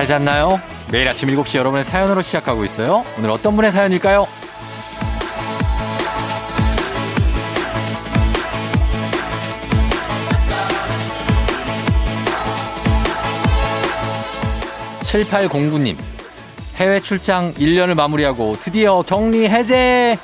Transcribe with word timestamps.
잘 0.00 0.06
잤나요? 0.06 0.58
매일 0.90 1.06
아침 1.08 1.28
7시 1.28 1.58
여러분의 1.58 1.84
사연으로 1.84 2.22
시작하고 2.22 2.64
있어요. 2.64 3.04
오늘 3.18 3.28
어떤 3.28 3.54
분의 3.54 3.70
사연일까요? 3.70 4.26
7809님, 15.02 15.98
해외 16.76 17.00
출장 17.00 17.52
1년을 17.52 17.92
마무리하고 17.92 18.56
드디어 18.58 19.02
격리 19.02 19.50
해제! 19.50 20.16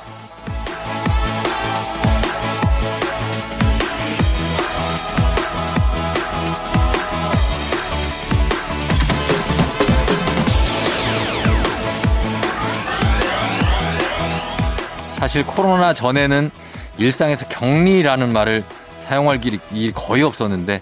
사실 15.27 15.45
코로나 15.45 15.93
전에는 15.93 16.51
일상에서 16.99 17.49
격리라는 17.49 18.31
말을 18.31 18.63
사용할 18.97 19.41
일이 19.43 19.91
거의 19.93 20.23
없었는데 20.23 20.79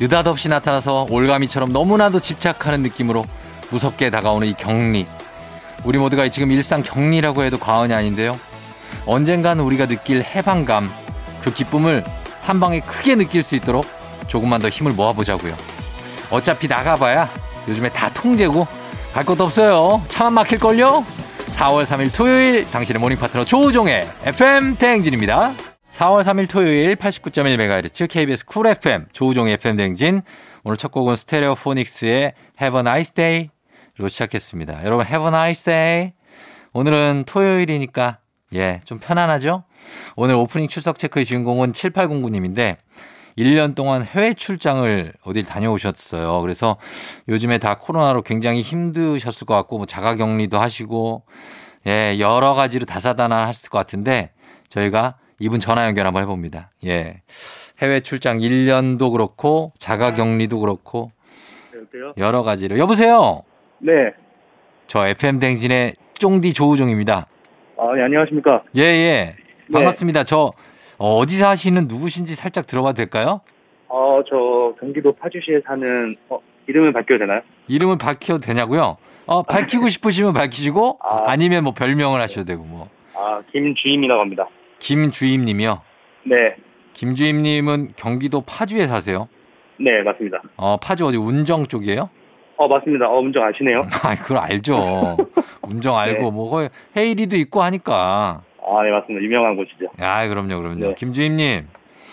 느닷없이 0.00 0.48
나타나서 0.48 1.08
올가미처럼 1.10 1.74
너무나도 1.74 2.18
집착하는 2.18 2.82
느낌으로 2.82 3.22
무섭게 3.68 4.08
다가오는 4.08 4.48
이 4.48 4.54
격리. 4.54 5.06
우리 5.84 5.98
모두가 5.98 6.26
지금 6.30 6.50
일상 6.52 6.82
격리라고 6.82 7.44
해도 7.44 7.58
과언이 7.58 7.92
아닌데요. 7.92 8.40
언젠간 9.04 9.60
우리가 9.60 9.84
느낄 9.84 10.22
해방감, 10.22 10.90
그 11.42 11.52
기쁨을 11.52 12.02
한 12.40 12.60
방에 12.60 12.80
크게 12.80 13.16
느낄 13.16 13.42
수 13.42 13.56
있도록 13.56 13.84
조금만 14.26 14.62
더 14.62 14.70
힘을 14.70 14.92
모아보자고요. 14.92 15.54
어차피 16.30 16.66
나가봐야 16.66 17.28
요즘에 17.68 17.90
다 17.90 18.08
통제고 18.08 18.66
갈 19.12 19.26
것도 19.26 19.44
없어요. 19.44 20.02
차만 20.08 20.32
막힐걸요? 20.32 21.21
4월 21.62 21.84
3일 21.84 22.12
토요일 22.12 22.68
당신의 22.72 23.00
morning 23.00 23.18
파트너 23.18 23.44
조우종의 23.44 24.04
FM 24.24 24.74
대행진입니다. 24.78 25.52
4월 25.92 26.24
3일 26.24 26.50
토요일 26.50 26.96
89.1MHz 26.96 28.10
KBS 28.10 28.46
쿨 28.46 28.66
FM 28.66 29.06
조우종의 29.12 29.54
FM 29.54 29.76
대행진 29.76 30.22
오늘 30.64 30.76
첫 30.76 30.90
곡은 30.90 31.14
Stereophonics의 31.14 32.32
Have 32.60 32.78
a 32.78 32.80
Nice 32.80 33.14
Day로 33.14 34.08
시작했습니다. 34.08 34.82
여러분 34.82 35.06
Have 35.06 35.24
a 35.24 35.28
Nice 35.28 35.64
Day 35.64 36.12
오늘은 36.72 37.26
토요일이니까 37.28 38.18
예, 38.54 38.80
좀 38.84 38.98
편안하죠? 38.98 39.62
오늘 40.16 40.34
오프닝 40.34 40.66
출석 40.66 40.98
체크의 40.98 41.24
주인공은 41.24 41.70
7809님인데 41.74 42.78
1년 43.38 43.74
동안 43.74 44.02
해외 44.02 44.34
출장을 44.34 45.12
어딜 45.24 45.44
다녀오셨어요. 45.44 46.40
그래서 46.40 46.76
요즘에 47.28 47.58
다 47.58 47.76
코로나로 47.78 48.22
굉장히 48.22 48.62
힘드셨을 48.62 49.46
것 49.46 49.54
같고 49.54 49.78
뭐 49.78 49.86
자가 49.86 50.16
격리도 50.16 50.58
하시고 50.58 51.22
예, 51.86 52.16
여러 52.18 52.54
가지로 52.54 52.84
다사다난하셨을 52.86 53.70
것 53.70 53.78
같은데 53.78 54.30
저희가 54.68 55.16
이분 55.38 55.58
전화 55.60 55.86
연결 55.86 56.06
한번 56.06 56.22
해 56.22 56.26
봅니다. 56.26 56.70
예. 56.86 57.22
해외 57.80 58.00
출장 58.00 58.38
1년도 58.38 59.10
그렇고 59.12 59.72
자가 59.78 60.14
격리도 60.14 60.60
그렇고 60.60 61.10
여보세요? 61.74 62.12
여러 62.16 62.42
가지로 62.42 62.78
여보세요. 62.78 63.42
네. 63.78 63.92
저 64.86 65.06
FM 65.06 65.38
댕진의 65.40 65.94
쫑디 66.14 66.52
조우종입니다. 66.52 67.26
아, 67.78 67.94
네, 67.96 68.02
안녕하십니까? 68.04 68.62
예, 68.76 68.82
예. 68.82 69.36
반갑습니다. 69.72 70.24
저 70.24 70.52
어, 71.02 71.16
어디서 71.16 71.48
하시는 71.48 71.88
누구신지 71.88 72.36
살짝 72.36 72.68
들어봐도 72.68 72.94
될까요? 72.94 73.40
어, 73.88 74.22
저 74.30 74.72
경기도 74.78 75.12
파주시에 75.12 75.62
사는 75.66 76.14
어, 76.28 76.38
이름을 76.68 76.92
밝혀도 76.92 77.18
되나요? 77.18 77.40
이름을 77.66 77.98
밝혀도 77.98 78.38
되냐고요? 78.38 78.98
어, 79.26 79.42
밝히고 79.42 79.88
싶으시면 79.88 80.32
밝히시고 80.32 81.00
아. 81.02 81.24
아니면 81.26 81.64
뭐 81.64 81.74
별명을 81.74 82.20
하셔도 82.20 82.44
되고 82.44 82.62
뭐. 82.62 82.88
아, 83.16 83.42
김주임이라고 83.50 84.20
합니다. 84.20 84.46
김주임 84.78 85.40
님이요. 85.40 85.82
네. 86.22 86.54
김주임 86.92 87.42
님은 87.42 87.94
경기도 87.96 88.40
파주에 88.42 88.86
사세요. 88.86 89.28
네, 89.80 90.02
맞습니다. 90.02 90.40
어, 90.56 90.76
파주 90.76 91.04
어디 91.04 91.16
운정 91.16 91.66
쪽이에요? 91.66 92.10
어, 92.58 92.68
맞습니다. 92.68 93.08
어, 93.08 93.18
운정 93.18 93.42
아시네요? 93.42 93.80
아, 94.04 94.14
그걸 94.14 94.36
알죠. 94.38 95.16
운정 95.62 95.96
알고 95.96 96.22
네. 96.22 96.30
뭐 96.30 96.68
헤이리도 96.96 97.34
있고 97.38 97.60
하니까. 97.60 98.42
아, 98.66 98.82
네, 98.82 98.90
맞습니다. 98.90 99.22
유명한 99.24 99.56
곳이죠. 99.56 99.86
아, 99.98 100.26
그럼요, 100.28 100.60
그럼요. 100.60 100.86
네. 100.88 100.94
김주임 100.94 101.36
님, 101.36 101.66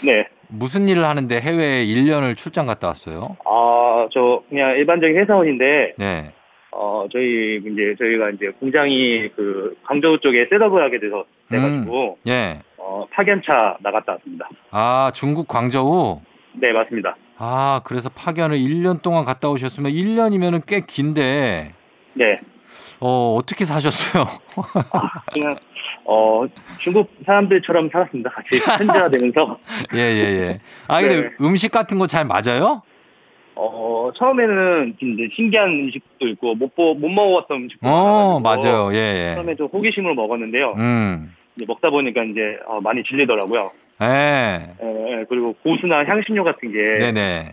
네. 0.04 0.28
무슨 0.48 0.88
일을 0.88 1.06
하는데 1.06 1.40
해외에 1.40 1.86
1년을 1.86 2.36
출장 2.36 2.66
갔다 2.66 2.88
왔어요? 2.88 3.38
아, 3.46 4.08
저 4.12 4.42
그냥 4.50 4.72
일반적인 4.72 5.16
회사원인데 5.18 5.94
네. 5.98 6.32
어, 6.72 7.06
저희 7.12 7.58
이제 7.58 7.96
저희가 8.00 8.32
이제 8.32 8.48
공장이 8.60 9.30
그 9.36 9.76
광저우 9.86 10.20
쪽에 10.20 10.48
셋업을 10.50 10.84
하게 10.84 11.00
돼서 11.00 11.26
돼 11.50 11.58
가지고 11.58 12.18
예. 12.28 12.60
어, 12.78 13.06
파견차 13.12 13.78
나갔다 13.82 14.14
왔습니다. 14.14 14.50
아, 14.72 15.12
중국 15.14 15.48
광저우? 15.48 16.22
네, 16.54 16.72
맞습니다. 16.72 17.16
아, 17.38 17.82
그래서 17.86 18.10
파견을 18.10 18.58
1년 18.58 19.02
동안 19.02 19.26
갔다 19.26 19.50
오셨으면 19.50 19.92
1년이면은 19.92 20.62
꽤 20.66 20.82
긴데, 20.82 21.72
네. 22.14 22.40
어, 23.00 23.36
어떻게 23.36 23.66
사셨어요? 23.66 24.26
그냥 25.32 25.56
어, 26.06 26.46
중국 26.80 27.12
사람들처럼 27.26 27.90
살았습니다. 27.92 28.30
같이 28.32 28.50
현지화되면서 28.78 29.60
예, 29.96 30.00
예, 30.00 30.24
예. 30.42 30.60
아, 30.88 31.02
근데 31.02 31.22
네. 31.22 31.30
음식 31.42 31.72
같은 31.72 31.98
거 32.00 32.08
잘 32.08 32.26
맞아요? 32.26 32.82
어, 33.56 34.10
처음에는 34.16 34.96
이제 35.02 35.30
신기한 35.36 35.68
음식도 35.70 36.28
있고 36.30 36.56
못, 36.56 36.74
보, 36.76 36.94
못 36.96 37.10
먹어봤던 37.10 37.58
음식도 37.64 37.88
어, 37.88 38.40
많아가지고 38.40 38.72
맞아요. 38.74 38.96
예, 38.96 39.34
처음에 39.36 39.56
좀 39.56 39.68
호기심으로 39.68 40.16
먹었는데요. 40.16 40.76
예. 40.78 40.82
음. 40.82 41.36
이제 41.56 41.66
먹다 41.68 41.90
보니까 41.90 42.24
이제 42.24 42.58
어, 42.68 42.80
많이 42.82 43.04
질리더라고요. 43.04 43.72
예. 44.02 44.06
예, 44.82 45.12
예, 45.20 45.26
그리고 45.28 45.54
고수나 45.62 46.06
향신료 46.06 46.44
같은 46.46 46.72
게 46.72 46.78
네네. 47.12 47.52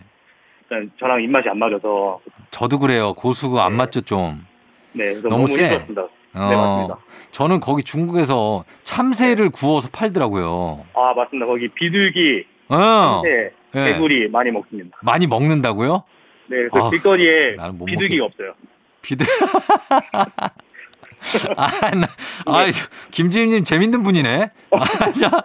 일단 0.61 0.91
저랑 0.99 1.21
입맛이 1.21 1.49
안 1.49 1.59
맞아서 1.59 2.19
저도 2.51 2.79
그래요. 2.79 3.13
고수가 3.13 3.63
안 3.65 3.73
네. 3.73 3.77
맞죠, 3.77 3.99
좀. 4.01 4.45
네, 4.93 5.13
너무 5.15 5.29
너무 5.29 5.47
세. 5.47 5.63
힘들었습니다. 5.63 6.07
어, 6.37 6.49
네, 6.49 6.55
맞습니다. 6.55 6.97
저는 7.31 7.59
거기 7.59 7.83
중국에서 7.83 8.63
참새를 8.83 9.49
구워서 9.49 9.89
팔더라고요. 9.91 10.85
아, 10.93 11.13
맞습니다. 11.13 11.45
거기 11.45 11.67
비둘기, 11.69 12.45
어. 12.69 13.21
새, 13.23 13.51
예. 13.75 13.93
개구리 13.93 14.29
많이 14.29 14.51
먹습니다. 14.51 14.97
많이 15.01 15.27
먹는다고요? 15.27 16.03
네, 16.47 16.57
그래서 16.71 16.87
아, 16.87 16.89
길거리에 16.89 17.57
비둘기가 17.85 18.25
없어요. 18.25 18.53
비드. 19.01 19.23
아, 21.57 21.91
나, 21.95 22.07
아, 22.45 22.65
김지임님 23.11 23.63
재밌는 23.63 24.03
분이네. 24.03 24.51
아, 24.71 25.11
자, 25.11 25.43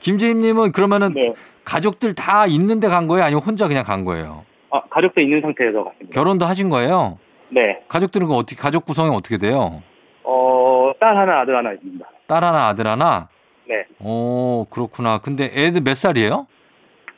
김지임님은 0.00 0.72
그러면은 0.72 1.14
네. 1.14 1.32
가족들 1.64 2.14
다 2.14 2.46
있는데 2.46 2.88
간 2.88 3.06
거예요? 3.06 3.24
아니면 3.24 3.42
혼자 3.42 3.68
그냥 3.68 3.84
간 3.84 4.04
거예요? 4.04 4.44
아, 4.70 4.82
가족도 4.90 5.20
있는 5.20 5.40
상태에서 5.40 5.84
갔습니다. 5.84 6.10
결혼도 6.12 6.46
하신 6.46 6.70
거예요? 6.70 7.18
네. 7.50 7.78
가족들은 7.88 8.28
그 8.28 8.34
어떻게 8.34 8.60
가족 8.60 8.84
구성이 8.84 9.14
어떻게 9.14 9.38
돼요? 9.38 9.82
어, 10.24 10.92
딸 11.00 11.16
하나, 11.16 11.40
아들 11.40 11.56
하나 11.56 11.72
있습니다. 11.72 12.06
딸 12.26 12.44
하나, 12.44 12.68
아들 12.68 12.86
하나? 12.86 13.28
네. 13.68 13.84
오, 14.00 14.66
그렇구나. 14.70 15.18
근데 15.18 15.44
애들 15.54 15.80
몇 15.82 15.96
살이에요? 15.96 16.46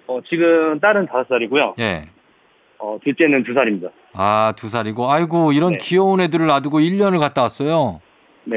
어, 0.07 0.21
지금 0.29 0.79
딸은 0.81 1.07
다섯 1.07 1.27
살이고요. 1.29 1.75
예. 1.79 2.09
어, 2.79 2.99
둘째는 3.03 3.45
두 3.45 3.55
살입니다. 3.55 3.89
아, 4.13 4.53
두 4.57 4.69
살이고. 4.69 5.11
아이고, 5.11 5.53
이런 5.53 5.73
네. 5.73 5.79
귀여운 5.81 6.21
애들을 6.21 6.47
놔두고 6.47 6.81
1년을 6.81 7.19
갔다 7.19 7.43
왔어요. 7.43 8.01
네. 8.45 8.57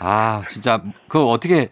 아, 0.00 0.42
진짜 0.48 0.82
그 1.08 1.22
어떻게 1.24 1.68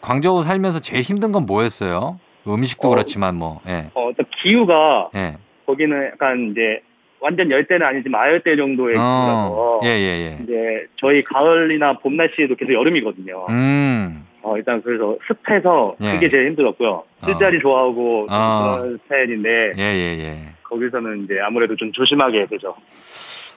광저우 0.00 0.42
살면서 0.42 0.80
제일 0.80 1.02
힘든 1.02 1.32
건 1.32 1.46
뭐였어요? 1.46 2.18
음식도 2.46 2.88
어. 2.88 2.90
그렇지만 2.90 3.36
뭐. 3.36 3.60
예. 3.66 3.90
어, 3.94 4.08
일단 4.10 4.26
기후가 4.42 5.10
예. 5.14 5.36
거기는 5.66 6.10
약간 6.12 6.50
이제 6.50 6.82
완전 7.24 7.50
열대는 7.50 7.86
아니지만 7.86 8.20
아열대 8.20 8.54
정도의 8.54 8.96
기후라서 8.96 9.48
어. 9.50 9.80
예, 9.82 9.88
예, 9.88 10.36
예. 10.38 10.38
이제 10.42 10.86
저희 10.96 11.22
가을이나 11.22 11.94
봄 11.94 12.18
날씨에도 12.18 12.54
계속 12.54 12.74
여름이거든요. 12.74 13.46
음. 13.48 14.26
어, 14.42 14.58
일단 14.58 14.82
그래서 14.82 15.16
습해서 15.26 15.96
예. 16.02 16.12
그게 16.12 16.28
제일 16.28 16.48
힘들었고요. 16.48 17.04
쓸자리 17.24 17.60
좋아하고 17.60 18.26
어. 18.28 18.74
그런 18.76 18.98
스타일인데 19.04 19.72
예, 19.78 19.82
예, 19.82 20.22
예. 20.22 20.38
거기서는 20.64 21.24
이제 21.24 21.40
아무래도 21.40 21.74
좀 21.76 21.90
조심하게 21.92 22.44
되죠. 22.44 22.74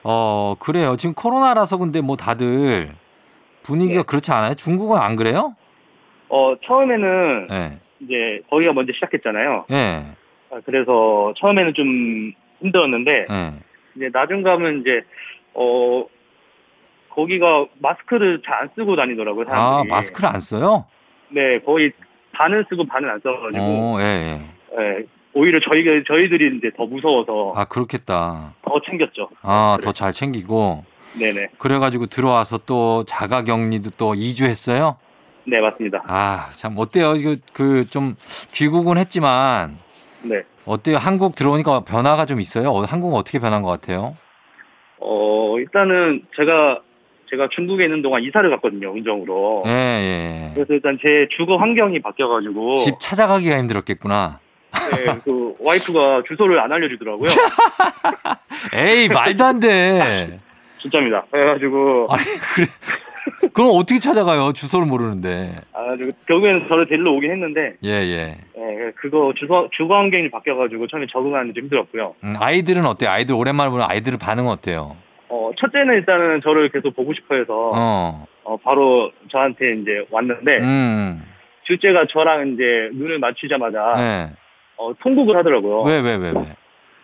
어, 0.02 0.54
그래요. 0.58 0.96
지금 0.96 1.14
코로나라서 1.14 1.76
근데 1.76 2.00
뭐 2.00 2.16
다들 2.16 2.88
분위기가 3.64 4.00
네. 4.00 4.06
그렇지 4.06 4.32
않아요? 4.32 4.54
중국은 4.54 4.98
안 4.98 5.14
그래요? 5.14 5.54
어, 6.30 6.54
처음에는 6.64 7.48
예. 7.52 7.78
이제 8.00 8.40
거기가 8.48 8.72
먼저 8.72 8.94
시작했잖아요. 8.94 9.66
예. 9.72 10.04
아, 10.50 10.60
그래서 10.64 11.34
처음에는 11.36 11.74
좀 11.74 12.32
힘들었는데 12.60 13.26
예. 13.30 13.52
이제 13.96 14.10
나중 14.12 14.42
가면 14.42 14.80
이제 14.80 15.02
어 15.54 16.04
거기가 17.14 17.66
마스크를 17.80 18.42
잘 18.44 18.58
안 18.62 18.70
쓰고 18.76 18.96
다니더라고요. 18.96 19.46
아, 19.48 19.54
사람들이. 19.56 19.88
마스크를 19.90 20.28
안 20.28 20.40
써요? 20.40 20.86
네, 21.30 21.58
거의 21.60 21.92
반은 22.32 22.64
쓰고 22.68 22.84
반은 22.86 23.08
안 23.10 23.20
써가지고 23.20 23.62
어, 23.62 23.96
예, 24.00 24.04
예. 24.04 24.40
예, 24.80 25.04
오히려 25.34 25.58
저희 25.60 25.84
저희들이 26.06 26.58
이제 26.58 26.70
더 26.76 26.86
무서워서 26.86 27.52
아, 27.56 27.64
그렇겠다. 27.64 28.54
더 28.62 28.80
챙겼죠. 28.88 29.28
아. 29.42 29.76
더 29.82 29.92
잘 29.92 30.12
챙기고. 30.12 30.84
네네. 31.18 31.48
그래가지고 31.58 32.06
들어와서 32.06 32.58
또 32.58 33.02
자가 33.04 33.42
격리도 33.42 33.90
또 33.96 34.14
2주 34.14 34.44
했어요? 34.44 34.96
네 35.44 35.58
맞습니다. 35.60 36.04
아, 36.06 36.50
참, 36.52 36.74
어때요? 36.76 37.14
이거 37.16 37.34
그 37.52 37.84
좀 37.88 38.14
귀국은 38.52 38.98
했지만 38.98 39.78
네. 40.22 40.42
어때요? 40.66 40.96
한국 40.96 41.34
들어오니까 41.34 41.80
변화가 41.80 42.26
좀 42.26 42.40
있어요? 42.40 42.70
어, 42.70 42.82
한국은 42.82 43.16
어떻게 43.18 43.38
변한 43.38 43.62
것 43.62 43.68
같아요? 43.70 44.16
어 45.00 45.56
일단은 45.58 46.22
제가 46.36 46.80
제가 47.30 47.48
중국에 47.54 47.84
있는 47.84 48.02
동안 48.02 48.22
이사를 48.22 48.48
갔거든요 48.50 48.90
운정으로. 48.92 49.62
예, 49.66 49.70
예. 49.70 50.50
그래서 50.54 50.74
일단 50.74 50.96
제 51.00 51.28
주거 51.36 51.56
환경이 51.56 52.00
바뀌어가지고 52.00 52.76
집 52.76 52.98
찾아가기가 52.98 53.58
힘들었겠구나. 53.58 54.40
네, 54.94 55.18
그 55.24 55.54
와이프가 55.60 56.22
주소를 56.28 56.58
안 56.60 56.72
알려주더라고요. 56.72 57.28
에이, 58.74 59.08
말도 59.08 59.44
안 59.44 59.60
돼. 59.60 60.38
진짜입니다. 60.80 61.24
그래가지고 61.30 62.06
아니, 62.10 62.22
그래. 62.54 62.66
그럼 63.52 63.70
어떻게 63.74 63.98
찾아가요? 63.98 64.52
주소를 64.52 64.86
모르는데. 64.86 65.54
아, 65.72 65.96
결국에는 66.26 66.66
저를 66.68 66.88
데리러 66.88 67.12
오긴 67.12 67.30
했는데 67.30 67.74
예, 67.84 67.90
예. 67.90 68.38
예, 68.88 68.92
그거 68.92 69.32
주거 69.36 69.68
주거 69.76 69.96
환경이 69.96 70.30
바뀌어가지고 70.30 70.86
처음에 70.86 71.06
적응하는 71.10 71.48
데좀 71.48 71.64
힘들었고요. 71.64 72.14
음, 72.24 72.34
아이들은 72.38 72.84
어때 72.86 73.06
요? 73.06 73.10
아이들 73.10 73.34
오랜만에 73.34 73.70
보는 73.70 73.84
아이들의 73.88 74.18
반응은 74.18 74.50
어때요? 74.50 74.96
어 75.28 75.50
첫째는 75.56 75.94
일단은 75.94 76.40
저를 76.42 76.70
계속 76.70 76.96
보고 76.96 77.12
싶어해서 77.12 77.70
어. 77.74 78.26
어, 78.44 78.56
바로 78.56 79.12
저한테 79.30 79.72
이제 79.72 80.04
왔는데 80.10 80.58
음. 80.58 81.22
둘째가 81.66 82.06
저랑 82.10 82.48
이제 82.54 82.90
눈을 82.94 83.18
맞추자마자 83.18 83.94
네. 83.96 84.30
어, 84.78 84.92
통곡을 85.02 85.36
하더라고요. 85.36 85.82
왜, 85.82 86.00
왜, 86.00 86.16
왜, 86.16 86.30
왜? 86.30 86.40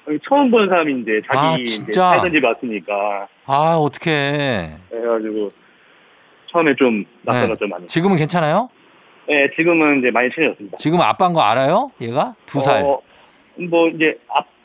어, 0.06 0.18
처음 0.26 0.50
보는 0.50 0.68
사람이 0.68 1.00
이제 1.02 1.20
자기 1.26 1.38
아, 1.38 1.56
이제? 1.58 1.92
살던 1.92 2.32
집에 2.32 2.46
왔으니까 2.46 3.28
아, 3.46 3.76
어떡해. 3.76 4.76
그래가지고 4.90 5.50
처음에 6.50 6.74
좀 6.76 7.04
낯설었죠 7.22 7.66
많이. 7.66 7.86
지금은 7.88 8.16
괜찮아요? 8.16 8.70
네, 9.28 9.48
지금은 9.56 10.00
이제 10.00 10.10
많이 10.10 10.30
친해졌습니다. 10.30 10.76
지금 10.76 11.00
아빠인 11.00 11.32
거 11.32 11.40
알아요? 11.42 11.90
얘가? 12.00 12.34
두 12.46 12.60
살. 12.60 12.82
어, 12.82 13.00
뭐 13.70 13.88
이제 13.88 14.18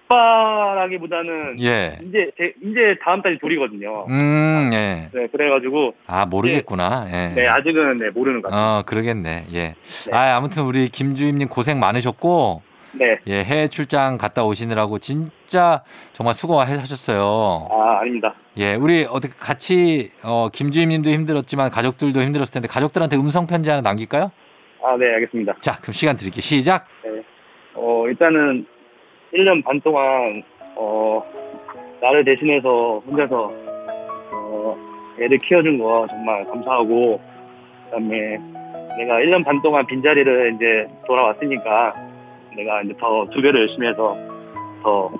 아빠라기보다는 0.09 1.57
예. 1.61 1.97
이제 2.03 2.31
제- 2.37 2.53
이제 2.61 2.95
다음 3.03 3.21
달이 3.21 3.39
돌이거든요. 3.39 4.05
음, 4.09 4.69
예. 4.73 5.09
네, 5.13 5.27
그래가지고 5.27 5.93
아, 6.07 6.25
모르겠구나. 6.25 7.07
예. 7.11 7.27
네 7.35 7.47
아직은 7.47 7.97
네 7.97 8.09
모르는 8.09 8.41
것 8.41 8.49
같아요. 8.49 8.79
어, 8.79 8.81
그러겠네. 8.85 9.45
예. 9.53 9.59
네. 9.59 9.75
아, 10.11 10.35
아무튼 10.35 10.63
우리 10.63 10.89
김주임님 10.89 11.47
고생 11.47 11.79
많으셨고, 11.79 12.63
네, 12.93 13.19
예, 13.27 13.43
해외 13.43 13.67
출장 13.67 14.17
갔다 14.17 14.43
오시느라고 14.43 14.97
진짜 14.97 15.83
정말 16.13 16.33
수고하셨어요. 16.33 17.67
아 17.69 17.99
아닙니다. 18.01 18.33
예, 18.57 18.73
우리 18.73 19.05
어떻게 19.07 19.31
같이, 19.39 20.11
어, 20.23 20.49
김주임 20.51 20.89
님도 20.89 21.09
힘들었지만 21.11 21.69
가족들도 21.69 22.19
힘들었을 22.19 22.51
텐데 22.51 22.67
가족들한테 22.67 23.15
음성 23.15 23.45
편지 23.45 23.69
하나 23.69 23.81
남길까요? 23.83 24.31
아 24.83 24.95
네 24.97 25.13
알겠습니다. 25.15 25.55
자, 25.61 25.77
그럼 25.81 25.93
시간 25.93 26.15
드릴게요. 26.15 26.41
시작! 26.41 26.87
어 27.75 28.05
일단은 28.07 28.65
1년 29.33 29.63
반 29.63 29.79
동안 29.81 30.41
어 30.75 31.23
나를 32.01 32.23
대신해서 32.23 33.01
혼자서 33.05 33.51
어 34.31 34.77
애를 35.19 35.37
키워준 35.37 35.77
거 35.79 36.07
정말 36.09 36.45
감사하고 36.45 37.21
그 37.85 37.91
다음에 37.91 38.37
내가 38.97 39.19
1년 39.19 39.43
반 39.45 39.61
동안 39.61 39.85
빈자리를 39.85 40.55
이제 40.55 40.87
돌아왔으니까 41.07 41.93
내가 42.55 42.81
이제 42.81 42.93
더 42.99 43.25
두 43.31 43.41
배로 43.41 43.59
열심히 43.59 43.87
해서 43.87 44.17
더 44.81 45.11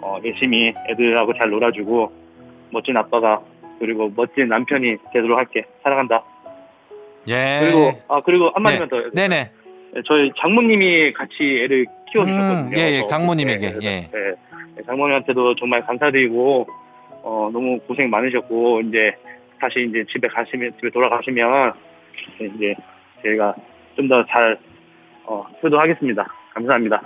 어, 0.00 0.18
열심히 0.24 0.72
애들하고 0.88 1.34
잘 1.34 1.50
놀아주고 1.50 2.10
멋진 2.70 2.96
아빠가 2.96 3.40
그리고 3.78 4.10
멋진 4.16 4.48
남편이 4.48 4.96
되도록 5.12 5.38
할게 5.38 5.64
사랑한다 5.82 6.22
예. 7.28 7.58
그리고 7.62 7.92
아 8.08 8.20
그리고 8.24 8.50
한 8.54 8.62
마디만 8.62 8.88
더 8.88 9.02
네네. 9.12 9.50
네, 9.94 10.00
저희 10.06 10.32
장모님이 10.40 11.12
같이 11.12 11.34
애를 11.64 11.86
키워주셨거든요. 12.10 12.68
음, 12.68 12.72
예, 12.76 12.80
예, 12.80 12.90
그래서, 12.92 13.06
장모님에게, 13.08 13.70
네, 13.72 13.78
예. 13.82 13.88
네, 14.12 14.34
네, 14.76 14.82
장모님한테도 14.86 15.54
정말 15.56 15.84
감사드리고 15.86 16.66
어, 17.22 17.50
너무 17.52 17.78
고생 17.80 18.08
많으셨고 18.10 18.80
이제 18.82 19.14
다시 19.60 19.86
이제 19.88 20.04
집에 20.10 20.26
가시면 20.28 20.72
집에 20.78 20.90
돌아가시면 20.90 21.72
이제 22.56 22.74
저희가 23.22 23.54
좀 23.96 24.08
더 24.08 24.24
잘 24.28 24.58
어, 25.24 25.44
효도하겠습니다. 25.62 26.26
감사합니다. 26.54 27.00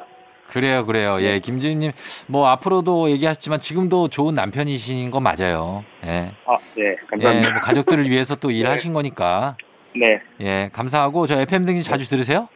그래요, 0.49 0.87
그래요. 0.87 1.19
예, 1.21 1.41
김주임님, 1.41 1.91
뭐, 2.29 2.47
앞으로도 2.47 3.11
얘기하셨지만 3.11 3.59
지금도 3.59 4.07
좋은 4.09 4.33
남편이신 4.37 5.11
건 5.11 5.25
맞아요. 5.25 5.85
예. 6.07 6.31
아, 6.47 6.57
네, 6.77 6.83
예, 6.91 6.97
감사합니다. 7.11 7.51
뭐 7.51 7.61
가족들을 7.61 8.09
위해서 8.09 8.37
또 8.37 8.51
일하신 8.53 8.93
거니까. 8.93 9.57
네, 9.99 10.21
예, 10.41 10.71
감사하고, 10.73 11.27
저 11.27 11.41
FM 11.41 11.65
등진 11.67 11.83
자주 11.83 12.09
들으세요? 12.09 12.49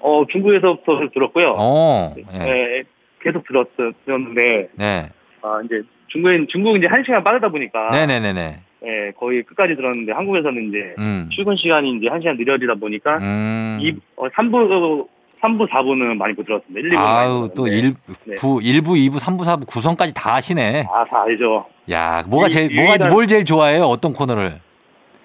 어 0.00 0.22
중국에서부터 0.30 1.08
들었고요. 1.14 1.54
어, 1.58 2.14
예. 2.34 2.38
네, 2.38 2.82
계속 3.22 3.46
들었 3.46 3.66
들었는데 4.04 4.68
네. 4.74 5.08
아 5.40 5.60
이제 5.64 5.80
중국엔 6.08 6.46
중국 6.50 6.76
이제 6.76 6.86
한 6.86 7.02
시간 7.04 7.24
빠르다 7.24 7.48
보니까 7.48 7.88
네네네네. 7.90 8.60
네, 8.82 9.12
거의 9.18 9.42
끝까지 9.44 9.74
들었는데 9.76 10.12
한국에서는 10.12 10.68
이제 10.68 10.94
음. 10.98 11.30
출근 11.32 11.56
시간이 11.56 11.96
이제 11.96 12.08
한 12.08 12.20
시간 12.20 12.36
느려지다 12.36 12.74
보니까 12.74 13.16
음. 13.16 13.78
이 13.80 13.94
어, 14.16 14.28
3부 14.28 15.06
3부 15.40 15.68
4부는 15.70 16.16
많이 16.16 16.34
못 16.34 16.44
들었습니다. 16.44 16.80
1, 16.80 16.90
2부 16.90 16.98
아우, 16.98 17.48
또 17.54 17.66
일, 17.66 17.94
네. 18.24 18.34
구, 18.36 18.60
1부, 18.60 18.88
2부, 18.88 19.16
3부, 19.18 19.40
4부, 19.40 19.66
9선까지 19.66 20.14
다 20.14 20.34
하시네. 20.36 20.86
아, 20.90 21.04
다 21.04 21.22
알죠. 21.22 21.66
야, 21.90 22.22
뭐가 22.26 22.46
유- 22.46 22.50
제일, 22.50 22.74
뭐가, 22.74 23.08
뭘 23.08 23.26
제일 23.26 23.44
좋아해요? 23.44 23.82
어떤 23.84 24.12
코너를? 24.14 24.60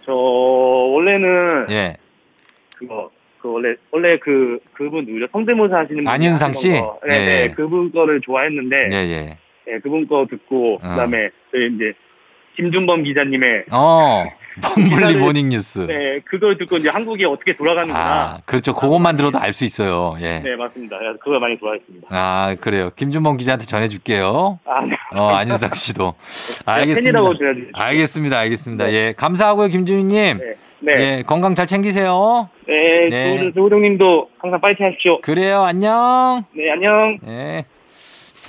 저 0.10 0.16
원래는 0.16 1.68
예. 1.70 1.96
그거 2.76 3.12
그 3.40 3.54
원래 3.54 3.76
원래 3.92 4.18
그 4.18 4.60
그분 4.74 5.06
누구죠? 5.06 5.28
성대모사 5.32 5.78
하시는 5.78 6.04
분 6.04 6.08
안윤상 6.12 6.54
씨? 6.54 6.72
거. 6.72 7.00
네, 7.08 7.14
예. 7.14 7.48
네, 7.48 7.54
그분 7.54 7.92
거를 7.92 8.20
좋아했는데 8.22 8.90
예, 8.92 8.96
예. 8.96 9.38
네, 9.68 9.80
그분 9.84 10.08
거 10.08 10.26
듣고 10.28 10.76
어. 10.76 10.80
그다음에 10.80 11.30
저희 11.52 11.76
이제 11.76 11.94
김준범 12.56 13.04
기자님의 13.04 13.66
어, 13.72 14.24
기사를- 14.62 15.18
morning 15.20 15.50
뉴스. 15.50 15.80
네, 15.80 16.20
그걸 16.26 16.58
듣고 16.58 16.78
이제 16.78 16.90
한국이 16.90 17.26
어떻게 17.26 17.56
돌아가는구나. 17.56 18.00
아, 18.00 18.40
그렇죠. 18.46 18.74
그것만 18.74 19.16
들어도 19.16 19.40
알 19.40 19.54
수 19.54 19.66
있어요. 19.66 20.16
예. 20.22 20.40
네, 20.40 20.56
맞습니다. 20.56 20.98
그걸 21.22 21.40
많이 21.40 21.58
좋아했습니다. 21.58 22.08
아, 22.12 22.56
그래요. 22.62 22.90
김준범 22.96 23.38
기자한테 23.38 23.66
전해줄게요. 23.66 24.60
아, 24.66 24.82
네. 24.82 24.96
어, 25.16 25.28
안윤상 25.30 25.72
씨도. 25.74 26.14
제가 26.66 26.74
알겠습니다. 26.74 27.20
알겠습니다. 27.74 28.40
알겠습니다. 28.40 28.86
네. 28.86 28.94
예. 28.94 29.14
감사하고요, 29.18 29.68
김주민님. 29.68 30.38
네. 30.38 30.56
네. 30.82 30.94
예, 31.18 31.24
건강 31.28 31.56
잘 31.56 31.68
챙기세요. 31.68 32.50
네, 32.66 33.10
네. 33.10 33.30
조우정 33.32 33.54
조우정님도 33.54 34.30
항상 34.40 34.62
파이팅 34.62 34.86
하십시오. 34.86 35.20
그래요. 35.20 35.64
안녕. 35.64 36.46
네, 36.56 36.72
안녕. 36.72 37.18
예. 37.28 37.66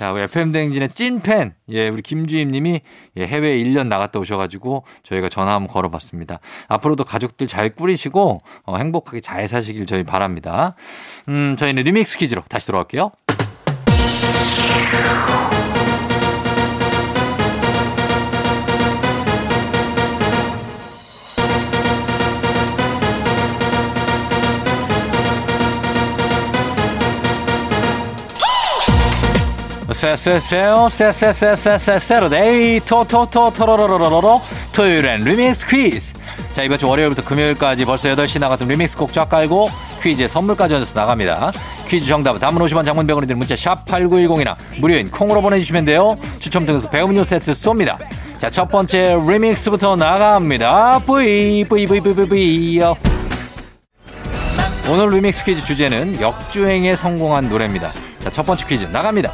자, 0.01 0.11
우리 0.11 0.23
FM대행진의 0.23 0.89
찐팬, 0.95 1.53
예, 1.69 1.87
우리 1.87 2.01
김주임 2.01 2.49
님이 2.49 2.81
예, 3.17 3.27
해외에 3.27 3.63
1년 3.63 3.87
나갔다 3.87 4.17
오셔가지고 4.17 4.83
저희가 5.03 5.29
전화 5.29 5.53
한번 5.53 5.71
걸어봤습니다. 5.71 6.39
앞으로도 6.69 7.03
가족들 7.03 7.45
잘 7.45 7.69
꾸리시고, 7.69 8.41
어, 8.63 8.77
행복하게 8.77 9.21
잘 9.21 9.47
사시길 9.47 9.85
저희 9.85 10.01
바랍니다. 10.01 10.73
음, 11.29 11.55
저희는 11.55 11.83
리믹스 11.83 12.17
퀴즈로 12.17 12.41
다시 12.49 12.65
돌아올게요. 12.65 13.11
세세세요 30.01 30.89
세세세세세 30.89 31.95
Saturday 31.95 32.79
토토토 32.79 33.53
토로로로로로 33.53 34.41
토요일엔 34.71 35.19
리믹스 35.19 35.67
퀴즈 35.67 36.13
자 36.53 36.63
이번 36.63 36.79
주 36.79 36.87
월요일부터 36.87 37.23
금요일까지 37.23 37.85
벌써 37.85 38.09
8시 38.09 38.39
나갔던 38.39 38.67
리믹스 38.67 38.97
곡 38.97 39.13
쫙 39.13 39.29
깔고 39.29 39.69
퀴즈에 40.01 40.27
선물까지 40.27 40.73
얹어서 40.73 40.99
나갑니다 40.99 41.51
퀴즈 41.87 42.07
정답은 42.07 42.39
담은 42.39 42.59
50원 42.63 42.83
장문 42.83 43.05
100원이 43.05 43.27
드는 43.27 43.37
문자 43.37 43.55
샵 43.55 43.85
8910이나 43.85 44.55
무료인 44.79 45.11
콩으로 45.11 45.39
보내주시면 45.39 45.85
돼요 45.85 46.17
추첨 46.39 46.65
통해서 46.65 46.89
배음료 46.89 47.23
세트 47.23 47.51
쏩니다 47.51 47.97
자 48.39 48.49
첫 48.49 48.69
번째 48.69 49.19
remix부터 49.23 49.97
나갑니다 49.97 50.97
뿌이 51.05 51.63
뿌이 51.65 51.85
뿌이 51.85 51.99
뿌이 51.99 52.27
뿌이요 52.27 52.95
오늘 54.89 55.09
리믹스 55.11 55.43
퀴즈 55.45 55.63
주제는 55.63 56.19
역주행에 56.19 56.95
성공한 56.95 57.49
노래입니다 57.49 57.91
자 58.17 58.31
첫 58.31 58.43
번째 58.47 58.65
퀴즈 58.65 58.85
나갑니다 58.85 59.31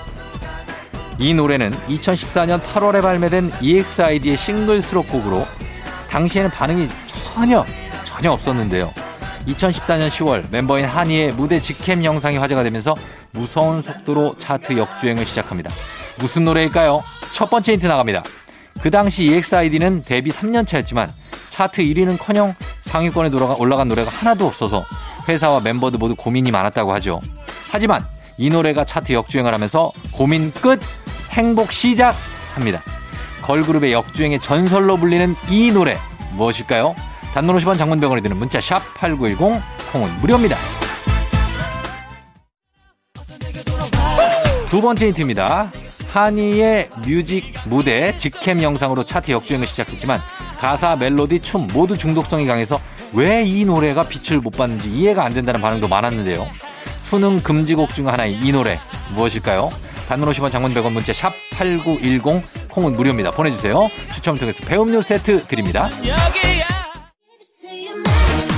이 1.20 1.34
노래는 1.34 1.72
2014년 1.72 2.62
8월에 2.62 3.02
발매된 3.02 3.52
EXID의 3.62 4.38
싱글 4.38 4.82
수록곡으로 4.82 5.46
당시에는 6.10 6.52
반응이 6.52 6.88
전혀 7.34 7.66
전혀 8.04 8.32
없었는데요. 8.32 8.92
2014년 9.48 10.10
10월 10.10 10.44
멤버인 10.52 10.86
한이의 10.86 11.32
무대 11.32 11.60
직캠 11.60 12.04
영상이 12.04 12.38
화제가 12.38 12.64
되면서 12.64 12.96
무서운 13.32 13.82
속도로 13.82 14.36
차트 14.38 14.78
역주행을 14.78 15.26
시작합니다. 15.26 15.72
무슨 16.20 16.46
노래일까요? 16.46 17.04
첫 17.32 17.50
번째 17.50 17.74
힌트 17.74 17.86
나갑니다. 17.86 18.24
그 18.82 18.92
당시 18.92 19.26
EXID는 19.26 20.04
데뷔 20.04 20.32
3년 20.32 20.68
차였지만 20.68 21.10
차트 21.50 21.82
1위는 21.82 22.18
커녕 22.20 22.54
상위권에 22.82 23.30
올라간 23.58 23.88
노래가 23.88 24.12
하나도 24.12 24.46
없어서 24.46 24.84
회사와 25.28 25.62
멤버들 25.62 25.98
모두 25.98 26.16
고민이 26.16 26.52
많았다고 26.52 26.94
하죠. 26.94 27.20
하지만 27.72 28.06
이 28.38 28.50
노래가 28.50 28.86
차트 28.86 29.14
역주행을 29.14 29.54
하면서 29.54 29.92
고민 30.12 30.52
끝, 30.54 30.80
행복 31.38 31.72
시작합니다. 31.72 32.82
걸그룹의 33.44 33.94
역주행의 33.94 34.40
전설로 34.40 34.98
불리는 34.98 35.36
이 35.50 35.72
노래 35.72 35.96
무엇일까요? 36.34 36.96
단문 37.36 37.56
50원 37.58 37.78
장문병원이 37.78 38.24
드는 38.24 38.38
문자 38.38 38.60
샵 38.60 38.82
8910 38.96 39.62
콩은 39.94 40.20
무료입니다. 40.20 40.58
두 44.68 44.82
번째 44.82 45.08
힌트입니다. 45.08 45.72
한이의 46.12 46.90
뮤직 47.06 47.54
무대 47.66 48.18
직캠 48.18 48.64
영상으로 48.64 49.06
차트 49.06 49.32
역주행을 49.32 49.68
시작했지만 49.68 50.20
가사, 50.60 50.96
멜로디, 50.96 51.40
춤 51.42 51.68
모두 51.72 51.96
중독성이 51.96 52.48
강해서 52.48 52.82
왜 53.14 53.44
이 53.46 53.64
노래가 53.64 54.08
빛을 54.08 54.40
못 54.42 54.50
봤는지 54.58 54.90
이해가 54.90 55.24
안 55.24 55.34
된다는 55.34 55.62
반응도 55.62 55.88
많았는데요. 55.88 56.48
수능 56.98 57.40
금지곡 57.40 57.94
중 57.94 58.08
하나인 58.08 58.42
이 58.44 58.52
노래 58.52 58.80
무엇일까요? 59.14 59.70
단문 60.08 60.30
50원 60.30 60.52
장문 60.52 60.74
100원 60.74 60.94
문자 60.94 61.12
샵 61.12 61.34
8910 61.52 62.70
콩은 62.70 62.96
무료입니다. 62.96 63.32
보내주세요. 63.32 63.90
추첨을 64.14 64.40
통해서 64.40 64.64
배음료 64.66 65.02
세트 65.02 65.48
드립니다. 65.48 65.90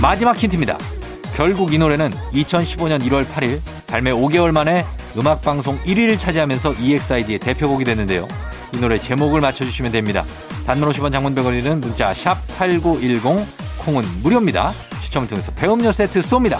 마지막 0.01 0.37
힌트입니다. 0.37 0.77
결국 1.35 1.73
이 1.73 1.77
노래는 1.77 2.11
2015년 2.33 3.01
1월 3.03 3.25
8일 3.25 3.59
발매 3.87 4.11
5개월 4.11 4.51
만에 4.51 4.85
음악방송 5.17 5.79
1위를 5.79 6.19
차지하면서 6.19 6.73
EXID의 6.73 7.39
대표곡이 7.39 7.83
됐는데요. 7.83 8.27
이 8.73 8.77
노래 8.77 8.99
제목을 8.99 9.41
맞춰주시면 9.41 9.91
됩니다. 9.91 10.25
단문 10.67 10.89
50원 10.89 11.11
장문 11.11 11.33
100원이는 11.33 11.79
문자 11.79 12.13
샵 12.13 12.37
8910 12.57 13.23
콩은 13.79 14.03
무료입니다. 14.21 14.71
추첨을 15.01 15.27
통해서 15.27 15.51
배음료 15.53 15.91
세트 15.91 16.19
쏩니다. 16.19 16.59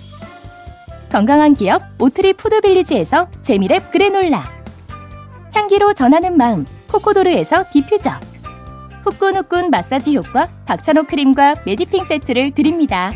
건강한 1.11 1.53
기업 1.53 1.81
오트리 1.99 2.33
푸드빌리지에서 2.33 3.29
재미랩 3.43 3.91
그래놀라 3.91 4.49
향기로 5.53 5.93
전하는 5.93 6.37
마음 6.37 6.65
코코도르에서 6.89 7.65
디퓨저 7.69 8.11
후끈후끈 9.03 9.69
마사지 9.71 10.15
효과 10.15 10.47
박찬호 10.65 11.03
크림과 11.03 11.55
메디핑 11.65 12.05
세트를 12.05 12.51
드립니다. 12.51 13.11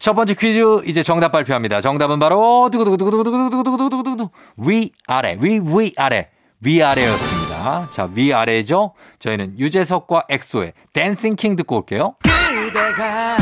첫 0.00 0.14
번째 0.14 0.34
퀴즈 0.34 0.82
이제 0.86 1.02
정답 1.04 1.30
발표합니다. 1.30 1.80
정답은 1.80 2.18
바로 2.18 2.68
두구두구두구두구두구두구두구두구 2.72 4.30
위아래 4.56 5.36
위 5.40 5.60
위아래 5.60 6.28
위아래였습니다. 6.60 7.88
자 7.92 8.08
위아래죠. 8.12 8.94
저희는 9.20 9.58
유재석과 9.58 10.24
엑소의 10.28 10.72
Dancing 10.92 11.36
King 11.36 11.54
듣고 11.54 11.76
올게요. 11.76 12.16
그대가 12.22 13.36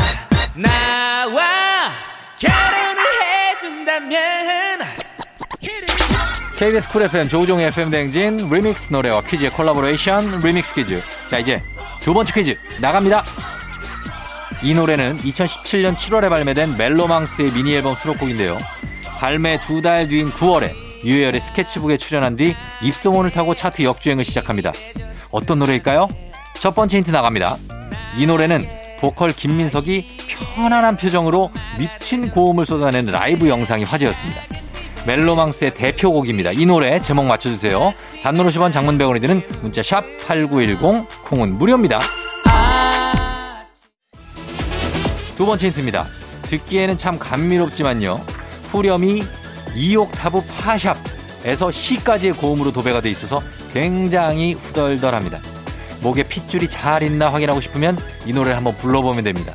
나와 0.55 1.91
결혼을 2.39 3.03
해준다면. 3.51 4.79
KBS 6.57 6.89
쿨 6.89 7.01
FM 7.03 7.27
조우종의 7.27 7.67
FM 7.67 7.89
대행진 7.91 8.49
리믹스 8.49 8.87
노래와 8.91 9.21
퀴즈의 9.21 9.51
콜라보레이션 9.51 10.41
리믹스 10.41 10.73
퀴즈. 10.73 11.01
자 11.29 11.37
이제 11.39 11.61
두 11.99 12.13
번째 12.13 12.33
퀴즈 12.33 12.57
나갑니다. 12.79 13.23
이 14.63 14.73
노래는 14.73 15.19
2017년 15.21 15.95
7월에 15.95 16.29
발매된 16.29 16.77
멜로망스의 16.77 17.51
미니 17.51 17.75
앨범 17.75 17.95
수록곡인데요. 17.95 18.57
발매 19.19 19.59
두 19.61 19.81
달 19.81 20.07
뒤인 20.07 20.29
9월에 20.31 20.71
유희열의 21.03 21.41
스케치북에 21.41 21.97
출연한 21.97 22.35
뒤 22.37 22.55
입소문을 22.81 23.31
타고 23.31 23.53
차트 23.53 23.83
역주행을 23.83 24.23
시작합니다. 24.23 24.71
어떤 25.31 25.59
노래일까요? 25.59 26.07
첫 26.57 26.73
번째 26.73 26.97
힌트 26.97 27.11
나갑니다. 27.11 27.57
이 28.15 28.25
노래는 28.25 28.84
보컬 28.99 29.31
김민석이 29.33 30.17
편안한 30.55 30.97
표정으로 30.97 31.51
미친 31.77 32.29
고음을 32.29 32.65
쏟아내는 32.65 33.11
라이브 33.11 33.47
영상이 33.47 33.83
화제였습니다. 33.83 34.41
멜로망스의 35.05 35.73
대표곡입니다. 35.75 36.51
이 36.53 36.65
노래 36.65 36.99
제목 36.99 37.25
맞춰주세요. 37.25 37.93
단문 38.23 38.47
50원 38.47 38.71
장문 38.73 38.97
100원이 38.97 39.21
드는 39.21 39.41
문자 39.61 39.83
샵 39.83 40.03
8910 40.25 41.07
콩은 41.25 41.53
무료입니다. 41.53 41.99
두 45.35 45.45
번째 45.45 45.67
힌트입니다. 45.67 46.05
듣기에는 46.43 46.97
참 46.97 47.19
감미롭지만요. 47.19 48.15
후렴이 48.69 49.23
2옥타브 49.75 50.43
파샵에서 50.47 51.71
C까지의 51.71 52.33
고음으로 52.33 52.71
도배가 52.71 53.01
돼 53.01 53.09
있어서 53.09 53.41
굉장히 53.73 54.53
후덜덜합니다. 54.53 55.54
목에 56.05 56.21
핏줄이 56.21 56.69
잘 56.69 57.01
있나 57.01 57.33
확인하고 57.33 57.59
싶으면 57.61 57.97
이 58.27 58.33
노래를 58.33 58.55
한번 58.55 58.75
불러보면 58.75 59.23
됩니다. 59.23 59.51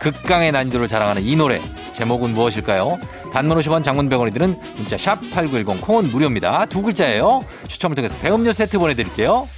극강의 0.00 0.50
난이도를 0.50 0.88
자랑하는 0.88 1.22
이 1.22 1.36
노래 1.36 1.60
제목은 1.92 2.34
무엇일까요? 2.34 2.98
단문 3.32 3.56
50원 3.60 3.84
장문 3.84 4.08
100원이 4.08 4.32
드는 4.32 4.58
문자 4.74 4.98
샵 4.98 5.20
8910 5.30 5.80
콩은 5.80 6.10
무료입니다. 6.10 6.66
두 6.66 6.82
글자예요. 6.82 7.40
추첨을 7.68 7.94
통해서 7.94 8.16
배음료 8.20 8.52
세트 8.52 8.80
보내드릴게요. 8.80 9.48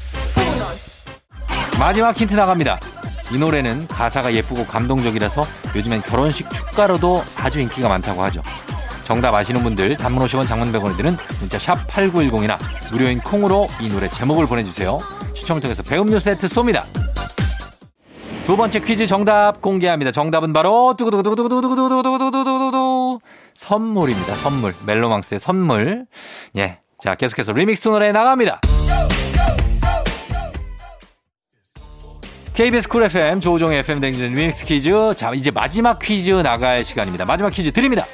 마지막 1.78 2.14
힌트 2.14 2.34
나갑니다. 2.34 2.78
이 3.32 3.38
노래는 3.38 3.88
가사가 3.88 4.34
예쁘고 4.34 4.66
감동적이라서 4.66 5.46
요즘엔 5.74 6.02
결혼식 6.02 6.50
축가로도 6.50 7.24
아주 7.38 7.60
인기가 7.60 7.88
많다고 7.88 8.22
하죠. 8.24 8.42
정답 9.02 9.34
아시는 9.34 9.62
분들 9.62 9.96
단문 9.96 10.26
50원 10.26 10.46
장문 10.46 10.72
100원이 10.72 10.98
드는 10.98 11.16
문자 11.40 11.58
샵 11.58 11.86
8910이나 11.86 12.58
무료인 12.92 13.18
콩으로 13.20 13.68
이 13.80 13.88
노래 13.88 14.10
제목을 14.10 14.46
보내주세요. 14.46 14.98
추첨을 15.34 15.60
통해서 15.60 15.82
배음료 15.82 16.18
세트 16.18 16.46
쏩니다. 16.46 16.84
두 18.44 18.56
번째 18.56 18.80
퀴즈 18.80 19.06
정답 19.06 19.60
공개합니다. 19.60 20.10
정답은 20.12 20.52
바로 20.52 20.94
두구두구두구두구두구두구두구두구두구두구 20.96 23.20
선물입니다. 23.54 24.34
선물. 24.36 24.74
멜로망스의 24.84 25.40
선물. 25.40 26.06
예. 26.56 26.78
자, 26.98 27.14
계속해서 27.14 27.52
리믹스 27.52 27.88
노래 27.88 28.12
나갑니다. 28.12 28.60
KBS 32.54 32.88
쿨 32.88 33.02
FM 33.04 33.40
조우종의 33.40 33.78
FM 33.80 34.00
댕진 34.00 34.34
리믹스 34.34 34.66
퀴즈. 34.66 35.14
자, 35.16 35.32
이제 35.34 35.50
마지막 35.50 35.98
퀴즈 35.98 36.30
나갈 36.30 36.84
시간입니다. 36.84 37.24
마지막 37.24 37.50
퀴즈 37.50 37.72
드립니다. 37.72 38.04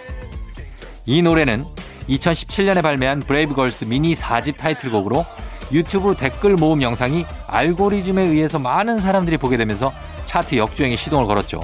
이 1.07 1.23
노래는 1.23 1.65
2017년에 2.09 2.83
발매한 2.83 3.21
브레이브걸스 3.21 3.87
미니 3.87 4.15
4집 4.15 4.57
타이틀곡으로 4.57 5.25
유튜브 5.73 6.15
댓글 6.15 6.57
모음 6.57 6.83
영상이 6.83 7.25
알고리즘에 7.47 8.23
의해서 8.23 8.59
많은 8.59 9.01
사람들이 9.01 9.39
보게 9.39 9.57
되면서 9.57 9.93
차트 10.25 10.57
역주행에 10.57 10.97
시동을 10.97 11.27
걸었죠. 11.27 11.63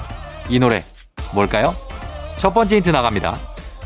이 0.48 0.58
노래 0.58 0.84
뭘까요? 1.32 1.74
첫 2.36 2.52
번째 2.52 2.76
힌트 2.76 2.90
나갑니다. 2.90 3.38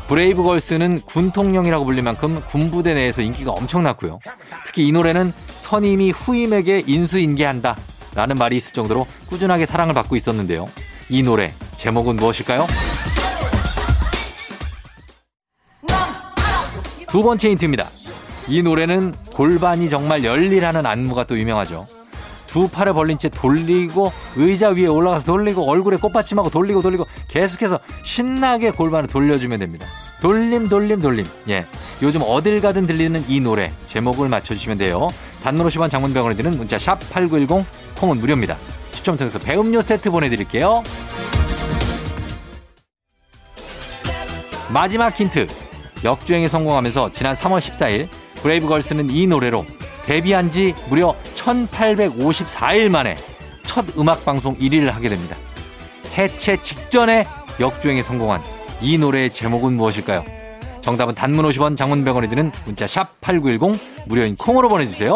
브레이브걸스는 0.07 1.01
군통령이라고 1.05 1.85
불릴 1.85 2.03
만큼 2.03 2.41
군부대 2.47 2.93
내에서 2.93 3.21
인기가 3.21 3.51
엄청났고요. 3.51 4.19
특히 4.65 4.87
이 4.87 4.91
노래는 4.91 5.31
선임이 5.59 6.11
후임에게 6.11 6.83
인수인계한다 6.85 7.77
라는 8.13 8.35
말이 8.35 8.57
있을 8.57 8.73
정도로 8.73 9.07
꾸준하게 9.27 9.65
사랑을 9.65 9.93
받고 9.93 10.17
있었는데요. 10.17 10.69
이 11.09 11.23
노래 11.23 11.53
제목은 11.77 12.17
무엇일까요? 12.17 12.67
두 17.07 17.23
번째 17.23 17.49
힌트입니다. 17.49 18.00
이 18.47 18.61
노래는 18.61 19.13
골반이 19.33 19.89
정말 19.89 20.23
열일하는 20.23 20.85
안무가 20.85 21.23
또 21.23 21.37
유명하죠. 21.37 21.87
두 22.47 22.67
팔을 22.67 22.93
벌린 22.93 23.17
채 23.17 23.29
돌리고 23.29 24.11
의자 24.35 24.69
위에 24.69 24.85
올라가서 24.85 25.25
돌리고 25.25 25.69
얼굴에 25.69 25.97
꽃받침하고 25.97 26.49
돌리고 26.49 26.81
돌리고 26.81 27.07
계속해서 27.29 27.79
신나게 28.03 28.71
골반을 28.71 29.07
돌려주면 29.07 29.59
됩니다. 29.59 29.85
돌림 30.19 30.67
돌림 30.67 31.01
돌림. 31.01 31.25
예. 31.47 31.63
요즘 32.01 32.21
어딜 32.25 32.59
가든 32.59 32.87
들리는 32.87 33.23
이 33.27 33.39
노래 33.39 33.71
제목을 33.85 34.27
맞춰주시면 34.27 34.77
돼요. 34.79 35.09
단문 35.43 35.65
50원 35.67 35.89
장문병원에 35.89 36.35
드는 36.35 36.57
문자 36.57 36.77
샵 36.77 36.99
8910 37.11 37.65
콩은 37.95 38.17
무료입니다. 38.17 38.57
추첨 38.91 39.15
통해서 39.15 39.39
배음료 39.39 39.81
세트 39.81 40.11
보내드릴게요. 40.11 40.83
마지막 44.69 45.17
힌트. 45.17 45.47
역주행에 46.03 46.49
성공하면서 46.49 47.11
지난 47.11 47.35
3월 47.35 47.59
14일 47.59 48.09
브레이브걸스는 48.41 49.09
이 49.09 49.27
노래로 49.27 49.65
데뷔한 50.05 50.51
지 50.51 50.73
무려 50.89 51.15
1854일 51.35 52.89
만에 52.89 53.15
첫 53.63 53.85
음악방송 53.97 54.57
1위를 54.57 54.91
하게 54.91 55.09
됩니다. 55.09 55.35
해체 56.13 56.61
직전에 56.61 57.25
역주행에 57.59 58.03
성공한 58.03 58.41
이 58.81 58.97
노래의 58.97 59.29
제목은 59.29 59.73
무엇일까요? 59.73 60.25
정답은 60.81 61.13
단문 61.13 61.45
50원 61.45 61.77
장문 61.77 62.03
100원이 62.03 62.29
드는 62.29 62.51
문자 62.65 62.85
샵8910 62.85 63.79
무료인 64.07 64.35
콩으로 64.35 64.67
보내주세요. 64.67 65.15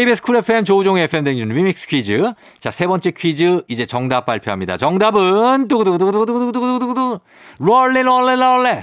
KBS 0.00 0.22
쿨 0.22 0.36
FM 0.36 0.64
조우종의 0.64 1.04
FM 1.04 1.24
댕진 1.24 1.48
리믹스 1.50 1.86
퀴즈. 1.86 2.32
자, 2.58 2.70
세 2.70 2.86
번째 2.86 3.10
퀴즈 3.10 3.60
이제 3.68 3.84
정답 3.84 4.24
발표합니다. 4.24 4.78
정답은 4.78 5.68
두구두구두구두구두구두구두구 5.68 7.20
롤린 7.58 8.06
롤린 8.06 8.40
롤린 8.40 8.82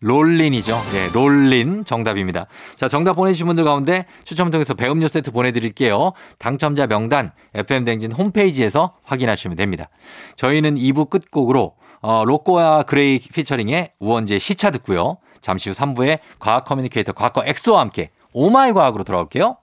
롤린이죠. 0.00 0.76
예, 0.94 1.08
롤린 1.14 1.84
정답입니다. 1.84 2.46
자, 2.74 2.88
정답 2.88 3.12
보내주신 3.12 3.46
분들 3.46 3.62
가운데 3.62 4.06
추첨 4.24 4.50
통해서 4.50 4.74
배음료 4.74 5.06
세트 5.06 5.30
보내드릴게요. 5.30 6.14
당첨자 6.40 6.88
명단 6.88 7.30
FM 7.54 7.84
댕진 7.84 8.10
홈페이지에서 8.10 8.96
확인하시면 9.04 9.56
됩니다. 9.56 9.88
저희는 10.34 10.74
2부 10.74 11.10
끝곡으로 11.10 11.76
어, 12.02 12.24
로꼬와 12.26 12.82
그레이 12.82 13.20
피처링의 13.20 13.92
우원재 14.00 14.40
시차 14.40 14.72
듣고요. 14.72 15.18
잠시 15.40 15.70
후 15.70 15.76
3부에 15.76 16.18
과학 16.40 16.64
커뮤니케이터 16.64 17.12
과커 17.12 17.44
엑소와 17.46 17.80
함께 17.82 18.10
오마이 18.32 18.72
과학으로 18.72 19.04
돌아올게요. 19.04 19.58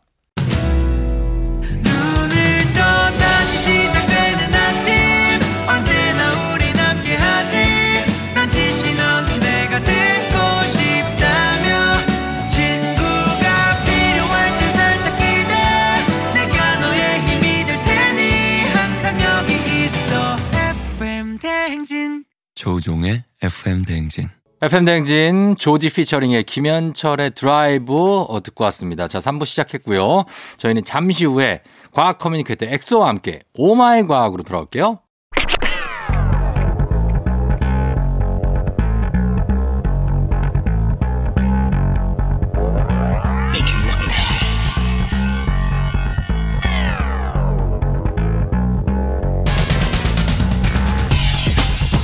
조우종의 22.63 23.23
FM 23.41 23.83
대행진 23.83 24.29
FM 24.61 24.85
댕진 24.85 25.55
조지 25.57 25.89
피처링의 25.89 26.43
김현철의 26.43 27.31
드라이브 27.31 27.93
어, 27.93 28.41
듣고 28.41 28.63
왔습니다. 28.63 29.09
자, 29.09 29.19
3부 29.19 29.45
시작했고요. 29.45 30.23
저희는 30.57 30.85
잠시 30.85 31.25
후에 31.25 31.61
과학 31.91 32.19
커뮤니케이터 32.19 32.65
엑소와 32.65 33.09
함께 33.09 33.41
오마이 33.55 34.07
과학으로 34.07 34.43
돌아올게요. 34.43 34.99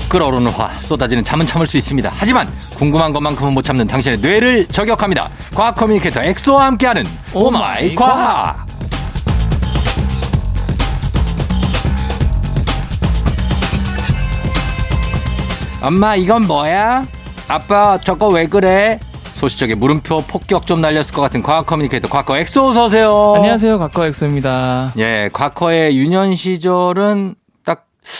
끓어오르는 0.09 0.51
화 0.51 0.69
쏟아지는 0.71 1.23
잠은 1.23 1.45
참을 1.45 1.67
수 1.67 1.77
있습니다. 1.77 2.11
하지만 2.13 2.47
궁금한 2.77 3.13
것만큼은 3.13 3.53
못 3.53 3.63
참는 3.63 3.85
당신의 3.87 4.19
뇌를 4.19 4.65
저격합니다. 4.65 5.29
과학 5.53 5.75
커뮤니케이터 5.75 6.21
엑소와 6.21 6.65
함께하는 6.65 7.05
오마이 7.33 7.95
과학. 7.95 8.67
엄마 15.81 16.15
이건 16.15 16.45
뭐야? 16.45 17.05
아빠 17.47 17.97
저거 18.03 18.27
왜 18.27 18.47
그래? 18.47 18.99
소시적에 19.35 19.75
물음표 19.75 20.23
폭격 20.27 20.65
좀 20.65 20.81
날렸을 20.81 21.13
것 21.13 21.21
같은 21.21 21.41
과학 21.41 21.65
커뮤니케이터 21.65 22.09
과커 22.09 22.37
엑소 22.37 22.67
어서 22.69 22.85
오세요. 22.85 23.33
안녕하세요, 23.37 23.79
과커 23.79 24.19
엑소입니다. 24.19 24.91
예, 24.97 25.29
과거의 25.31 25.97
유년 25.97 26.35
시절은 26.35 27.35
딱 27.35 27.38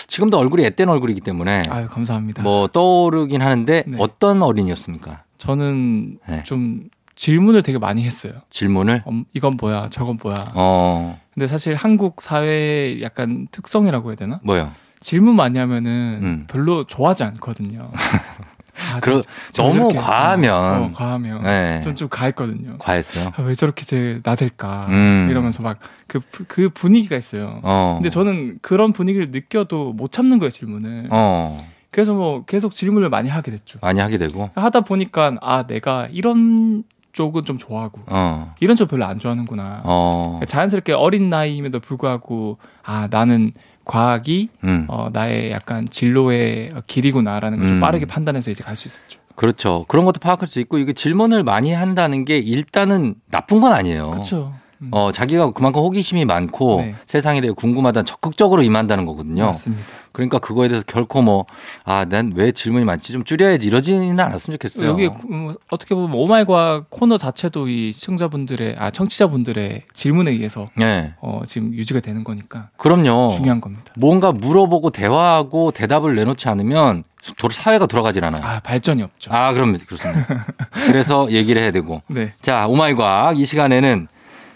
지금도 0.08 0.38
얼굴이 0.38 0.64
앳된 0.64 0.90
얼굴이기 0.90 1.22
때문에 1.22 1.64
아유, 1.70 1.88
감사합니다. 1.88 2.44
뭐 2.44 2.68
떠오르긴 2.68 3.42
하는데 3.42 3.84
네. 3.88 3.98
어떤 4.00 4.42
어린이였습니까? 4.42 5.24
저는 5.38 6.20
네. 6.28 6.44
좀 6.44 6.90
질문을 7.16 7.64
되게 7.64 7.78
많이 7.78 8.04
했어요. 8.04 8.34
질문을 8.50 9.04
엄, 9.06 9.26
이건 9.34 9.54
뭐야, 9.60 9.88
저건 9.90 10.18
뭐야. 10.22 10.46
어 10.54 11.20
근데 11.34 11.48
사실 11.48 11.76
한국 11.76 12.22
사회의 12.22 13.02
약간 13.02 13.48
특성이라고 13.52 14.10
해야 14.10 14.16
되나? 14.16 14.40
뭐요? 14.44 14.72
질문 15.02 15.36
많이 15.36 15.58
하면은 15.58 16.20
음. 16.22 16.46
별로 16.50 16.84
좋아하지 16.86 17.24
않거든요. 17.24 17.92
아, 18.94 19.00
그러- 19.00 19.22
저- 19.52 19.64
너무 19.64 19.94
과하면. 19.94 20.54
어, 20.54 20.86
어, 20.86 20.92
과하면 20.94 21.44
네. 21.44 21.82
좀좀 21.82 22.08
과했거든요. 22.10 22.78
과했어요. 22.80 23.32
아, 23.36 23.42
왜 23.42 23.54
저렇게 23.56 23.84
제 23.86 24.20
나댈까 24.24 24.88
음. 24.90 25.28
이러면서 25.30 25.62
막 25.64 25.78
그 26.08 26.22
그 26.48 26.70
분위기가 26.70 27.16
있어요. 27.16 27.60
어. 27.64 27.96
근데 28.00 28.10
저는 28.10 28.58
그런 28.64 28.94
분위기를 28.94 29.30
느껴도 29.32 29.94
못 29.94 30.12
참는 30.12 30.40
거예요 30.40 30.50
질문을. 30.50 31.08
어. 31.12 31.64
그래서 31.92 32.14
뭐 32.14 32.46
계속 32.46 32.72
질문을 32.72 33.10
많이 33.10 33.30
하게 33.30 33.52
됐죠. 33.52 33.78
많이 33.82 34.00
하게 34.00 34.18
되고. 34.18 34.50
하다 34.56 34.82
보니까 34.82 35.38
아 35.42 35.64
내가 35.68 36.08
이런 36.12 36.84
쪽은 37.12 37.44
좀 37.44 37.58
좋아하고 37.58 38.02
어. 38.08 38.54
이런 38.60 38.76
쪽 38.76 38.88
별로 38.90 39.06
안 39.06 39.20
좋아하는구나. 39.20 39.82
어. 39.84 40.40
자연스럽게 40.48 40.94
어린 40.94 41.30
나이임에도 41.30 41.80
불구하고 41.80 42.58
아 42.84 43.08
나는 43.12 43.52
과학이 43.90 44.50
음. 44.66 44.86
어, 44.88 45.10
나의 45.12 45.50
약간 45.50 45.90
진로의 45.90 46.74
길이구나라는 46.86 47.58
걸좀 47.60 47.78
음. 47.78 47.82
빠르게 47.82 48.06
판단해서 48.06 48.52
이제 48.52 48.64
갈 48.64 48.76
수 48.76 48.88
있었죠. 48.88 49.20
그렇죠. 49.36 49.86
그런 49.88 50.06
것도 50.06 50.20
파악할 50.20 50.48
수 50.48 50.60
있고 50.60 50.78
이게 50.78 50.94
질문을 50.94 51.44
많이 51.44 51.74
한다는 51.74 52.24
게 52.24 52.38
일단은 52.38 53.16
나쁜 53.32 53.62
건 53.62 53.74
아니에요. 53.74 54.12
그렇죠. 54.12 54.54
음, 54.82 54.90
어, 54.92 55.12
자기가 55.12 55.52
그만큼 55.52 55.82
호기심이 55.82 56.24
많고 56.26 56.82
네. 56.82 56.96
세상에 57.06 57.42
대해 57.42 57.52
궁금하다 57.54 58.04
적극적으로 58.04 58.64
임한다는 58.64 59.06
거거든요. 59.06 59.46
맞습니다. 59.48 59.84
그러니까 60.12 60.40
그거에 60.40 60.68
대해서 60.70 60.84
결코 60.88 61.22
뭐, 61.22 61.46
아, 61.86 62.06
난 62.06 62.32
왜 62.36 62.52
질문이 62.52 62.86
많지? 62.86 63.12
좀 63.14 63.24
줄여야지 63.24 63.68
이러지는 63.68 64.20
않았으면 64.20 64.56
좋겠어요. 64.58 64.88
여기 64.90 65.10
음, 65.30 65.54
어떻게 65.70 65.96
보면 65.96 66.14
오마이과 66.14 66.86
코너 66.90 67.18
자체도 67.18 67.68
이 67.68 67.92
시청자분들의 67.92 68.76
아 68.80 68.90
청취자분들의 68.92 69.84
질문에 69.94 70.32
의해서 70.32 70.70
네. 70.76 71.14
어, 71.22 71.42
지금 71.46 71.74
유지가 71.74 72.00
되는 72.00 72.24
거니까 72.24 72.70
그럼요. 72.78 73.30
중요한 73.36 73.60
겁니다. 73.62 73.86
뭔가 73.98 74.32
물어보고 74.32 74.90
대화하고 74.92 75.72
대답을 75.72 76.16
내놓지 76.16 76.48
않으면 76.50 77.04
도- 77.38 77.50
사회가 77.50 77.86
돌아가질 77.86 78.24
않아요. 78.26 78.42
아 78.44 78.60
발전이 78.62 79.04
없죠. 79.04 79.32
아, 79.34 79.52
그럼 79.54 79.78
그렇습니다. 79.78 80.46
그래서 80.88 81.30
얘기를 81.32 81.62
해야 81.62 81.72
되고. 81.72 82.02
네. 82.10 82.34
자, 82.42 82.66
오마이 82.68 82.96
과학 82.96 83.38
이 83.40 83.46
시간에는 83.46 84.08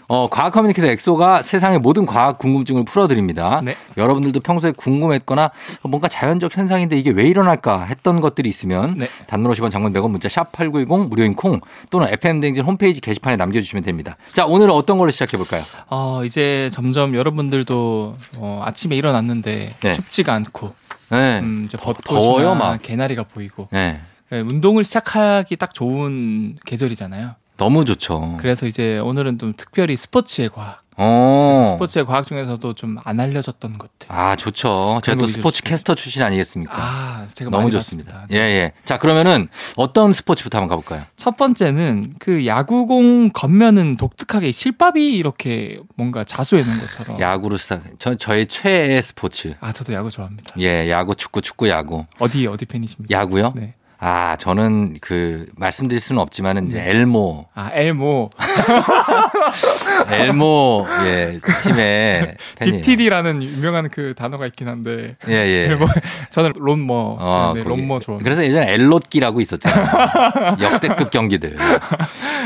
어, 0.08 0.28
과학 0.28 0.52
커뮤니케이터 0.52 0.90
엑소가 0.90 1.42
세상의 1.42 1.78
모든 1.78 2.06
과학 2.06 2.38
궁금증을 2.38 2.84
풀어드립니다. 2.84 3.60
네. 3.64 3.76
여러분들도 3.96 4.40
평소에 4.40 4.72
궁금했거나 4.72 5.50
뭔가 5.82 6.08
자연적 6.08 6.56
현상인데 6.56 6.96
이게 6.96 7.10
왜 7.10 7.24
일어날까 7.26 7.84
했던 7.84 8.20
것들이 8.20 8.48
있으면 8.48 8.94
네. 8.98 9.08
단문 9.26 9.50
50원 9.52 9.70
장문 9.70 9.92
100원 9.92 10.10
문자 10.10 10.28
샵 10.28 10.52
8910 10.52 11.08
무료인 11.08 11.34
콩 11.34 11.60
또는 11.90 12.08
FM댕진 12.10 12.64
홈페이지 12.64 13.00
게시판에 13.00 13.36
남겨주시면 13.36 13.84
됩니다. 13.84 14.16
자, 14.32 14.46
오늘은 14.46 14.72
어떤 14.72 14.98
걸로 14.98 15.10
시작해 15.10 15.36
볼까요? 15.36 15.62
어, 15.88 16.24
이제 16.24 16.68
점점 16.72 17.14
여러분들도 17.14 18.16
어, 18.38 18.62
아침에 18.64 18.96
일어났는데 18.96 19.70
네. 19.80 19.92
춥지가 19.92 20.32
않고 20.34 20.72
네. 21.10 21.40
음, 21.40 21.64
이제 21.66 21.78
벚꽃이나 21.78 22.54
막. 22.54 22.82
개나리가 22.82 23.22
보이고 23.22 23.68
네. 23.70 24.00
예, 24.32 24.40
운동을 24.40 24.84
시작하기 24.84 25.56
딱 25.56 25.74
좋은 25.74 26.56
계절이잖아요. 26.64 27.34
너무 27.56 27.84
좋죠. 27.84 28.36
그래서 28.40 28.66
이제 28.66 28.98
오늘은 28.98 29.38
좀 29.38 29.52
특별히 29.56 29.96
스포츠의 29.96 30.48
과학. 30.50 30.82
어. 30.96 31.72
스포츠의 31.72 32.04
과학 32.06 32.24
중에서도 32.24 32.72
좀 32.74 32.98
안 33.04 33.18
알려졌던 33.18 33.78
것들. 33.78 34.06
아, 34.08 34.36
좋죠. 34.36 35.00
제가 35.02 35.18
또 35.18 35.26
스포츠 35.26 35.62
캐스터 35.64 35.94
출신 35.96 36.22
아니겠습니까? 36.22 36.72
아, 36.76 37.26
제가 37.34 37.50
너무 37.50 37.70
좋습니다. 37.72 38.12
봤습니다. 38.12 38.34
예, 38.36 38.38
예. 38.38 38.72
자, 38.84 38.98
그러면은 38.98 39.48
어떤 39.76 40.12
스포츠부터 40.12 40.58
한번 40.58 40.68
가볼까요? 40.76 41.04
첫 41.16 41.36
번째는 41.36 42.14
그 42.20 42.46
야구공 42.46 43.30
겉면은 43.30 43.96
독특하게 43.96 44.52
실밥이 44.52 45.14
이렇게 45.14 45.80
뭔가 45.96 46.22
자수해 46.22 46.62
놓은 46.62 46.78
것처럼. 46.80 47.18
야구로 47.20 47.56
사, 47.56 47.80
저, 47.98 48.14
저의 48.14 48.46
최애 48.46 49.02
스포츠. 49.02 49.54
아, 49.60 49.72
저도 49.72 49.92
야구 49.94 50.10
좋아합니다. 50.10 50.54
예, 50.60 50.88
야구, 50.90 51.16
축구, 51.16 51.42
축구, 51.42 51.68
야구. 51.68 52.04
어디 52.20 52.46
어디 52.46 52.64
팬이십니까? 52.66 53.16
야구요? 53.16 53.52
네. 53.56 53.74
아, 54.06 54.36
저는 54.36 54.98
그 55.00 55.46
말씀드릴 55.56 55.98
수는 55.98 56.20
없지만은 56.20 56.68
이제 56.68 56.76
네. 56.76 56.90
엘모, 56.90 57.46
아, 57.54 57.70
엘모 57.72 58.28
엘모 60.12 60.86
예 61.06 61.40
팀의 61.62 62.36
팬이에요. 62.60 62.82
DTD라는 62.82 63.42
유명한 63.42 63.88
그 63.88 64.12
단어가 64.14 64.44
있긴 64.44 64.68
한데 64.68 65.16
예, 65.26 65.32
예. 65.32 65.64
엘모 65.70 65.86
저는 66.28 66.52
론모 66.58 67.16
어, 67.18 67.52
네, 67.54 67.62
거기. 67.62 67.70
론모 67.70 68.00
좋아합니다. 68.00 68.24
그래서 68.24 68.44
예전에 68.44 68.74
엘롯기라고 68.74 69.40
있었잖아요. 69.40 70.56
역대급 70.60 71.10
경기들. 71.10 71.56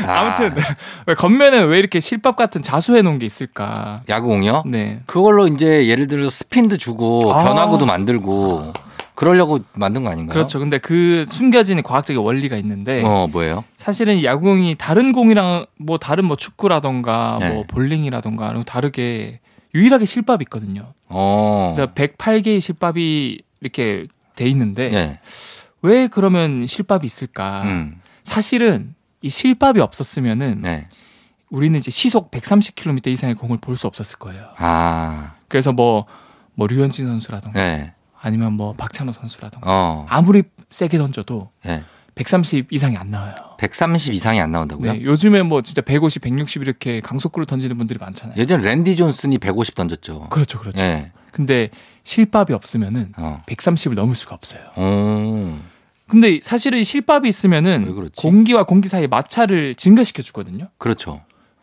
아, 0.07 0.13
아무튼 0.21 0.55
왜 1.07 1.13
겉면에 1.13 1.59
왜 1.63 1.77
이렇게 1.77 1.99
실밥 1.99 2.37
같은 2.37 2.61
자수해 2.61 3.01
놓은 3.01 3.19
게 3.19 3.25
있을까? 3.25 4.03
야구공요? 4.07 4.63
네. 4.65 5.01
그걸로 5.07 5.45
이제 5.47 5.87
예를 5.87 6.07
들어 6.07 6.29
스핀도 6.29 6.77
주고 6.77 7.33
아. 7.33 7.43
변화구도 7.43 7.85
만들고 7.85 8.71
그러려고 9.19 9.59
만든 9.73 10.05
거 10.05 10.11
아닌가요? 10.11 10.33
그렇죠. 10.33 10.59
근데 10.59 10.77
그 10.77 11.25
숨겨진 11.27 11.83
과학적인 11.83 12.21
원리가 12.25 12.55
있는데 12.55 13.03
어, 13.03 13.27
뭐예요? 13.29 13.65
사실은 13.75 14.23
야구공이 14.23 14.75
다른 14.77 15.11
공이랑 15.11 15.65
뭐 15.75 15.97
다른 15.97 16.23
뭐 16.23 16.37
축구라던가 16.37 17.37
네. 17.41 17.49
뭐 17.49 17.65
볼링이라던가 17.67 18.63
다르게 18.65 19.41
유일하게 19.75 20.05
실밥이 20.05 20.43
있거든요. 20.43 20.93
어. 21.09 21.73
그래서 21.75 21.93
108개의 21.93 22.61
실밥이 22.61 23.39
이렇게 23.59 24.07
돼 24.37 24.47
있는데 24.47 24.93
예. 24.93 25.19
왜 25.81 26.07
그러면 26.07 26.65
실밥이 26.65 27.05
있을까? 27.05 27.63
음. 27.63 27.99
사실은 28.23 28.95
이 29.21 29.29
실밥이 29.29 29.81
없었으면은 29.81 30.61
네. 30.61 30.87
우리는 31.49 31.77
이제 31.77 31.91
시속 31.91 32.31
130km 32.31 33.07
이상의 33.07 33.35
공을 33.35 33.57
볼 33.57 33.75
수 33.75 33.85
없었을 33.85 34.17
거예요. 34.17 34.45
아. 34.55 35.33
그래서 35.49 35.73
뭐, 35.73 36.05
뭐 36.55 36.67
류현진 36.67 37.05
선수라던가 37.05 37.59
네. 37.59 37.91
아니면 38.21 38.53
뭐 38.53 38.73
박찬호 38.73 39.11
선수라던가 39.11 39.67
어. 39.69 40.05
아무리 40.09 40.43
세게 40.69 40.97
던져도 40.97 41.49
예. 41.65 41.83
130 42.15 42.73
이상이 42.73 42.97
안 42.97 43.11
나와요. 43.11 43.33
130 43.59 44.13
이상이 44.13 44.41
안 44.41 44.51
나온다고요? 44.51 44.91
네, 44.91 45.01
요즘에 45.03 45.41
뭐 45.41 45.61
진짜 45.61 45.81
150, 45.81 46.21
160 46.21 46.61
이렇게 46.61 46.99
강속구를 46.99 47.45
던지는 47.45 47.77
분들이 47.77 47.97
많잖아요. 47.99 48.35
예전 48.37 48.61
랜디 48.61 48.97
존슨이 48.97 49.37
150 49.37 49.75
던졌죠. 49.75 50.27
그렇죠, 50.29 50.59
그렇죠. 50.59 50.79
예. 50.79 51.11
근데 51.31 51.69
실밥이 52.03 52.53
없으면은 52.53 53.13
어. 53.15 53.41
130을 53.47 53.93
넘을 53.93 54.15
수가 54.15 54.35
없어요. 54.35 54.61
오. 54.75 55.57
근데 56.07 56.39
사실은 56.41 56.83
실밥이 56.83 57.25
왜 57.25 57.29
있으면은? 57.29 58.09
공기와 58.17 58.63
공기 58.63 58.89
사이 58.89 59.07
마찰을 59.07 59.75
증가시켜 59.75 60.21
주거든요. 60.23 60.65
그렇죠. 60.77 61.21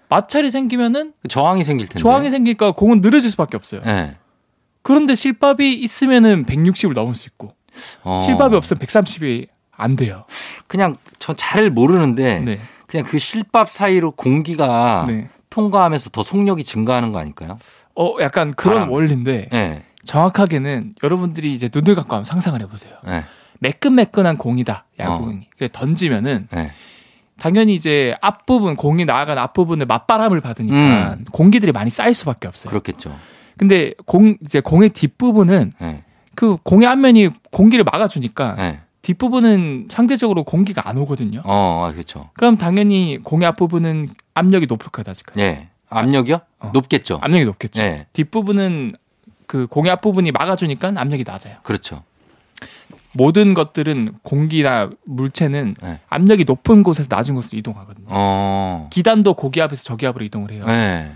마찰이 0.09 0.51
생기면은 0.51 1.12
저항이 1.29 1.64
생길 1.64 1.88
텐데. 1.88 2.01
저항이 2.01 2.31
생기니까 2.31 2.71
공은 2.73 3.01
느려질 3.01 3.31
수밖에 3.33 3.57
없어요. 3.57 3.83
예. 3.85 4.16
그런데 4.87 5.16
실밥이 5.16 5.75
있으면은 5.75 6.44
160을 6.44 6.92
넘을 6.94 7.16
수 7.16 7.27
있고 7.27 7.53
어. 8.05 8.18
실밥이 8.18 8.55
없으면 8.55 8.79
130이 8.79 9.49
안 9.77 9.96
돼요. 9.96 10.25
그냥 10.68 10.94
저 11.18 11.35
잘 11.35 11.70
모르는데 11.70 12.38
네. 12.38 12.61
그냥 12.87 13.05
그 13.05 13.18
실밥 13.18 13.68
사이로 13.68 14.12
공기가 14.12 15.05
네. 15.09 15.29
통과하면서 15.51 16.11
더 16.11 16.22
속력이 16.22 16.62
증가하는 16.62 17.11
거 17.11 17.18
아닐까요? 17.18 17.59
어, 17.96 18.14
약간 18.20 18.55
그런 18.55 18.77
바람. 18.77 18.90
원리인데 18.92 19.49
예. 19.53 19.83
정확하게는 20.05 20.92
여러분들이 21.03 21.53
이제 21.53 21.68
눈을 21.75 21.96
감고 21.96 22.14
한번 22.14 22.25
상상을 22.25 22.61
해보세요. 22.61 22.94
예. 23.09 23.25
매끈매끈한 23.59 24.37
공이다 24.37 24.85
어. 25.01 25.03
야구공이. 25.03 25.49
그래 25.59 25.68
던지면은 25.72 26.46
예. 26.55 26.70
당연히 27.40 27.75
이제 27.75 28.14
앞부분 28.22 28.77
공이 28.77 29.05
나아간 29.05 29.37
앞부분에 29.37 29.85
맞바람을 29.85 30.40
받으니까 30.40 31.16
공기들이 31.33 31.72
많이 31.72 31.90
쌓일 31.90 32.14
수밖에 32.14 32.46
없어요. 32.49 32.68
음. 32.68 32.70
그렇겠죠. 32.70 33.16
근데 33.59 33.92
공 34.05 34.37
이제 34.42 34.61
공의 34.61 34.90
뒷부분은 34.90 35.73
예. 35.83 36.03
그 36.35 36.57
공의 36.62 36.87
앞면이 36.88 37.31
공기를 37.51 37.85
막아주니까 37.85 38.57
예. 38.59 38.81
뒷부분은 39.03 39.87
상대적으로 39.90 40.45
공기가 40.45 40.88
안 40.88 40.99
오거든요. 40.99 41.40
어, 41.45 41.87
아, 41.87 41.92
그렇죠. 41.92 42.31
그럼 42.35 42.59
당연히 42.59 43.19
공의 43.23 43.47
앞부분은 43.49 44.09
압력이 44.35 44.66
높을 44.66 44.90
거다. 44.90 45.14
지금. 45.14 45.40
예. 45.40 45.69
압력이요? 45.88 46.40
어. 46.59 46.71
높겠죠. 46.75 47.19
압력이 47.23 47.45
높겠죠. 47.45 47.81
예. 47.83 48.07
뒷부분은 48.12 48.90
그 49.47 49.66
공의 49.69 49.92
앞부분이 49.92 50.33
막아주니까 50.33 50.92
압력이 50.97 51.25
낮아요. 51.25 51.57
그렇죠. 51.62 52.03
모든 53.14 53.55
것들은 53.55 54.14
공기나 54.23 54.90
물체는 55.05 55.77
네. 55.83 56.01
압력이 56.09 56.45
높은 56.45 56.83
곳에서 56.83 57.09
낮은 57.11 57.35
곳으로 57.35 57.59
이동하거든요. 57.59 58.07
어. 58.11 58.88
기단도 58.92 59.35
고기압에서 59.35 59.85
저기압으로 59.85 60.25
이동을 60.25 60.51
해요. 60.51 60.64
예. 60.69 61.12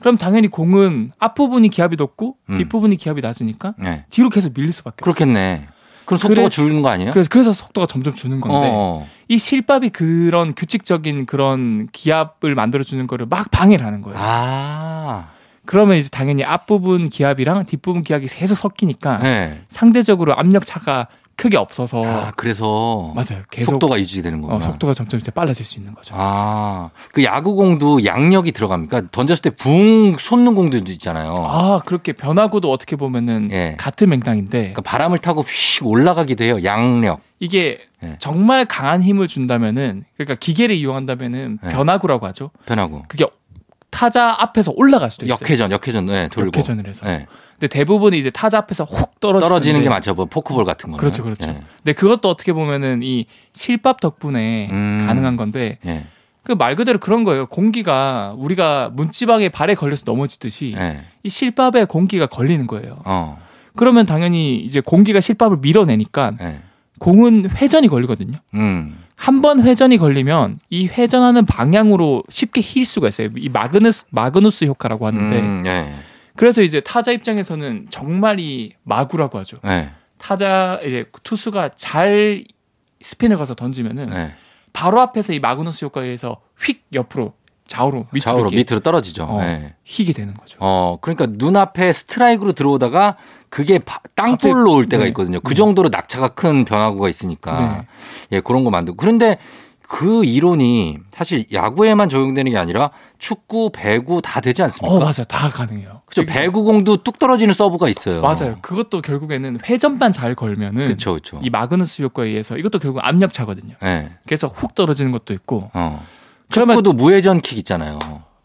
그럼 0.00 0.16
당연히 0.16 0.48
공은 0.48 1.10
앞부분이 1.18 1.68
기압이 1.70 1.96
높고 1.96 2.36
음. 2.50 2.54
뒷부분이 2.54 2.96
기압이 2.96 3.20
낮으니까 3.20 3.74
예. 3.84 4.04
뒤로 4.10 4.30
계속 4.30 4.52
밀릴 4.54 4.72
수밖에 4.72 4.96
없어요. 5.02 5.12
그렇겠네. 5.12 5.66
그럼 6.04 6.18
속도가 6.18 6.40
그래- 6.42 6.48
줄는 6.48 6.82
거 6.82 6.88
아니에요? 6.88 7.10
그래서 7.12 7.28
그래서 7.30 7.52
속도가 7.52 7.86
점점 7.86 8.14
주는 8.14 8.40
건데 8.40 8.70
어. 8.72 9.06
이 9.28 9.36
실밥이 9.36 9.90
그런 9.90 10.52
규칙적인 10.54 11.26
그런 11.26 11.88
기압을 11.92 12.54
만들어 12.54 12.82
주는 12.82 13.06
거를 13.06 13.26
막 13.26 13.50
방해를 13.50 13.84
하는 13.84 14.00
거예요. 14.00 14.18
아. 14.18 15.28
그러면 15.66 15.98
이제 15.98 16.08
당연히 16.08 16.44
앞부분 16.44 17.10
기압이랑 17.10 17.64
뒷부분 17.66 18.02
기압이 18.04 18.26
계속 18.28 18.54
섞이니까 18.54 19.20
예. 19.24 19.60
상대적으로 19.68 20.34
압력 20.34 20.64
차가 20.64 21.08
크게 21.38 21.56
없어서 21.56 22.04
아, 22.04 22.32
그래서 22.36 23.12
맞아요. 23.14 23.42
계속 23.50 23.70
속도가 23.72 23.98
유지되는 24.00 24.42
거구나. 24.42 24.56
어, 24.56 24.60
속도가 24.60 24.92
점점 24.92 25.20
이제 25.20 25.30
빨라질 25.30 25.64
수 25.64 25.78
있는 25.78 25.94
거죠. 25.94 26.14
아, 26.18 26.90
그 27.12 27.22
야구공도 27.22 28.04
양력이 28.04 28.52
들어갑니까? 28.52 29.04
던졌을 29.12 29.42
때 29.42 29.50
붕 29.50 30.16
솟는 30.18 30.54
공들도 30.56 30.90
있잖아요. 30.92 31.34
아 31.48 31.80
그렇게 31.86 32.12
변화구도 32.12 32.70
어떻게 32.70 32.96
보면은 32.96 33.50
예. 33.52 33.76
같은 33.78 34.08
맥락인데 34.10 34.58
그러니까 34.58 34.82
바람을 34.82 35.18
타고 35.18 35.42
휙 35.42 35.86
올라가기도 35.86 36.42
해요. 36.44 36.58
양력. 36.64 37.20
이게 37.40 37.78
예. 38.02 38.16
정말 38.18 38.64
강한 38.64 39.00
힘을 39.00 39.28
준다면은 39.28 40.04
그러니까 40.16 40.34
기계를 40.34 40.74
이용한다면은 40.74 41.58
예. 41.64 41.68
변화구라고 41.68 42.26
하죠. 42.26 42.50
변하고. 42.66 43.04
그게 43.08 43.24
타자 43.98 44.36
앞에서 44.38 44.72
올라갈 44.76 45.10
수도 45.10 45.26
있어요. 45.26 45.38
역회전, 45.42 45.72
역회전, 45.72 46.06
네, 46.06 46.28
돌고. 46.28 46.46
역회전을 46.48 46.86
해서. 46.86 47.04
네. 47.04 47.26
근데 47.54 47.66
대부분이 47.66 48.16
이제 48.16 48.30
타자 48.30 48.58
앞에서 48.58 48.84
훅 48.84 49.18
떨어지는데 49.18 49.48
떨어지는 49.48 49.82
게 49.82 49.88
맞죠. 49.88 50.14
뭐 50.14 50.26
포크볼 50.26 50.64
같은 50.64 50.92
거. 50.92 50.96
그렇죠, 50.96 51.24
그렇죠. 51.24 51.46
네. 51.46 51.64
근데 51.78 51.92
그것도 51.94 52.28
어떻게 52.30 52.52
보면은 52.52 53.02
이 53.02 53.26
실밥 53.54 54.00
덕분에 54.00 54.68
음. 54.70 55.02
가능한 55.04 55.34
건데 55.34 55.78
네. 55.82 56.06
그말 56.44 56.76
그대로 56.76 57.00
그런 57.00 57.24
거예요. 57.24 57.46
공기가 57.46 58.34
우리가 58.38 58.90
문지방에 58.92 59.48
발에 59.48 59.74
걸려서 59.74 60.04
넘어지듯이 60.06 60.74
네. 60.78 61.02
이 61.24 61.28
실밥에 61.28 61.84
공기가 61.86 62.26
걸리는 62.26 62.68
거예요. 62.68 63.00
어. 63.04 63.36
그러면 63.74 64.06
당연히 64.06 64.60
이제 64.60 64.80
공기가 64.80 65.18
실밥을 65.18 65.56
밀어내니까 65.56 66.34
네. 66.38 66.60
공은 66.98 67.50
회전이 67.50 67.88
걸리거든요. 67.88 68.38
음. 68.54 68.98
한번 69.16 69.62
회전이 69.62 69.98
걸리면 69.98 70.60
이 70.70 70.86
회전하는 70.86 71.44
방향으로 71.44 72.22
쉽게 72.28 72.60
휠 72.60 72.84
수가 72.84 73.08
있어요. 73.08 73.28
이 73.36 73.48
마그누스 73.48 74.06
마그누스 74.10 74.66
효과라고 74.66 75.06
하는데 75.06 75.40
음, 75.40 75.62
네. 75.64 75.92
그래서 76.36 76.62
이제 76.62 76.80
타자 76.80 77.10
입장에서는 77.10 77.86
정말 77.90 78.38
이 78.38 78.72
마구라고 78.84 79.38
하죠. 79.40 79.58
네. 79.64 79.90
타자 80.18 80.78
이제 80.84 81.04
투수가 81.24 81.70
잘 81.74 82.44
스핀을 83.00 83.36
가서 83.36 83.54
던지면은 83.54 84.10
네. 84.10 84.32
바로 84.72 85.00
앞에서 85.00 85.32
이 85.32 85.40
마그누스 85.40 85.84
효과에 85.86 86.04
의해서 86.04 86.40
휙 86.60 86.84
옆으로 86.92 87.34
좌우로 87.66 88.06
밑으로 88.12 88.32
좌우로 88.32 88.50
밑으로 88.50 88.80
떨어지죠. 88.80 89.24
어, 89.24 89.40
네. 89.42 89.74
휘게 89.84 90.12
되는 90.12 90.34
거죠. 90.34 90.58
어, 90.60 90.98
그러니까 91.00 91.26
눈앞에 91.28 91.92
스트라이크로 91.92 92.52
들어오다가 92.52 93.16
그게 93.50 93.78
바- 93.78 94.00
땅볼로 94.14 94.72
올 94.74 94.86
때가 94.86 95.04
네. 95.04 95.08
있거든요. 95.08 95.40
그 95.40 95.50
네. 95.50 95.54
정도로 95.56 95.88
낙차가 95.88 96.28
큰 96.28 96.64
변화구가 96.64 97.08
있으니까. 97.08 97.84
예, 98.32 98.40
그런 98.40 98.64
거 98.64 98.70
만들고. 98.70 98.96
그런데 98.96 99.38
그 99.90 100.22
이론이 100.22 100.98
사실 101.12 101.46
야구에만 101.50 102.10
적용되는 102.10 102.52
게 102.52 102.58
아니라 102.58 102.90
축구, 103.18 103.70
배구 103.72 104.20
다 104.20 104.40
되지 104.42 104.62
않습니까? 104.62 104.94
어 104.94 104.98
맞아요, 104.98 105.24
다 105.26 105.48
가능해요. 105.48 106.02
그렇죠. 106.04 106.30
여기서- 106.30 106.34
배구공도 106.34 106.98
뚝 106.98 107.18
떨어지는 107.18 107.54
서브가 107.54 107.88
있어요. 107.88 108.20
맞아요. 108.20 108.58
그것도 108.60 109.00
결국에는 109.00 109.58
회전만 109.64 110.12
잘 110.12 110.34
걸면은 110.34 110.84
그렇죠, 110.88 111.12
그렇죠. 111.12 111.40
이 111.42 111.48
마그누스 111.48 112.02
효과에 112.02 112.28
의해서 112.28 112.58
이것도 112.58 112.80
결국 112.80 113.00
압력차거든요. 113.02 113.76
예. 113.82 114.10
그래서 114.26 114.46
훅 114.46 114.74
떨어지는 114.74 115.10
것도 115.10 115.32
있고. 115.32 115.70
어. 115.72 116.04
그러면- 116.50 116.76
축구도 116.76 116.92
무회전 116.92 117.40
킥 117.40 117.56
있잖아요. 117.58 117.98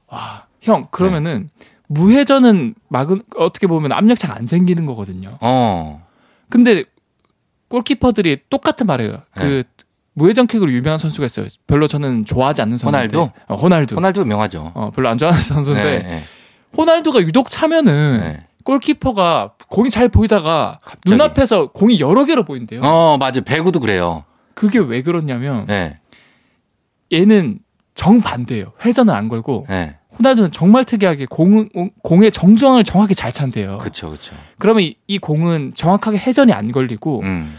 와, 0.07 0.45
형 0.61 0.87
그러면은 0.91 1.49
무회전은 1.87 2.75
마그 2.89 3.23
어떻게 3.37 3.67
보면 3.67 3.91
압력차가 3.91 4.35
안 4.35 4.47
생기는 4.47 4.85
거거든요. 4.85 5.37
어. 5.41 6.05
근데 6.49 6.85
골키퍼들이 7.69 8.41
똑같은 8.49 8.85
말이에요. 8.87 9.21
그 9.35 9.63
무회전 10.13 10.47
킥으로 10.47 10.71
유명한 10.71 10.97
선수가 10.99 11.25
있어요. 11.25 11.47
별로 11.65 11.87
저는 11.87 12.25
좋아하지 12.25 12.61
않는 12.61 12.77
선수인데. 12.77 13.17
호날두? 13.17 13.31
어, 13.47 13.55
호날두. 13.55 13.95
호날두 13.95 14.25
명하죠. 14.25 14.71
어, 14.75 14.91
별로 14.91 15.09
안 15.09 15.17
좋아하는 15.17 15.39
선수인데 15.41 15.83
네, 15.83 15.99
네, 16.03 16.23
호날두가 16.77 17.21
유독 17.21 17.49
차면은 17.49 18.19
네. 18.21 18.43
골키퍼가 18.63 19.53
공이 19.67 19.89
잘 19.89 20.07
보이다가 20.09 20.79
갑자기. 20.83 21.09
눈앞에서 21.09 21.71
공이 21.71 21.99
여러 21.99 22.25
개로 22.25 22.45
보인대요. 22.45 22.81
어, 22.83 23.17
맞아. 23.17 23.41
배구도 23.41 23.79
그래요. 23.79 24.23
그게 24.53 24.77
왜 24.79 25.01
그렇냐면 25.01 25.65
네. 25.65 25.97
얘는 27.11 27.59
정반대예요. 27.95 28.73
회전을 28.85 29.13
안 29.13 29.29
걸고 29.29 29.65
네. 29.67 29.97
호날두는 30.19 30.51
정말 30.51 30.85
특이하게 30.85 31.25
공, 31.29 31.69
공의 32.01 32.31
정중앙을 32.31 32.83
정확히 32.83 33.15
잘 33.15 33.31
찬대요. 33.31 33.79
그렇죠. 33.79 34.09
그렇죠. 34.09 34.35
그러면 34.59 34.83
이, 34.83 34.95
이 35.07 35.17
공은 35.17 35.73
정확하게 35.75 36.17
회전이 36.17 36.53
안 36.53 36.71
걸리고 36.71 37.21
음. 37.23 37.55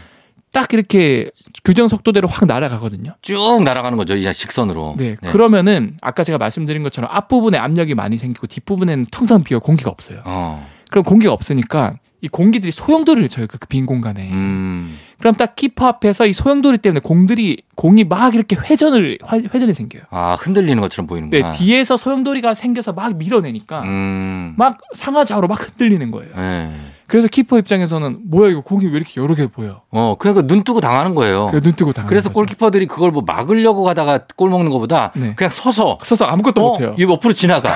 딱 0.53 0.71
이렇게 0.73 1.29
규정 1.65 1.89
속도대로 1.89 2.29
확 2.29 2.45
날아가거든요. 2.45 3.11
쭉 3.21 3.61
날아가는 3.63 3.97
거죠. 3.97 4.15
이 4.15 4.33
직선으로. 4.33 4.95
네, 4.97 5.15
그러면은 5.15 5.97
아까 6.01 6.23
제가 6.23 6.37
말씀드린 6.37 6.81
것처럼 6.81 7.09
앞부분에 7.11 7.57
압력이 7.57 7.93
많이 7.93 8.15
생기고 8.17 8.47
뒷부분에는 8.47 9.07
텅텅 9.11 9.43
비어 9.43 9.59
공기가 9.59 9.91
없어요. 9.91 10.21
어. 10.23 10.65
그럼 10.89 11.03
공기가 11.03 11.33
없으니까 11.33 11.97
이 12.21 12.27
공기들이 12.27 12.71
소용돌이를 12.71 13.29
쳐요. 13.29 13.47
그 13.47 13.57
빈 13.67 13.85
공간에. 13.85 14.29
음. 14.31 14.97
그럼 15.19 15.33
딱 15.35 15.55
키퍼 15.55 15.85
앞에서 15.87 16.25
이 16.25 16.33
소용돌이 16.33 16.77
때문에 16.79 16.99
공들이 16.99 17.61
공이 17.75 18.03
막 18.03 18.35
이렇게 18.35 18.55
회전을 18.55 19.19
화- 19.23 19.37
회전이 19.37 19.73
생겨요. 19.73 20.03
아, 20.09 20.35
흔들리는 20.39 20.79
것처럼 20.81 21.05
네, 21.05 21.09
보이는구나. 21.09 21.51
뒤에서 21.51 21.97
소용돌이가 21.97 22.53
생겨서 22.53 22.93
막 22.93 23.15
밀어내니까 23.17 23.81
음. 23.83 24.53
막 24.57 24.79
상하좌우로 24.93 25.47
막 25.47 25.61
흔들리는 25.61 26.09
거예요. 26.11 26.31
네. 26.35 26.75
그래서 27.07 27.27
키퍼 27.27 27.59
입장에서는 27.59 28.19
뭐야 28.25 28.49
이거 28.51 28.61
공이 28.61 28.87
왜 28.87 28.91
이렇게 28.97 29.21
여러 29.21 29.35
개 29.35 29.45
보여? 29.47 29.81
어, 29.91 30.15
그러니까 30.17 30.47
눈 30.47 30.63
뜨고 30.63 30.81
당하는 30.81 31.13
거예요. 31.15 31.47
그래서 31.47 31.63
눈 31.63 31.73
뜨고 31.73 31.93
당하는 31.93 32.09
그래서 32.09 32.29
거죠. 32.29 32.39
골키퍼들이 32.39 32.87
그걸 32.87 33.11
뭐 33.11 33.23
막으려고 33.25 33.83
가다가 33.83 34.21
골 34.35 34.49
먹는 34.49 34.71
것보다 34.71 35.11
네. 35.15 35.33
그냥 35.35 35.51
서서 35.51 35.99
서서 36.01 36.25
아무것도 36.25 36.65
어, 36.65 36.71
못해요. 36.71 36.95
이 36.97 37.03
옆으로 37.03 37.33
지나가. 37.33 37.71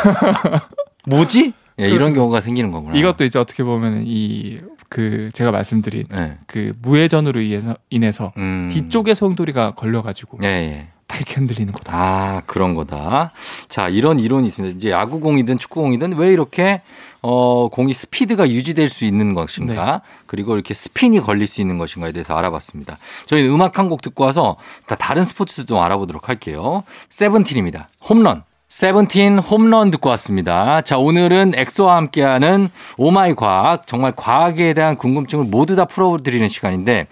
뭐지? 1.08 1.54
예, 1.80 1.90
이런. 1.90 2.14
경우가 2.14 2.42
생기는 2.42 2.72
거구나. 2.72 2.98
이것도 2.98 3.24
이제 3.24 3.40
어떻게 3.40 3.64
보면 3.64 4.04
이 4.06 4.60
그 4.90 5.30
제가 5.34 5.52
말씀드린 5.52 6.06
네. 6.10 6.38
그 6.48 6.74
무회전으로 6.82 7.42
인해서, 7.42 7.76
인해서 7.92 8.34
음. 8.38 8.70
뒤쪽에 8.72 9.14
소용돌이가 9.14 9.76
걸려가지고 9.76 10.40
예, 10.42 10.48
예. 10.48 10.88
다 11.06 11.16
이렇게 11.18 11.36
흔들리는 11.36 11.72
거다. 11.74 11.94
아, 11.96 12.42
그런 12.48 12.74
거다. 12.74 13.32
자, 13.68 13.88
이런 13.88 14.18
이론이 14.20 14.48
있습니다. 14.48 14.78
이제 14.78 14.90
야구공이든 14.92 15.60
축구공이든 15.60 16.14
왜 16.18 16.34
이렇게 16.34 16.82
어, 17.22 17.68
공이 17.68 17.94
스피드가 17.94 18.50
유지될 18.50 18.90
수 18.90 19.06
있는 19.06 19.34
것인가, 19.36 20.02
그리고 20.26 20.56
이렇게 20.56 20.74
스핀이 20.74 21.20
걸릴 21.20 21.48
수 21.48 21.62
있는 21.62 21.78
것인가에 21.78 22.12
대해서 22.12 22.36
알아봤습니다. 22.36 22.98
저희는 23.28 23.52
음악 23.54 23.78
한 23.78 23.90
곡 23.90 24.02
듣고 24.02 24.24
와서 24.24 24.56
다 24.88 24.96
다른 24.96 25.24
스포츠도 25.24 25.66
좀 25.66 25.78
알아보도록 25.80 26.30
할게요. 26.30 26.84
세븐틴입니다. 27.10 27.90
홈런. 28.08 28.44
세븐틴 28.70 29.40
홈런 29.40 29.90
듣고 29.92 30.10
왔습니다. 30.10 30.82
자, 30.82 30.98
오늘은 31.00 31.54
엑소와 31.56 31.98
함께하는 31.98 32.70
오마이 32.98 33.34
과학, 33.34 33.88
정말 33.88 34.14
과학에 34.16 34.74
대한 34.74 34.96
궁금증을 34.96 35.46
모두 35.46 35.76
다 35.76 35.86
풀어드리는 35.86 36.48
시간인데, 36.48 37.08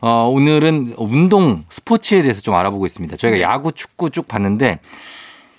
어, 0.00 0.28
오늘은 0.32 0.94
운동, 0.96 1.64
스포츠에 1.68 2.22
대해서 2.22 2.40
좀 2.40 2.54
알아보고 2.54 2.86
있습니다. 2.86 3.16
저희가 3.16 3.36
네. 3.36 3.42
야구, 3.42 3.72
축구 3.72 4.10
쭉 4.10 4.26
봤는데, 4.26 4.80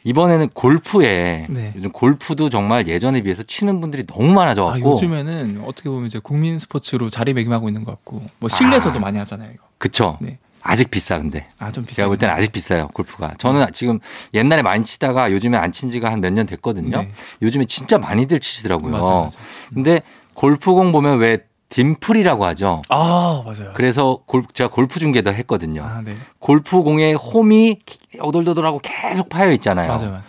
이번에는 0.05 0.49
골프에, 0.49 1.47
네. 1.49 1.71
요즘 1.77 1.91
골프도 1.91 2.49
정말 2.49 2.87
예전에 2.87 3.21
비해서 3.21 3.43
치는 3.43 3.79
분들이 3.79 4.05
너무 4.05 4.31
아, 4.31 4.35
많아져 4.35 4.65
갖고, 4.65 4.91
요즘에는 4.91 5.63
어떻게 5.65 5.89
보면 5.89 6.07
이제 6.07 6.19
국민 6.21 6.57
스포츠로 6.57 7.09
자리매김하고 7.09 7.69
있는 7.69 7.85
것 7.85 7.91
같고 7.91 8.21
뭐 8.39 8.49
실내에서도 8.49 8.97
아. 8.97 9.01
많이 9.01 9.17
하잖아요. 9.19 9.51
이거. 9.53 9.63
그쵸. 9.77 10.17
네. 10.19 10.39
아직 10.63 10.89
비싸, 10.89 11.17
근데. 11.17 11.45
아 11.59 11.71
좀 11.71 11.83
비싸. 11.85 11.97
제가 11.97 12.07
볼 12.07 12.17
때는 12.17 12.33
아직 12.33 12.51
비싸요, 12.51 12.87
골프가. 12.93 13.33
저는 13.37 13.67
지금 13.73 13.99
옛날에 14.33 14.61
많이 14.61 14.83
치다가 14.83 15.31
요즘에 15.31 15.57
안 15.57 15.71
친 15.73 15.89
지가 15.89 16.11
한 16.11 16.21
몇 16.21 16.31
년 16.33 16.45
됐거든요. 16.45 16.97
네. 17.01 17.11
요즘에 17.41 17.65
진짜 17.65 17.97
많이들 17.97 18.39
치시더라고요. 18.39 18.91
맞아 18.91 19.07
맞아. 19.07 19.39
근데 19.73 20.01
골프공 20.35 20.91
보면 20.91 21.19
왜 21.19 21.39
딤플이라고 21.69 22.45
하죠. 22.45 22.81
아 22.89 23.41
맞아요. 23.45 23.71
그래서 23.73 24.19
골, 24.27 24.43
제가 24.53 24.69
골프 24.69 24.99
중계도 24.99 25.33
했거든요. 25.33 25.83
아 25.83 26.01
네. 26.05 26.15
골프공에 26.39 27.13
홈이 27.13 27.79
오돌도돌하고 28.21 28.79
계속 28.83 29.27
파여 29.29 29.51
있잖아요. 29.53 29.87
맞아요 29.89 30.09
맞아요. 30.11 30.21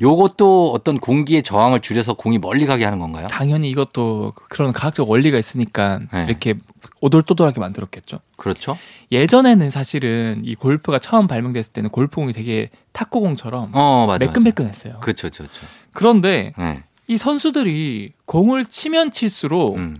요것도 0.00 0.72
어떤 0.72 0.98
공기의 0.98 1.42
저항을 1.42 1.80
줄여서 1.80 2.14
공이 2.14 2.38
멀리 2.38 2.66
가게 2.66 2.84
하는 2.84 2.98
건가요? 2.98 3.26
당연히 3.28 3.70
이것도 3.70 4.32
그런 4.48 4.72
과학적 4.72 5.08
원리가 5.08 5.38
있으니까 5.38 6.00
네. 6.12 6.26
이렇게 6.28 6.54
오돌토돌하게 7.00 7.60
만들었겠죠. 7.60 8.20
그렇죠. 8.36 8.76
예전에는 9.10 9.70
사실은 9.70 10.42
이 10.44 10.54
골프가 10.54 10.98
처음 10.98 11.26
발명됐을 11.26 11.72
때는 11.72 11.90
골프공이 11.90 12.32
되게 12.32 12.70
탁구공처럼 12.92 13.70
어, 13.72 14.06
맞아. 14.06 14.24
매끈매끈했어요. 14.24 15.00
그렇죠, 15.00 15.28
그렇죠. 15.28 15.44
그렇죠. 15.44 15.66
그런데 15.92 16.52
네. 16.56 16.82
이 17.08 17.16
선수들이 17.16 18.12
공을 18.26 18.64
치면 18.64 19.10
칠수록 19.10 19.78
음. 19.78 19.96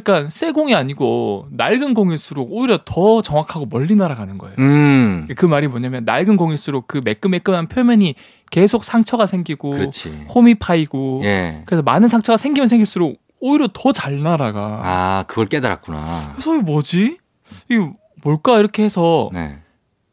그러니까 0.00 0.30
새 0.30 0.52
공이 0.52 0.74
아니고 0.74 1.48
낡은 1.50 1.94
공일수록 1.94 2.48
오히려 2.50 2.78
더 2.84 3.22
정확하고 3.22 3.66
멀리 3.70 3.94
날아가는 3.94 4.38
거예요. 4.38 4.54
음. 4.58 5.28
그 5.36 5.46
말이 5.46 5.68
뭐냐면 5.68 6.04
낡은 6.04 6.36
공일수록 6.36 6.86
그 6.88 7.00
매끈매끈한 7.04 7.68
표면이 7.68 8.14
계속 8.50 8.84
상처가 8.84 9.26
생기고 9.26 9.70
그렇지. 9.70 10.24
홈이 10.34 10.54
파이고 10.56 11.20
예. 11.24 11.62
그래서 11.66 11.82
많은 11.82 12.08
상처가 12.08 12.36
생기면 12.36 12.66
생길수록 12.68 13.18
오히려 13.40 13.68
더 13.72 13.92
잘 13.92 14.22
날아가. 14.22 14.80
아, 14.82 15.24
그걸 15.28 15.46
깨달았구나. 15.46 16.32
그래서 16.32 16.54
이게 16.54 16.62
뭐지? 16.62 17.18
이게 17.70 17.90
뭘까 18.22 18.58
이렇게 18.58 18.82
해서 18.82 19.30
네. 19.32 19.58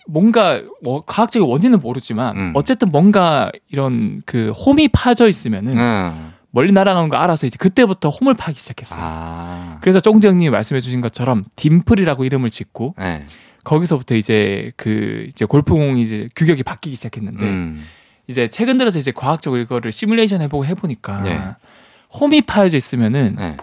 뭔가 0.07 0.61
뭐 0.83 1.01
과학적인 1.05 1.47
원인은 1.49 1.79
모르지만 1.79 2.37
음. 2.37 2.51
어쨌든 2.55 2.91
뭔가 2.91 3.51
이런 3.71 4.21
그 4.27 4.51
홈이 4.51 4.89
파져 4.89 5.27
있으면은 5.27 5.77
음. 5.77 6.31
멀리 6.55 6.71
날아가는 6.71 7.09
거 7.09 7.17
알아서 7.17 7.45
이제 7.45 7.57
그때부터 7.59 8.07
홈을 8.07 8.33
파기 8.33 8.57
시작했어요. 8.57 8.97
아. 9.03 9.77
그래서 9.81 9.99
쫑지 9.99 10.25
형님이 10.25 10.51
말씀해 10.51 10.79
주신 10.79 11.01
것처럼 11.01 11.43
딤플이라고 11.57 12.23
이름을 12.23 12.49
짓고 12.49 12.95
네. 12.97 13.25
거기서부터 13.65 14.15
이제 14.15 14.71
그 14.77 15.25
이제 15.27 15.43
골프공이 15.43 16.01
이제 16.01 16.29
규격이 16.33 16.63
바뀌기 16.63 16.95
시작했는데 16.95 17.45
음. 17.45 17.83
이제 18.27 18.47
최근 18.47 18.77
들어서 18.77 18.99
이제 18.99 19.11
과학적으로 19.11 19.61
이거를 19.61 19.91
시뮬레이션 19.91 20.41
해보고 20.43 20.65
해보니까 20.65 21.23
네. 21.23 21.39
홈이 22.21 22.43
파여져 22.43 22.77
있으면은 22.77 23.35
네. 23.37 23.57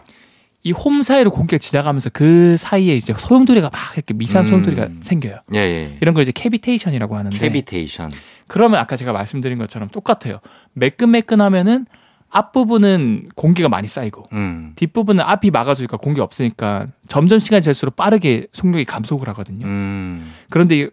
이홈 0.62 1.02
사이로 1.02 1.30
공기가 1.30 1.56
지나가면서 1.56 2.10
그 2.10 2.58
사이에 2.58 2.94
이제 2.94 3.14
소용돌이가 3.16 3.70
막 3.72 3.80
이렇게 3.94 4.12
미세한 4.12 4.44
음. 4.44 4.48
소용돌이가 4.48 4.88
생겨요. 5.00 5.38
예, 5.54 5.58
예. 5.58 5.96
이런 6.02 6.12
걸 6.12 6.24
이제 6.24 6.32
캐비테이션이라고 6.32 7.16
하는데 7.16 7.38
캐비테이션. 7.38 8.10
그러면 8.48 8.80
아까 8.80 8.98
제가 8.98 9.12
말씀드린 9.12 9.56
것처럼 9.56 9.88
똑같아요. 9.88 10.40
매끈매끈하면은 10.74 11.86
앞부분은 12.32 13.28
공기가 13.36 13.68
많이 13.68 13.86
쌓이고 13.88 14.26
음. 14.32 14.72
뒷부분은 14.76 15.22
앞이 15.22 15.50
막아주니까 15.50 15.98
공기 15.98 16.20
없으니까 16.20 16.86
점점 17.06 17.38
시간이 17.38 17.62
지날수록 17.62 17.94
빠르게 17.94 18.46
속력이 18.52 18.86
감속을 18.86 19.28
하거든요. 19.28 19.66
음. 19.66 20.32
그런데 20.48 20.78
이 20.78 20.88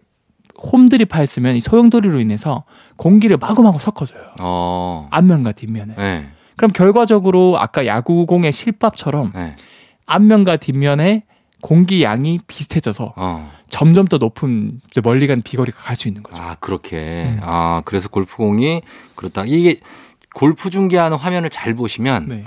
홈들이 0.72 1.06
파였으면 1.06 1.56
이 1.56 1.60
소용돌이로 1.60 2.20
인해서 2.20 2.64
공기를 2.96 3.38
마구마구 3.38 3.78
섞어줘요. 3.78 4.20
어. 4.40 5.08
앞면과 5.10 5.52
뒷면에. 5.52 5.94
네. 5.96 6.28
그럼 6.56 6.70
결과적으로 6.72 7.56
아까 7.58 7.86
야구공의 7.86 8.52
실밥처럼 8.52 9.32
네. 9.34 9.56
앞면과 10.04 10.56
뒷면에 10.58 11.24
공기 11.62 12.02
양이 12.02 12.38
비슷해져서 12.46 13.14
어. 13.16 13.50
점점 13.70 14.06
더 14.06 14.18
높은 14.18 14.80
멀리 15.02 15.26
간 15.26 15.40
비거리가 15.40 15.78
갈 15.80 15.96
수 15.96 16.08
있는 16.08 16.22
거죠. 16.22 16.42
아, 16.42 16.56
그렇게. 16.60 16.96
음. 17.36 17.40
아, 17.42 17.80
그래서 17.86 18.10
골프공이 18.10 18.82
그렇다. 19.14 19.44
이게 19.46 19.80
골프 20.34 20.70
중계하는 20.70 21.16
화면을 21.16 21.50
잘 21.50 21.74
보시면 21.74 22.26
네. 22.28 22.44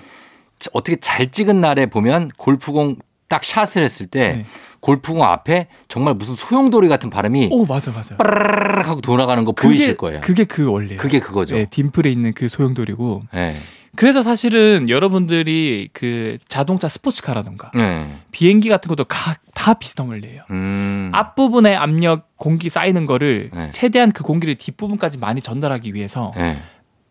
어떻게 0.73 0.97
잘 0.99 1.29
찍은 1.29 1.59
날에 1.61 1.85
보면 1.87 2.29
골프공 2.37 2.95
딱 3.27 3.43
샷을 3.43 3.83
했을 3.83 4.07
때 4.07 4.33
네. 4.33 4.45
골프공 4.79 5.23
앞에 5.23 5.67
정말 5.87 6.13
무슨 6.13 6.35
소용돌이 6.35 6.87
같은 6.89 7.09
바람이 7.09 7.49
오 7.51 7.65
맞아 7.65 7.91
맞아. 7.91 8.15
빠르르르 8.17 8.81
하고 8.87 9.01
돌아가는 9.01 9.43
거 9.45 9.51
보이실 9.53 9.97
거예요. 9.97 10.21
그게 10.21 10.43
그 10.43 10.69
원리예요. 10.69 10.99
그게 10.99 11.19
그거죠. 11.19 11.55
네, 11.55 11.65
딤플에 11.69 12.11
있는 12.11 12.33
그 12.33 12.49
소용돌이고. 12.49 13.23
네. 13.33 13.55
그래서 13.95 14.23
사실은 14.23 14.89
여러분들이 14.89 15.87
그 15.93 16.37
자동차 16.47 16.87
스포츠카라던가 16.87 17.71
네. 17.75 18.07
비행기 18.31 18.67
같은 18.67 18.89
것도 18.89 19.05
가- 19.05 19.35
다 19.53 19.75
비슷한 19.75 20.07
원리예요. 20.07 20.41
음. 20.49 21.11
앞부분에 21.13 21.75
압력 21.75 22.35
공기 22.37 22.69
쌓이는 22.69 23.05
거를 23.05 23.51
네. 23.53 23.69
최대한 23.69 24.11
그 24.11 24.23
공기를 24.23 24.55
뒷부분까지 24.55 25.19
많이 25.19 25.41
전달하기 25.41 25.93
위해서 25.93 26.33
네. 26.35 26.57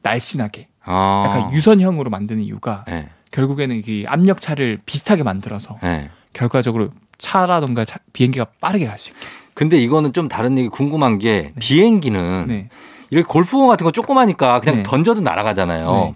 날씬하게 0.02 0.68
아. 0.84 1.24
약간 1.26 1.52
유선형으로 1.52 2.10
만드는 2.10 2.42
이유가 2.42 2.84
네. 2.88 3.08
결국에는 3.30 3.82
이 3.86 4.04
압력 4.06 4.40
차를 4.40 4.78
비슷하게 4.84 5.22
만들어서 5.22 5.78
네. 5.82 6.10
결과적으로 6.32 6.88
차라던가 7.18 7.84
차- 7.84 7.98
비행기가 8.12 8.46
빠르게 8.60 8.86
갈 8.86 8.98
수 8.98 9.10
있게. 9.10 9.20
근데 9.54 9.76
이거는 9.76 10.12
좀 10.12 10.28
다른 10.28 10.56
얘기 10.58 10.68
궁금한 10.68 11.18
게 11.18 11.52
비행기는 11.60 12.46
네. 12.48 12.68
이렇게 13.10 13.26
골프공 13.26 13.68
같은 13.68 13.84
거 13.84 13.92
조그마니까 13.92 14.60
그냥 14.60 14.76
네. 14.78 14.82
던져도 14.82 15.20
날아가잖아요. 15.20 15.92
네. 15.92 16.14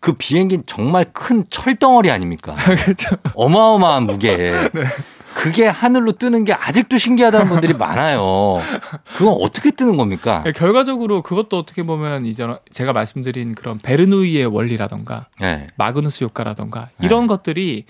그 0.00 0.12
비행기는 0.12 0.64
정말 0.66 1.06
큰 1.14 1.44
철덩어리 1.48 2.10
아닙니까? 2.10 2.54
그렇죠. 2.84 3.16
어마어마한 3.34 4.04
무게. 4.04 4.36
네. 4.72 4.84
그게 5.34 5.66
하늘로 5.66 6.12
뜨는 6.12 6.44
게 6.44 6.52
아직도 6.52 6.96
신기하다는 6.96 7.48
분들이 7.48 7.74
많아요. 7.74 8.60
그건 9.16 9.36
어떻게 9.40 9.70
뜨는 9.70 9.96
겁니까? 9.96 10.42
네, 10.44 10.52
결과적으로 10.52 11.22
그것도 11.22 11.58
어떻게 11.58 11.82
보면 11.82 12.24
이제 12.24 12.46
제가 12.70 12.92
말씀드린 12.92 13.54
그런 13.54 13.78
베르누이의 13.78 14.46
원리라던가 14.46 15.26
네. 15.40 15.66
마그누스 15.76 16.24
효과라던가 16.24 16.88
네. 16.98 17.06
이런 17.06 17.26
것들이 17.26 17.84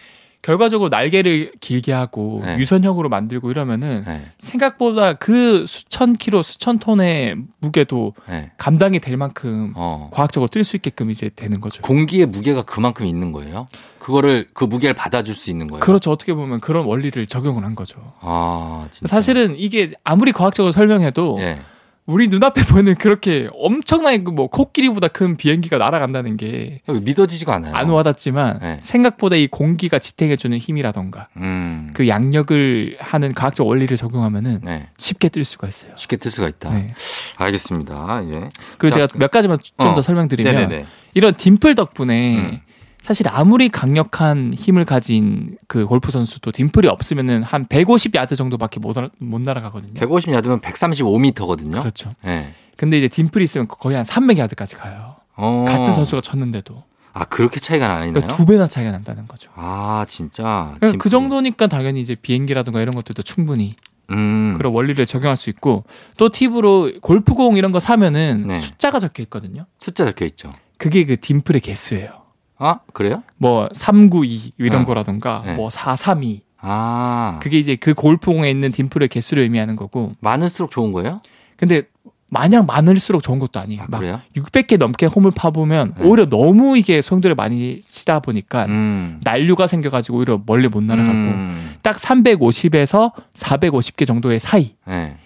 결과적으로 0.44 0.90
날개를 0.90 1.52
길게 1.58 1.90
하고 1.90 2.42
네. 2.44 2.58
유선형으로 2.58 3.08
만들고 3.08 3.50
이러면은 3.50 4.04
네. 4.06 4.26
생각보다 4.36 5.14
그 5.14 5.64
수천 5.66 6.12
킬로 6.12 6.42
수천 6.42 6.78
톤의 6.78 7.36
무게도 7.60 8.12
네. 8.28 8.50
감당이 8.58 9.00
될 9.00 9.16
만큼 9.16 9.72
어. 9.74 10.10
과학적으로 10.12 10.48
뜰수 10.48 10.76
있게끔 10.76 11.10
이제 11.10 11.30
되는 11.34 11.62
거죠. 11.62 11.80
공기의 11.80 12.26
무게가 12.26 12.60
그만큼 12.60 13.06
있는 13.06 13.32
거예요? 13.32 13.68
그거를 13.98 14.46
그 14.52 14.64
무게를 14.64 14.94
받아줄 14.94 15.34
수 15.34 15.48
있는 15.48 15.66
거예요? 15.66 15.80
그렇죠. 15.80 16.10
어떻게 16.10 16.34
보면 16.34 16.60
그런 16.60 16.84
원리를 16.84 17.24
적용을 17.24 17.64
한 17.64 17.74
거죠. 17.74 18.12
아, 18.20 18.86
진짜. 18.90 19.08
사실은 19.08 19.54
이게 19.56 19.92
아무리 20.04 20.32
과학적으로 20.32 20.72
설명해도 20.72 21.38
예. 21.40 21.60
우리 22.06 22.28
눈앞에 22.28 22.62
보이는 22.64 22.94
그렇게 22.96 23.48
엄청나게 23.54 24.18
그뭐 24.18 24.48
코끼리보다 24.48 25.08
큰 25.08 25.36
비행기가 25.36 25.78
날아간다는 25.78 26.36
게안 26.36 27.02
믿어지지가 27.02 27.54
않아요. 27.54 27.92
와닿지만 27.92 28.58
네. 28.60 28.78
생각보다 28.80 29.36
이 29.36 29.46
공기가 29.46 29.98
지탱해주는 29.98 30.56
힘이라던가 30.58 31.28
음. 31.38 31.88
그 31.94 32.06
양력을 32.06 32.96
하는 33.00 33.32
과학적 33.32 33.66
원리를 33.66 33.96
적용하면은 33.96 34.60
네. 34.62 34.88
쉽게 34.98 35.30
뜰 35.30 35.44
수가 35.44 35.66
있어요. 35.68 35.92
쉽게 35.96 36.18
틀 36.18 36.30
수가 36.30 36.48
있다. 36.48 36.70
네. 36.70 36.94
알겠습니다. 37.38 38.22
예. 38.34 38.50
그리고 38.76 38.90
자, 38.94 39.06
제가 39.06 39.18
몇 39.18 39.30
가지만 39.30 39.58
좀 39.62 39.88
어. 39.88 39.94
더 39.94 40.02
설명드리면 40.02 40.54
네네네. 40.54 40.86
이런 41.14 41.32
딤플 41.32 41.74
덕분에 41.74 42.36
음. 42.36 42.60
사실 43.04 43.28
아무리 43.28 43.68
강력한 43.68 44.54
힘을 44.54 44.86
가진 44.86 45.58
그 45.68 45.84
골프 45.84 46.10
선수도 46.10 46.50
딤플이 46.52 46.88
없으면은 46.88 47.42
한 47.42 47.66
150 47.66 48.14
야드 48.14 48.34
정도밖에 48.34 48.80
못, 48.80 48.94
날- 48.94 49.10
못 49.18 49.42
날아가거든요. 49.42 49.92
150 49.92 50.32
야드면 50.32 50.62
135m거든요. 50.62 51.80
그렇죠. 51.80 52.14
예. 52.24 52.54
근데 52.78 52.96
이제 52.96 53.08
딤플이 53.08 53.44
있으면 53.44 53.68
거의 53.68 53.96
한 53.96 54.04
300 54.06 54.38
야드까지 54.38 54.76
가요. 54.76 55.16
어. 55.36 55.66
같은 55.68 55.92
선수가 55.94 56.22
쳤는데도 56.22 56.82
아, 57.12 57.24
그렇게 57.26 57.60
차이가 57.60 57.88
나나요? 57.88 58.10
그러니까 58.10 58.34
두 58.34 58.46
배나 58.46 58.66
차이가 58.66 58.90
난다는 58.90 59.28
거죠. 59.28 59.50
아, 59.54 60.06
진짜. 60.08 60.74
그러니까. 60.80 61.02
그 61.02 61.10
정도니까 61.10 61.66
당연히 61.66 62.00
이제 62.00 62.14
비행기라든가 62.14 62.80
이런 62.80 62.94
것들도 62.94 63.20
충분히 63.22 63.74
음. 64.12 64.54
그런 64.56 64.72
원리를 64.72 65.04
적용할 65.04 65.36
수 65.36 65.50
있고 65.50 65.84
또 66.16 66.30
팁으로 66.30 66.90
골프공 67.02 67.58
이런 67.58 67.70
거 67.70 67.80
사면은 67.80 68.46
네. 68.48 68.58
숫자가 68.58 68.98
적혀 68.98 69.22
있거든요. 69.24 69.66
숫자 69.78 70.06
적혀 70.06 70.24
있죠. 70.24 70.50
그게 70.78 71.04
그 71.04 71.16
딤플의 71.18 71.60
개수예요. 71.60 72.23
아, 72.64 72.80
그래요? 72.92 73.22
뭐 73.36 73.68
392 73.72 74.52
이런 74.58 74.82
어. 74.82 74.84
거라던가 74.84 75.42
네. 75.44 75.56
뭐432 75.56 76.40
아. 76.58 77.38
그게 77.42 77.58
이제 77.58 77.76
그 77.76 77.92
골프공에 77.92 78.50
있는 78.50 78.72
딤플의 78.72 79.08
개수를 79.08 79.42
의미하는 79.42 79.76
거고 79.76 80.12
많을수록 80.20 80.70
좋은 80.70 80.92
거예요? 80.92 81.20
근데 81.56 81.82
마냥 82.28 82.66
많을수록 82.66 83.22
좋은 83.22 83.38
것도 83.38 83.60
아니에요. 83.60 83.82
아, 83.82 83.86
막 83.88 83.98
그래요? 83.98 84.20
600개 84.34 84.78
넘게 84.78 85.06
홈을 85.06 85.30
파보면 85.30 85.94
네. 85.98 86.04
오히려 86.04 86.26
너무 86.26 86.76
이게 86.76 87.00
소용돌이를 87.00 87.36
많이 87.36 87.80
치다 87.80 88.20
보니까 88.20 88.64
음. 88.66 89.20
난류가 89.22 89.66
생겨가지고 89.66 90.18
오히려 90.18 90.42
멀리 90.44 90.66
못 90.66 90.82
날아가고 90.82 91.12
음. 91.12 91.74
딱 91.82 91.96
350에서 91.96 93.12
450개 93.34 94.06
정도의 94.06 94.40
사이 94.40 94.74
네. 94.86 95.16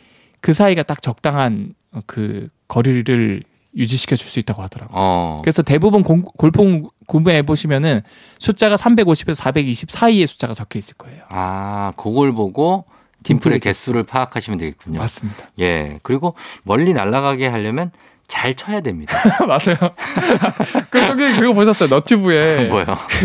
그 0.41 0.53
사이가 0.53 0.83
딱 0.83 1.01
적당한 1.01 1.75
그 2.07 2.49
거리를 2.67 3.43
유지시켜 3.79 4.17
줄 4.17 4.29
수 4.29 4.39
있다고 4.41 4.61
하더라고요. 4.63 4.95
어. 4.95 5.39
그래서 5.43 5.63
대부분 5.63 6.03
공- 6.03 6.23
골프 6.37 6.63
구매해 7.07 7.43
보시면은 7.43 8.01
숫자가 8.39 8.75
350에서 8.77 9.35
420 9.35 9.91
사이의 9.91 10.27
숫자가 10.27 10.53
적혀 10.53 10.79
있을 10.79 10.95
거예요. 10.97 11.23
아, 11.31 11.93
그걸 11.97 12.33
보고 12.33 12.85
딤플의 13.23 13.61
개수를 13.61 14.03
파악하시면 14.03 14.59
되겠군요. 14.59 14.99
맞습니다. 14.99 15.49
예. 15.61 15.99
그리고 16.03 16.35
멀리 16.65 16.93
날아가게 16.93 17.47
하려면 17.47 17.91
잘 18.27 18.55
쳐야 18.55 18.81
됩니다. 18.83 19.17
맞아요. 19.49 19.79
그 20.91 21.17
그거 21.39 21.53
보셨어요? 21.55 21.89
너튜브에 21.89 22.69
뭐요? 22.69 22.85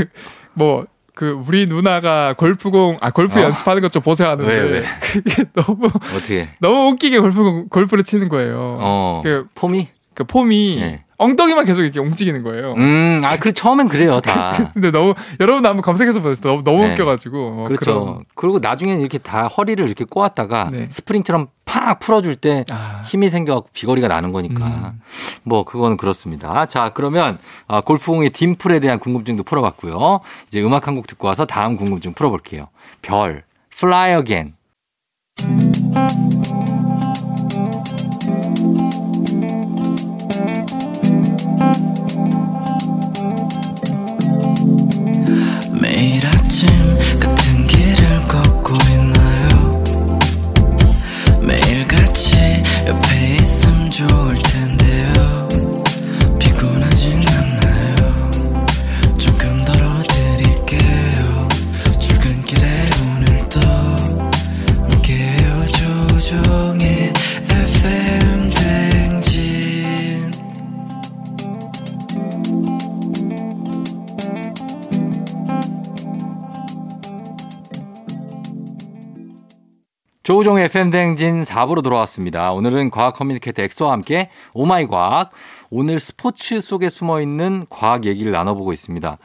뭐그 0.53 1.43
우리 1.45 1.65
누나가 1.67 2.33
골프공 2.33 2.97
아 3.01 3.11
골프 3.11 3.39
어. 3.39 3.43
연습하는 3.43 3.81
것 3.81 3.89
좀 3.89 4.01
보세요 4.01 4.29
하는데 4.29 4.51
왜, 4.51 4.59
왜? 4.79 4.83
그게 5.01 5.43
너무 5.53 5.87
어떻게? 5.87 6.49
너무 6.59 6.89
웃기게 6.91 7.19
골프 7.19 7.65
골프를 7.69 8.03
치는 8.03 8.29
거예요. 8.29 8.77
어. 8.81 9.21
그, 9.23 9.47
폼이? 9.55 9.87
그 10.13 10.23
폼이 10.23 10.78
네. 10.80 11.04
엉덩이만 11.17 11.65
계속 11.65 11.84
이렇게 11.84 11.99
움직이는 11.99 12.43
거예요. 12.43 12.73
음, 12.73 13.21
아, 13.23 13.38
그 13.38 13.54
처음엔 13.54 13.88
그래요, 13.88 14.19
다. 14.19 14.52
근데 14.73 14.91
너무 14.91 15.13
여러분 15.39 15.65
한번 15.65 15.82
검색해서 15.82 16.19
보세요. 16.19 16.41
너무 16.52 16.63
너무 16.63 16.84
네. 16.86 16.91
웃겨가지고 16.93 17.38
어, 17.39 17.65
그렇죠. 17.67 17.86
그런- 18.06 18.26
그리고 18.36 18.60
나중에는 18.60 18.99
이렇게 18.99 19.19
다 19.19 19.47
허리를 19.47 19.86
이렇게 19.86 20.04
꼬았다가 20.06 20.69
네. 20.71 20.88
스프링처럼 20.89 21.47
팍 21.65 21.99
풀어줄 21.99 22.36
때 22.36 22.65
아, 22.71 23.04
힘이 23.06 23.30
생겨갖고 23.30 23.69
비거리가 23.73 24.08
나는 24.10 24.32
거니까. 24.34 24.65
음. 24.65 25.02
뭐, 25.44 25.63
그거는 25.63 25.98
그렇습니다. 25.98 26.65
자, 26.65 26.92
그러면, 26.94 27.37
아, 27.67 27.81
골프공의 27.81 28.29
딤플에 28.31 28.79
대한 28.79 29.00
궁금증도 29.00 29.44
풀어봤고요. 29.44 30.19
이제 30.48 30.62
음악 30.62 30.87
한 30.87 30.96
곡 30.96 31.08
듣고 31.08 31.27
와서 31.27 31.46
다음 31.46 31.75
궁금증 31.77 32.13
풀어볼게요. 32.13 32.67
별, 33.02 33.44
Fly 33.73 34.19
Again. 34.19 34.54
조우종의 80.24 80.65
FM대행진 80.65 81.44
4부로 81.44 81.84
돌아왔습니다. 81.84 82.54
오늘은 82.54 82.92
과학 82.92 83.13
커뮤니케이터 83.15 83.62
엑소와 83.63 83.92
함께 83.92 84.30
오마이 84.54 84.88
과학, 84.88 85.32
오늘 85.69 86.00
스포츠 86.00 86.62
속에 86.62 86.90
숨어 86.90 87.19
있는 87.21 87.65
과학 87.69 88.06
얘기를 88.06 88.32
나눠보고 88.32 88.71
있습니다. 88.71 89.17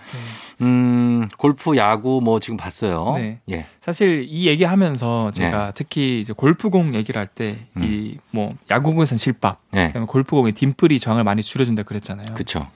음, 0.62 1.28
골프, 1.38 1.76
야구 1.76 2.20
뭐 2.20 2.40
지금 2.40 2.56
봤어요. 2.56 3.12
네. 3.14 3.38
예. 3.48 3.64
사실 3.80 4.26
이 4.28 4.48
얘기하면서 4.48 5.30
제가 5.30 5.70
특히 5.76 6.18
이제 6.20 6.32
골프공 6.32 6.94
얘기를 6.96 7.16
할 7.20 7.28
때 7.28 7.54
이뭐 7.76 8.54
야구공에선 8.68 9.18
실밥, 9.18 9.60
예. 9.74 9.88
그다음에 9.88 10.06
골프공에 10.06 10.50
딤플이 10.50 10.98
저항을 10.98 11.22
많이 11.22 11.42
줄여준다 11.44 11.84
그랬잖아요. 11.84 12.34
그쵸. 12.34 12.66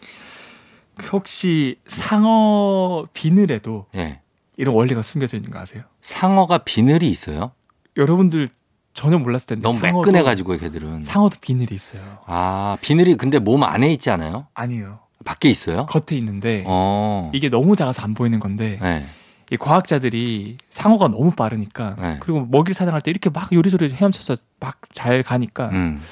혹시 1.10 1.76
상어 1.86 3.08
비늘에도 3.14 3.86
예. 3.96 4.12
이런 4.58 4.76
원리가 4.76 5.02
숨겨져 5.02 5.38
있는 5.38 5.50
거 5.50 5.58
아세요? 5.58 5.82
상어가 6.02 6.58
비늘이 6.58 7.08
있어요? 7.10 7.50
여러분들 7.96 8.48
전혀 8.94 9.18
몰랐을 9.18 9.46
텐데 9.46 9.62
너무 9.62 9.80
매끈해가지고 9.80 10.58
걔들은. 10.58 11.02
상어도 11.02 11.36
비늘이 11.40 11.74
있어요. 11.74 12.18
아, 12.26 12.76
비늘이 12.82 13.16
근데 13.16 13.38
몸 13.38 13.62
안에 13.64 13.92
있지 13.92 14.10
않아요? 14.10 14.46
아니에요. 14.54 14.98
밖에 15.24 15.48
있어요? 15.48 15.86
겉에 15.86 16.18
있는데 16.18 16.64
어. 16.66 17.30
이게 17.32 17.48
너무 17.48 17.76
작아서 17.76 18.02
안 18.02 18.12
보이는 18.12 18.40
건데 18.40 18.78
네. 18.82 19.06
이 19.50 19.56
과학자들이 19.56 20.58
상어가 20.68 21.08
너무 21.08 21.30
빠르니까 21.30 21.94
네. 22.00 22.16
그리고 22.20 22.44
먹이 22.50 22.72
사냥할 22.72 23.00
때 23.02 23.10
이렇게 23.12 23.30
막 23.30 23.52
요리조리 23.52 23.92
헤엄쳐서 23.92 24.36
막 24.60 24.78
잘 24.92 25.22
가니까 25.22 25.68
음, 25.70 26.02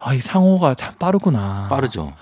아이 0.00 0.20
상어가 0.20 0.74
참 0.74 0.94
빠르구나. 0.98 1.68
빠르죠. 1.70 2.14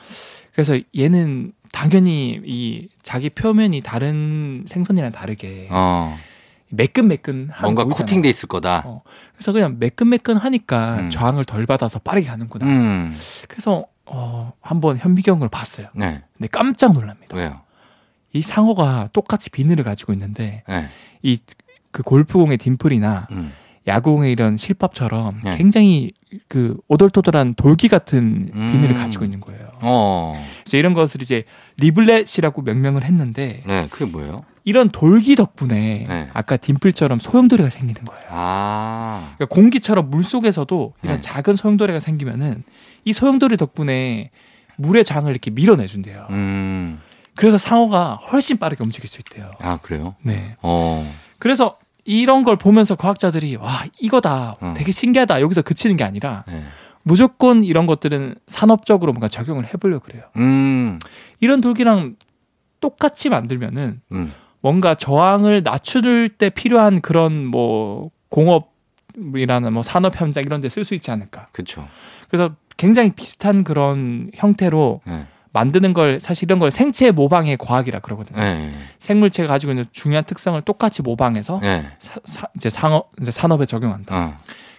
그래서 0.52 0.78
얘는 0.98 1.52
당연히 1.72 2.40
이 2.44 2.88
자기 3.02 3.30
표면이 3.30 3.80
다른 3.82 4.64
생선이랑 4.66 5.12
다르게 5.12 5.68
어. 5.70 6.16
매끈매끈 6.70 7.50
뭔가 7.60 7.84
코팅돼 7.84 8.28
있을 8.28 8.48
거다. 8.48 8.82
어. 8.84 9.02
그래서 9.34 9.52
그냥 9.52 9.76
매끈매끈하니까 9.78 10.96
음. 11.00 11.10
저항을 11.10 11.44
덜 11.44 11.66
받아서 11.66 11.98
빠르게 11.98 12.26
가는구나. 12.26 12.66
음. 12.66 13.16
그래서 13.48 13.86
어 14.04 14.52
한번 14.60 14.96
현미경을 14.96 15.48
봤어요. 15.48 15.88
네. 15.94 16.22
근데 16.36 16.48
깜짝 16.48 16.92
놀랍니다. 16.92 17.36
왜요? 17.36 17.60
이 18.32 18.42
상어가 18.42 19.08
똑같이 19.12 19.50
비늘을 19.50 19.84
가지고 19.84 20.12
있는데 20.12 20.62
네. 20.68 20.88
이그 21.22 22.02
골프공의 22.04 22.58
딤플이나 22.58 23.28
음. 23.30 23.52
야구공의 23.86 24.32
이런 24.32 24.56
실밥처럼 24.56 25.42
네. 25.44 25.56
굉장히 25.56 26.12
그 26.48 26.76
오돌토돌한 26.88 27.54
돌기 27.54 27.88
같은 27.88 28.50
음. 28.52 28.72
비늘을 28.72 28.96
가지고 28.96 29.24
있는 29.24 29.40
거예요. 29.40 29.68
어. 29.82 30.44
그래서 30.64 30.76
이런 30.76 30.92
것을 30.92 31.22
이제 31.22 31.44
riblet이라고 31.78 32.62
명명을 32.62 33.04
했는데 33.04 33.62
네. 33.66 33.86
그게 33.90 34.04
뭐예요? 34.04 34.40
이런 34.64 34.88
돌기 34.88 35.36
덕분에 35.36 36.06
네. 36.08 36.28
아까 36.32 36.56
딤플처럼 36.56 37.20
소용돌이가 37.20 37.70
생기는 37.70 38.04
거예요. 38.04 38.26
아. 38.30 39.34
그러니까 39.36 39.54
공기처럼 39.54 40.10
물 40.10 40.24
속에서도 40.24 40.94
이런 41.02 41.16
네. 41.16 41.20
작은 41.20 41.54
소용돌이가 41.54 42.00
생기면은 42.00 42.64
이 43.04 43.12
소용돌이 43.12 43.56
덕분에 43.56 44.30
물의 44.78 45.04
저항을 45.04 45.30
이렇게 45.30 45.50
밀어내준대요. 45.52 46.26
음. 46.30 47.00
그래서 47.36 47.58
상어가 47.58 48.14
훨씬 48.14 48.56
빠르게 48.56 48.82
움직일 48.82 49.08
수 49.08 49.18
있대요. 49.20 49.52
아, 49.60 49.76
그래요? 49.76 50.16
네. 50.22 50.56
어. 50.62 51.14
그래서 51.38 51.76
이런 52.06 52.42
걸 52.44 52.56
보면서 52.56 52.94
과학자들이 52.94 53.56
와 53.56 53.84
이거다 54.00 54.56
어. 54.60 54.74
되게 54.76 54.92
신기하다 54.92 55.40
여기서 55.40 55.62
그치는 55.62 55.96
게 55.96 56.04
아니라 56.04 56.44
네. 56.46 56.62
무조건 57.02 57.62
이런 57.64 57.86
것들은 57.86 58.34
산업적으로 58.46 59.12
뭔가 59.12 59.28
적용을 59.28 59.66
해보려 59.66 59.98
고 59.98 60.06
그래요. 60.06 60.24
음. 60.36 60.98
이런 61.40 61.60
돌기랑 61.60 62.16
똑같이 62.80 63.28
만들면은 63.28 64.00
음. 64.12 64.32
뭔가 64.60 64.94
저항을 64.94 65.62
낮출 65.62 66.28
때 66.28 66.50
필요한 66.50 67.00
그런 67.00 67.46
뭐 67.46 68.10
공업이라는 68.30 69.72
뭐 69.72 69.82
산업 69.82 70.20
현장 70.20 70.42
이런 70.44 70.60
데 70.60 70.68
쓸 70.68 70.84
수 70.84 70.94
있지 70.94 71.10
않을까. 71.10 71.48
그쵸. 71.52 71.86
그래서 72.28 72.54
굉장히 72.76 73.10
비슷한 73.10 73.62
그런 73.64 74.30
형태로 74.34 75.00
네. 75.06 75.26
만드는 75.56 75.94
걸 75.94 76.20
사실 76.20 76.44
이런 76.44 76.58
걸 76.58 76.70
생체 76.70 77.10
모방의 77.12 77.56
과학이라 77.56 78.00
그러거든요. 78.00 78.38
네. 78.38 78.68
생물체가 78.98 79.48
가지고 79.48 79.72
있는 79.72 79.86
중요한 79.90 80.22
특성을 80.24 80.60
똑같이 80.60 81.00
모방해서 81.00 81.60
네. 81.62 81.86
사- 81.98 82.20
사- 82.24 82.48
이제 82.56 82.68
상업 82.68 83.08
이제 83.22 83.30
산업에 83.30 83.64
적용한다. 83.64 84.14
어. 84.14 84.34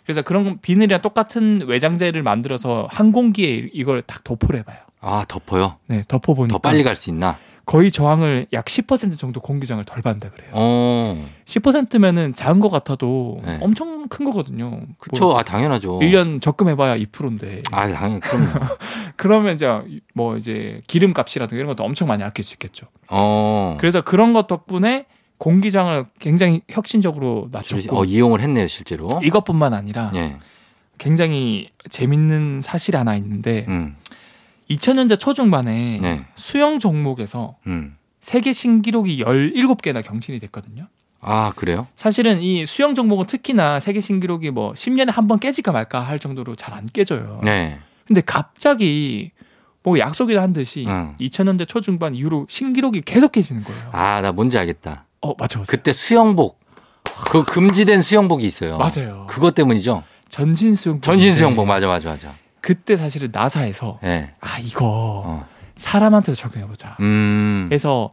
그래서 0.05 0.21
그런 0.21 0.59
비늘이랑 0.61 1.01
똑같은 1.01 1.63
외장재를 1.67 2.21
만들어서 2.21 2.87
항공기에 2.91 3.69
이걸 3.73 4.03
딱 4.03 4.23
도포를 4.23 4.59
해봐요. 4.59 4.77
아, 5.01 5.25
덮어요? 5.27 5.77
네, 5.87 6.03
덮어 6.07 6.33
보니까 6.35 6.53
더 6.53 6.59
빨리 6.59 6.83
갈 6.83 6.95
수 6.95 7.09
있나? 7.09 7.37
거의 7.67 7.91
저항을 7.91 8.47
약 8.53 8.63
10% 8.63 9.17
정도 9.19 9.41
공기저항을 9.41 9.83
덜 9.83 10.01
받는다 10.01 10.33
그래요. 10.33 10.51
어. 10.53 11.29
10%면은 11.43 12.33
작은 12.33 12.61
것 12.61 12.69
같아도 12.69 13.41
네. 13.45 13.59
엄청 13.61 14.07
큰 14.07 14.23
거거든요. 14.23 14.83
그쵸. 14.97 15.37
아, 15.37 15.43
당연하죠. 15.43 15.99
1년 15.99 16.41
적금해봐야 16.41 16.97
2%인데 16.97 17.63
아, 17.73 17.91
당연, 17.91 18.21
그럼요. 18.21 18.47
그러면 19.17 19.53
이제 19.53 19.67
뭐 20.13 20.37
이제 20.37 20.81
기름값이라든가 20.87 21.59
이런 21.59 21.67
것도 21.67 21.83
엄청 21.83 22.07
많이 22.07 22.23
아낄 22.23 22.45
수 22.45 22.53
있겠죠. 22.55 22.87
어. 23.09 23.75
그래서 23.81 23.99
그런 23.99 24.31
것 24.31 24.47
덕분에 24.47 25.05
공기장을 25.37 26.05
굉장히 26.19 26.61
혁신적으로 26.69 27.49
낮췄고 27.51 27.99
어, 27.99 28.05
이용을 28.05 28.39
했네요, 28.39 28.67
실제로. 28.69 29.09
이것뿐만 29.21 29.73
아니라 29.73 30.13
예. 30.15 30.37
굉장히 30.97 31.69
재밌는 31.89 32.61
사실이 32.61 32.95
하나 32.95 33.17
있는데 33.17 33.65
음. 33.67 33.97
2000년대 34.69 35.19
초중반에 35.19 35.99
네. 36.01 36.25
수영 36.35 36.79
종목에서 36.79 37.55
음. 37.67 37.95
세계 38.19 38.51
신기록이 38.53 39.23
17개나 39.23 40.03
경신이 40.03 40.39
됐거든요. 40.39 40.87
아, 41.21 41.51
그래요? 41.55 41.87
사실은 41.95 42.41
이 42.41 42.65
수영 42.65 42.93
종목은 42.95 43.25
특히나 43.27 43.79
세계 43.79 43.99
신기록이 44.01 44.51
뭐 44.51 44.73
10년에 44.73 45.11
한 45.11 45.27
번 45.27 45.39
깨질까 45.39 45.71
말까 45.71 45.99
할 46.01 46.19
정도로 46.19 46.55
잘 46.55 46.73
안 46.73 46.85
깨져요. 46.91 47.41
네. 47.43 47.79
근데 48.05 48.21
갑자기 48.21 49.31
뭐 49.83 49.97
약속이라 49.99 50.41
한 50.41 50.53
듯이 50.53 50.85
음. 50.87 51.15
2000년대 51.19 51.67
초중반 51.67 52.13
이후로 52.13 52.45
신기록이 52.49 53.01
계속 53.01 53.31
깨지는 53.31 53.63
거예요. 53.63 53.89
아, 53.93 54.21
나 54.21 54.31
뭔지 54.31 54.57
알겠다. 54.57 55.05
어, 55.21 55.33
맞아, 55.37 55.59
맞아. 55.59 55.71
그때 55.71 55.93
수영복. 55.93 56.59
그 57.31 57.43
금지된 57.43 58.01
수영복이 58.01 58.45
있어요. 58.45 58.77
맞아요. 58.77 59.25
그것 59.29 59.55
때문이죠. 59.55 60.03
전신 60.29 60.75
수영복. 60.75 61.03
전신 61.03 61.33
수영복 61.33 61.65
맞아 61.65 61.87
맞아 61.87 62.09
맞아. 62.09 62.35
그때 62.61 62.97
사실은 62.97 63.29
나사에서 63.31 63.99
예. 64.03 64.31
아 64.41 64.59
이거 64.59 65.23
어. 65.25 65.45
사람한테도 65.75 66.35
적용해 66.35 66.67
보자. 66.67 66.97
음. 66.99 67.65
그래서 67.69 68.11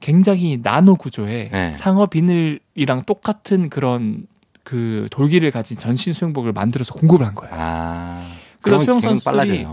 굉장히 0.00 0.58
나노 0.62 0.96
구조의 0.96 1.50
네. 1.50 1.72
상어 1.72 2.06
비늘이랑 2.06 3.04
똑같은 3.06 3.70
그런 3.70 4.26
그 4.64 5.08
돌기를 5.10 5.50
가진 5.50 5.78
전신 5.78 6.12
수영복을 6.12 6.52
만들어서 6.52 6.94
공급을 6.94 7.26
한 7.26 7.34
거예요. 7.34 7.54
아. 7.56 8.32
그래서 8.60 8.84
수영 8.84 9.00
선수들이. 9.00 9.66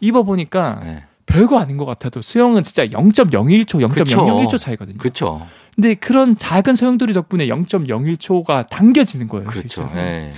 입어 0.00 0.22
보니까 0.22 0.80
네. 0.84 1.04
별거 1.26 1.58
아닌 1.58 1.76
것 1.76 1.84
같아도 1.84 2.22
수영은 2.22 2.62
진짜 2.62 2.86
0.01초, 2.86 3.88
그쵸. 3.90 4.16
0.001초 4.16 4.58
차이거든요. 4.58 4.96
그렇죠. 4.98 5.46
근데 5.74 5.94
그런 5.94 6.36
작은 6.36 6.74
소용돌이 6.74 7.12
덕분에 7.12 7.46
0.01초가 7.46 8.68
당겨지는 8.68 9.28
거예요. 9.28 9.46
그렇죠. 9.46 9.88
예. 9.94 10.32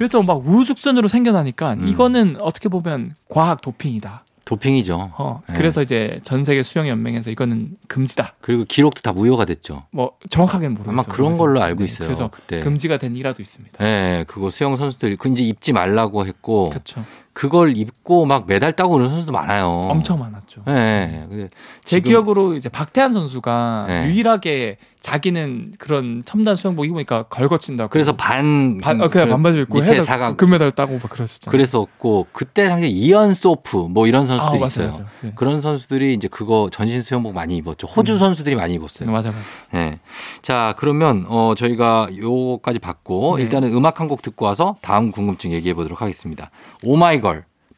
그래서 0.00 0.22
막 0.22 0.38
우후죽순으로 0.46 1.08
생겨나니까 1.08 1.74
음. 1.74 1.86
이거는 1.86 2.38
어떻게 2.40 2.70
보면 2.70 3.16
과학 3.28 3.60
도핑이다. 3.60 4.24
도핑이죠. 4.46 5.12
어, 5.18 5.42
네. 5.46 5.54
그래서 5.54 5.82
이제 5.82 6.20
전 6.22 6.42
세계 6.42 6.62
수영 6.62 6.88
연맹에서 6.88 7.30
이거는 7.30 7.76
금지다. 7.86 8.32
그리고 8.40 8.64
기록도 8.64 9.02
다 9.02 9.12
무효가 9.12 9.44
됐죠. 9.44 9.82
뭐 9.90 10.12
정확하게는 10.30 10.72
모르겠어요. 10.72 10.92
아마 10.94 11.02
그런 11.02 11.36
걸로 11.36 11.60
알고 11.60 11.80
네, 11.80 11.84
있어요. 11.84 12.08
그래서 12.08 12.30
그때. 12.32 12.60
금지가 12.60 12.96
된 12.96 13.14
일화도 13.14 13.42
있습니다. 13.42 13.84
예, 13.84 14.24
그거 14.26 14.48
수영 14.48 14.74
선수들이 14.76 15.16
그 15.16 15.28
이제 15.28 15.42
입지 15.42 15.74
말라고 15.74 16.26
했고 16.26 16.70
그렇죠. 16.70 17.04
그걸 17.40 17.74
입고 17.74 18.26
막 18.26 18.44
메달 18.46 18.74
따고 18.76 18.92
그런 18.92 19.08
선수도 19.08 19.32
많아요. 19.32 19.66
엄청 19.66 20.18
많았죠. 20.18 20.62
근데 20.64 21.48
제 21.82 22.00
기억으로 22.00 22.52
이제 22.54 22.68
박태환 22.68 23.14
선수가 23.14 23.84
네. 23.88 24.06
유일하게 24.08 24.76
자기는 25.00 25.72
그런 25.78 26.20
첨단 26.26 26.54
수영복 26.54 26.84
입으니까 26.84 27.22
걸거친다고. 27.30 27.88
그래서 27.88 28.14
반 28.14 28.78
반, 28.82 29.00
어, 29.00 29.08
그냥 29.08 29.28
그 29.28 29.32
반바지 29.32 29.60
입고 29.60 29.82
해서 29.82 30.02
사각 30.02 30.36
금메달 30.36 30.72
따고 30.72 30.98
막 31.02 31.08
그랬었잖아요. 31.08 31.50
그랬었고 31.50 32.26
그때 32.32 32.68
당시 32.68 32.88
이언 32.90 33.32
소프 33.32 33.86
뭐 33.90 34.06
이런 34.06 34.24
아, 34.24 34.26
선수들이 34.26 34.58
맞아요, 34.58 34.66
있어요. 34.66 34.88
맞아요. 34.90 35.06
네. 35.22 35.32
그런 35.34 35.62
선수들이 35.62 36.12
이제 36.12 36.28
그거 36.28 36.68
전신 36.70 37.00
수영복 37.02 37.32
많이 37.32 37.56
입었죠. 37.56 37.86
호주 37.86 38.12
음. 38.12 38.18
선수들이 38.18 38.54
많이 38.54 38.74
입었어요. 38.74 39.10
맞아 39.10 39.30
맞아. 39.30 39.40
네. 39.72 39.98
자, 40.42 40.74
그러면 40.76 41.24
어 41.28 41.54
저희가 41.56 42.08
요거까지 42.14 42.80
받고 42.80 43.38
네. 43.38 43.44
일단은 43.44 43.72
음악 43.74 43.98
한 44.00 44.10
곡 44.10 44.20
듣고 44.22 44.44
와서 44.44 44.74
다음 44.82 45.10
궁금증 45.12 45.52
얘기해 45.52 45.72
보도록 45.72 46.02
하겠습니다. 46.02 46.50
오마이걸 46.84 47.29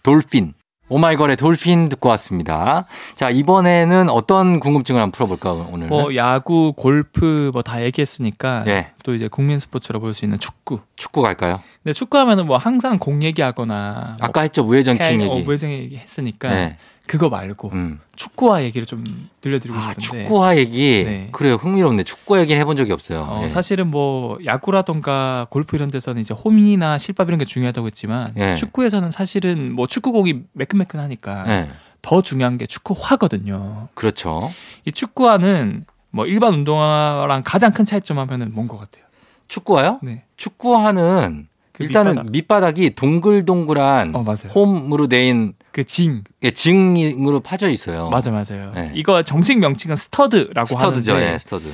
돌핀. 0.03 0.55
오마이걸의 0.88 1.36
돌핀 1.38 1.88
듣고 1.88 2.11
왔습니다. 2.11 2.84
자, 3.14 3.30
이번에는 3.30 4.11
어떤 4.11 4.61
궁금증을 4.61 5.00
한번 5.00 5.12
풀어볼까, 5.12 5.53
오늘? 5.70 5.86
뭐 5.86 6.14
야구, 6.16 6.74
골프 6.76 7.50
뭐 7.55 7.62
다 7.62 7.82
얘기했으니까 7.82 8.62
네. 8.64 8.90
또 9.03 9.14
이제 9.14 9.26
국민 9.28 9.59
스포츠로 9.59 10.00
볼 10.00 10.12
수 10.12 10.26
있는 10.26 10.38
축구. 10.38 10.80
축구 10.96 11.22
갈까요? 11.22 11.62
근데 11.82 11.94
축구하면은 11.94 12.44
뭐 12.46 12.59
항상 12.59 12.98
공 12.98 13.22
얘기하거나 13.22 14.16
뭐 14.18 14.26
아까 14.28 14.42
했죠, 14.42 14.64
무회전 14.64 14.98
킹 14.98 15.07
행, 15.07 15.22
얘기. 15.22 15.30
어, 15.32 15.38
무회전 15.38 15.70
얘기 15.70 15.96
했으니까 15.96 16.50
네. 16.53 16.76
그거 17.07 17.28
말고 17.28 17.70
음. 17.72 18.00
축구화 18.16 18.62
얘기를 18.62 18.86
좀 18.86 19.05
들려드리고 19.40 19.76
아, 19.78 19.92
싶은데 19.92 20.22
축구화 20.24 20.57
얘기. 20.57 21.03
네. 21.05 21.28
그래요. 21.32 21.57
흥미롭네. 21.57 22.05
축구 22.05 22.38
얘기는 22.38 22.59
해본 22.61 22.76
적이 22.76 22.92
없어요. 22.92 23.22
어, 23.28 23.40
예. 23.44 23.48
사실은 23.48 23.88
뭐 23.90 24.38
야구라던가 24.44 25.46
골프 25.50 25.76
이런 25.76 25.90
데서는 25.90 26.20
이제 26.20 26.32
홈이나 26.32 26.98
실밥 26.98 27.28
이런 27.28 27.38
게 27.38 27.44
중요하다고 27.44 27.86
했지만 27.88 28.32
예. 28.36 28.55
축구에서는 28.55 29.11
사실은 29.11 29.72
뭐 29.74 29.86
축구공이 29.86 30.42
매끈매끈하니까 30.53 31.44
예. 31.48 31.68
더 32.03 32.22
중요한 32.22 32.57
게 32.59 32.66
축구화거든요. 32.66 33.88
그렇죠. 33.94 34.50
이 34.86 34.92
축구화는 34.92 35.84
뭐 36.11 36.26
일반 36.26 36.55
운동화랑 36.55 37.42
가장 37.44 37.72
큰 37.72 37.84
차이점 37.84 38.18
하면은 38.18 38.53
뭔 38.55 38.68
것 38.68 38.78
같아요? 38.78 39.05
축구화요? 39.48 39.98
네. 40.03 40.24
축구화는 40.36 41.48
그 41.72 41.84
일단은 41.84 42.10
밑바닥. 42.12 42.30
밑바닥이 42.32 42.90
동글동글한 42.94 44.14
어. 44.14 44.22
홈으로 44.54 45.06
된 45.08 45.52
그 45.52 45.84
징. 45.86 46.22
예, 46.42 46.50
징으로 46.50 47.40
파져 47.40 47.70
있어요. 47.70 48.10
맞아 48.10 48.30
맞아요. 48.30 48.72
네. 48.74 48.92
이거 48.94 49.22
정식 49.22 49.58
명칭은 49.58 49.96
스터드라고 49.96 50.66
스터드죠. 50.68 51.12
하는데 51.12 51.32
예, 51.34 51.38
스터드. 51.38 51.64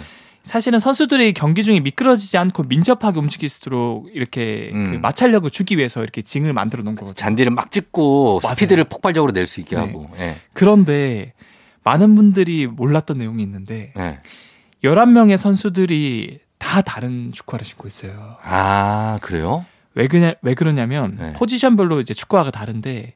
사실은 0.45 0.79
선수들이 0.79 1.33
경기 1.35 1.63
중에 1.63 1.81
미끄러지지 1.81 2.39
않고 2.39 2.63
민첩하게 2.69 3.19
움직일수록 3.19 4.09
이렇게 4.15 4.71
음. 4.73 4.85
그 4.85 4.91
마찰력을 4.97 5.51
주기 5.51 5.77
위해서 5.77 6.03
이렇게 6.03 6.23
징을 6.23 6.53
만들어 6.55 6.83
놓은 6.85 6.95
거거든요. 6.95 7.15
잔디를 7.15 7.51
막 7.51 7.71
찍고 7.71 8.41
맞아요. 8.43 8.55
스피드를 8.55 8.85
폭발적으로 8.85 9.33
낼 9.33 9.47
수 9.47 9.61
있게 9.61 9.77
네. 9.77 9.83
하고. 9.83 10.09
예. 10.19 10.37
그런데 10.55 11.35
많은 11.85 12.15
분들이 12.15 12.67
몰랐던 12.67 13.19
내용이 13.19 13.43
있는데 13.43 13.93
예. 13.99 14.21
11명의 14.85 15.37
선수들이 15.37 16.39
다 16.59 16.83
다른 16.83 17.33
축구화를 17.33 17.67
신고 17.67 17.87
있어요. 17.89 18.37
아, 18.43 19.19
그래요? 19.21 19.67
왜 19.99 20.07
그냐 20.07 20.35
왜 20.43 20.55
그러냐면 20.55 21.17
네. 21.19 21.33
포지션별로 21.35 22.01
이제 22.01 22.15
축구화가 22.15 22.53
다른데 22.53 23.15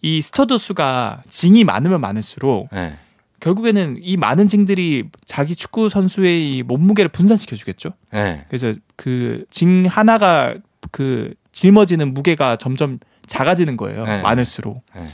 이 0.00 0.22
스터드 0.22 0.56
수가 0.56 1.22
징이 1.28 1.62
많으면 1.64 2.00
많을수록 2.00 2.68
예. 2.74 2.94
결국에는 3.40 3.98
이 4.00 4.16
많은 4.16 4.46
징들이 4.48 5.04
자기 5.26 5.54
축구 5.54 5.88
선수의 5.90 6.56
이 6.56 6.62
몸무게를 6.62 7.10
분산시켜 7.10 7.54
주겠죠. 7.54 7.90
예. 8.14 8.46
그래서 8.48 8.74
그 8.96 9.44
징 9.50 9.84
하나가 9.86 10.54
그 10.90 11.34
짊어지는 11.52 12.14
무게가 12.14 12.56
점점 12.56 12.98
작아지는 13.26 13.76
거예요. 13.76 14.04
네. 14.06 14.22
많을수록. 14.22 14.82
네. 14.96 15.04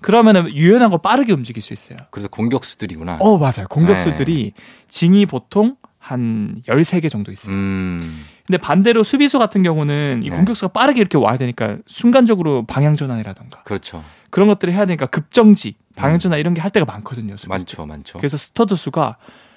그러면은 0.00 0.48
유연하고 0.54 0.98
빠르게 0.98 1.32
움직일 1.32 1.60
수 1.60 1.72
있어요. 1.72 1.98
그래서 2.12 2.28
공격수들이구나. 2.28 3.16
어, 3.20 3.36
맞아요. 3.36 3.66
공격수들이 3.68 4.52
징이 4.86 5.26
보통 5.26 5.74
한 5.98 6.62
13개 6.66 7.10
정도 7.10 7.32
있어요. 7.32 7.52
음. 7.54 8.24
근데 8.46 8.56
반대로 8.58 9.02
수비수 9.02 9.38
같은 9.38 9.62
경우는 9.62 10.20
이 10.24 10.30
네. 10.30 10.36
공격수가 10.36 10.72
빠르게 10.72 11.00
이렇게 11.00 11.18
와야 11.18 11.36
되니까 11.36 11.78
순간적으로 11.86 12.64
방향 12.66 12.94
전환이라던가 12.96 13.62
그렇죠. 13.64 14.02
그런 14.30 14.48
것들을 14.48 14.72
해야 14.72 14.86
되니까 14.86 15.06
급정지, 15.06 15.74
방향 15.96 16.18
전환 16.18 16.38
이런 16.38 16.54
게 16.54 16.60
할 16.60 16.70
때가 16.70 16.86
많거든요. 16.86 17.32
수비수. 17.36 17.48
많죠, 17.48 17.86
많죠. 17.86 18.18
그래서 18.18 18.36
스터드 18.36 18.74
수가 18.76 19.16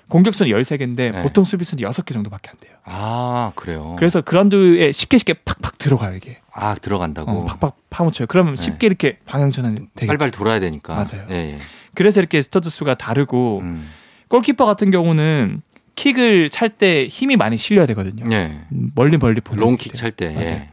공격수는 0.10 0.52
13개인데 0.52 0.96
네. 1.14 1.22
보통 1.24 1.44
수비수는 1.46 1.84
6개 1.86 2.12
정도밖에 2.14 2.50
안 2.50 2.56
돼요. 2.60 2.74
아, 2.84 3.54
그래요. 3.56 3.96
그래서 3.98 4.20
그라운드에 4.22 4.92
쉽게 4.92 5.18
쉽게 5.18 5.34
팍팍 5.46 5.78
들어가요, 5.78 6.18
이게. 6.18 6.40
아, 6.54 6.76
들어간다고. 6.76 7.32
어, 7.32 7.46
팍팍 7.46 7.78
파묻혀요. 7.90 8.26
그러면 8.28 8.56
네. 8.56 8.62
쉽게 8.62 8.88
이렇게 8.88 9.20
방향 9.26 9.52
전환이 9.52 9.76
되겠죠. 9.96 10.08
빨빨 10.08 10.32
돌아야 10.32 10.60
되니까. 10.60 10.96
맞아요. 10.96 11.28
예, 11.30 11.54
예. 11.54 11.58
그래서 11.94 12.20
이렇게 12.20 12.42
스터드 12.42 12.70
수가 12.70 12.96
다르고 12.96 13.60
음. 13.64 13.90
골키퍼 14.28 14.66
같은 14.66 14.92
경우는 14.92 15.62
킥을 15.96 16.50
찰 16.50 16.70
때 16.70 17.08
힘이 17.08 17.36
많이 17.36 17.58
실려야 17.58 17.86
되거든요. 17.88 18.26
예. 18.36 18.62
음, 18.72 18.92
멀리 18.96 19.18
멀리 19.18 19.42
보내. 19.42 19.60
롱킥 19.62 19.96
찰 19.96 20.12
때. 20.12 20.30
맞아요. 20.30 20.48
예. 20.48 20.70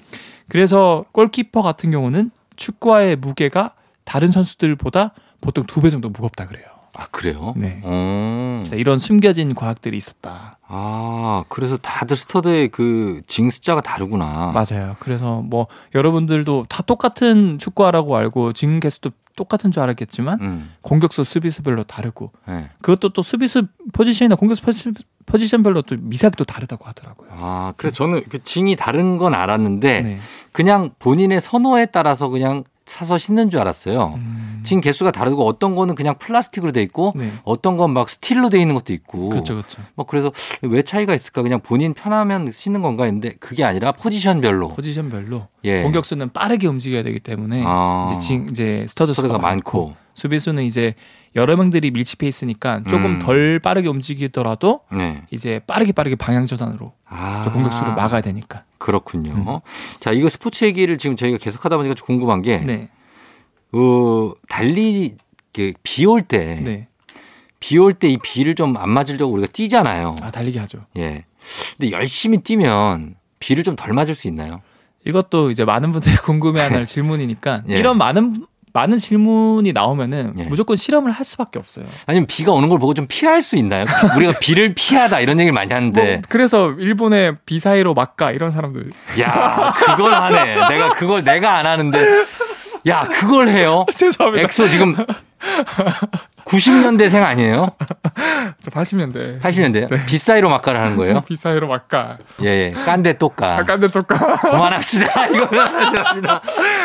그래서 0.49 1.05
골키퍼 1.12 1.61
같은 1.62 1.91
경우는 1.91 2.31
축구화의 2.57 3.16
무게가 3.16 3.75
다른 4.05 4.29
선수들보다 4.29 5.12
보통 5.41 5.64
두 5.66 5.81
배 5.83 5.91
정도 5.91 6.09
무겁다 6.09 6.47
그래요. 6.47 6.64
아, 6.97 7.07
그래요? 7.12 7.53
네. 7.57 7.81
어. 7.85 8.57
그래서 8.59 8.75
이런 8.77 8.99
숨겨진 8.99 9.55
과학들이 9.55 9.97
있었다. 9.97 10.59
아, 10.66 11.45
그래서 11.49 11.77
다들 11.77 12.16
스터드의 12.16 12.69
그 12.71 13.23
징 13.29 13.51
숫자가 13.51 13.83
다르구나. 13.83 14.53
맞아요. 14.53 14.97
그래서 14.99 15.43
뭐 15.43 15.66
여러분들도 15.95 16.66
다 16.69 16.83
똑같은 16.83 17.59
축구화라고 17.59 18.16
알고 18.16 18.53
징 18.55 18.81
개수도 18.81 19.11
똑같은 19.39 19.70
줄 19.70 19.82
알았겠지만 19.84 20.41
음. 20.43 20.70
공격수 20.82 21.22
수비수별로 21.24 21.84
다르고 21.84 22.32
예. 22.49 22.68
그것도 22.82 23.11
또 23.11 23.22
수비수 23.22 23.66
포지션이나 23.93 24.34
공격수 24.34 24.62
포지- 24.62 24.93
포지션별로 25.26 25.82
또 25.82 25.97
미세하게 25.99 26.34
또 26.36 26.45
다르다고 26.45 26.84
하더라고요. 26.86 27.28
아, 27.32 27.72
그래서 27.76 27.97
저는 27.97 28.22
그 28.28 28.43
징이 28.43 28.76
다른 28.76 29.16
건 29.18 29.34
알았는데 29.34 30.01
네. 30.01 30.18
그냥 30.53 30.91
본인의 30.99 31.41
선호에 31.41 31.86
따라서 31.86 32.28
그냥 32.28 32.64
사서 32.89 33.18
신는 33.18 33.51
줄 33.51 33.61
알았어요. 33.61 34.14
음, 34.16 34.62
징 34.64 34.80
개수가 34.80 35.11
다르고 35.12 35.47
어떤 35.47 35.74
거는 35.74 35.95
그냥 35.95 36.14
플라스틱으로 36.18 36.72
돼 36.72 36.82
있고 36.82 37.12
네. 37.16 37.30
어떤 37.45 37.76
건 37.76 37.89
막 37.93 38.11
스틸로 38.11 38.51
돼 38.51 38.61
있는 38.61 38.74
것도 38.74 38.93
있고. 38.93 39.28
그렇죠, 39.30 39.55
그렇죠. 39.55 39.82
뭐 39.95 40.05
그래서 40.07 40.30
왜 40.62 40.82
차이가 40.82 41.14
있을까? 41.14 41.43
그냥 41.43 41.61
본인 41.61 41.95
편하면 41.95 42.51
신는 42.53 42.82
건가 42.82 43.05
했는데 43.05 43.34
그게 43.41 43.64
아니라 43.64 43.93
포지션별로. 43.93 44.68
포지션별로 44.68 45.47
예. 45.64 45.82
공격수는 45.82 46.30
빠르게 46.30 46.66
움직여야 46.66 47.03
되기 47.03 47.20
때문에 47.20 47.62
아. 47.66 48.09
이제 48.11 48.20
징 48.20 48.47
이제 48.51 48.84
스터드 48.89 49.12
수가 49.14 49.39
많고, 49.39 49.86
많고. 49.86 49.97
수비수는 50.19 50.64
이제 50.64 50.95
여러 51.37 51.57
명들이 51.57 51.93
밀집해 51.93 52.27
있으니까 52.27 52.83
조금 52.89 53.05
음. 53.07 53.19
덜 53.21 53.61
빠르게 53.61 53.89
움직이더라도 53.89 54.81
네. 54.93 55.23
이제 55.31 55.61
빠르게 55.66 55.93
빠르게 55.93 56.16
방향 56.16 56.47
전환으로 56.47 56.93
아. 57.07 57.41
저 57.45 57.53
공격수를 57.53 57.95
막아야 57.95 58.21
되니까. 58.21 58.64
그렇군요. 58.79 59.33
음. 59.33 59.61
자, 60.01 60.11
이거 60.11 60.29
스포츠 60.29 60.64
얘기를 60.64 60.99
지금 60.99 61.14
저희가 61.14 61.39
계속 61.39 61.64
하다 61.64 61.77
보니까 61.77 61.95
좀 61.95 62.07
궁금한 62.07 62.43
게, 62.43 62.59
네. 62.59 62.89
어, 63.73 64.33
달리, 64.49 65.14
비 65.83 66.05
올 66.07 66.23
때, 66.23 66.61
네. 66.64 66.89
비올 67.61 67.93
때 67.95 68.09
이 68.11 68.19
비를 68.23 68.55
좀 68.55 68.77
안 68.77 68.91
맞으려고 68.91 69.33
우리가 69.35 69.49
뛰잖아요. 69.53 70.16
아, 70.21 70.31
달리기 70.31 70.59
하죠. 70.59 70.85
예. 70.97 71.25
근데 71.77 71.91
열심히 71.93 72.39
뛰면 72.39 73.14
비를 73.39 73.62
좀 73.64 73.77
덜 73.77 73.93
맞을 73.93 74.14
수 74.14 74.27
있나요? 74.29 74.62
이것도 75.07 75.51
이제 75.51 75.64
많은 75.64 75.93
분들이 75.93 76.14
궁금해하는 76.25 76.85
질문이니까 76.85 77.62
예. 77.71 77.79
이런 77.79 77.99
많은 77.99 78.47
많은 78.73 78.97
질문이 78.99 79.73
나오면은 79.73 80.35
예. 80.39 80.45
무조건 80.45 80.77
실험을 80.77 81.11
할 81.11 81.25
수밖에 81.25 81.59
없어요. 81.59 81.87
아니면 82.07 82.27
비가 82.27 82.53
오는 82.53 82.69
걸 82.69 82.79
보고 82.79 82.95
좀 82.95 83.07
피할 83.09 83.43
수 83.43 83.57
있나요? 83.57 83.85
우리가 84.16 84.39
비를 84.41 84.75
피하다 84.75 85.21
이런 85.21 85.39
얘기를 85.41 85.53
많이 85.53 85.73
하는데. 85.73 86.12
뭐 86.14 86.21
그래서 86.29 86.73
일본의 86.73 87.37
비 87.47 87.59
사이로 87.61 87.95
막가 87.95 88.31
이런 88.31 88.51
사람들 88.51 88.91
야, 89.21 89.73
그걸 89.75 90.14
하네. 90.14 90.69
내가 90.69 90.95
그걸 90.95 91.25
내가 91.25 91.57
안 91.57 91.66
하는데. 91.66 91.99
야, 92.87 93.07
그걸 93.09 93.49
해요? 93.49 93.85
죄송합니다. 93.93 94.45
엑소 94.45 94.68
지금 94.68 94.95
90년대생 96.45 97.22
아니에요? 97.22 97.68
저 98.62 98.70
80년대 98.70 99.41
80년대요? 99.41 100.07
빗사이로 100.07 100.49
막가를 100.49 100.81
하는 100.81 100.97
거예요? 100.97 101.20
비 101.22 101.37
사이로 101.37 101.68
막가. 101.68 102.16
예, 102.43 102.47
예. 102.47 102.70
깐데 102.72 103.14
똑까. 103.18 103.62
깐데 103.64 103.89
또까. 103.89 104.36
그만합시다. 104.37 105.26
이거 105.29 105.45
합시다. 105.61 106.41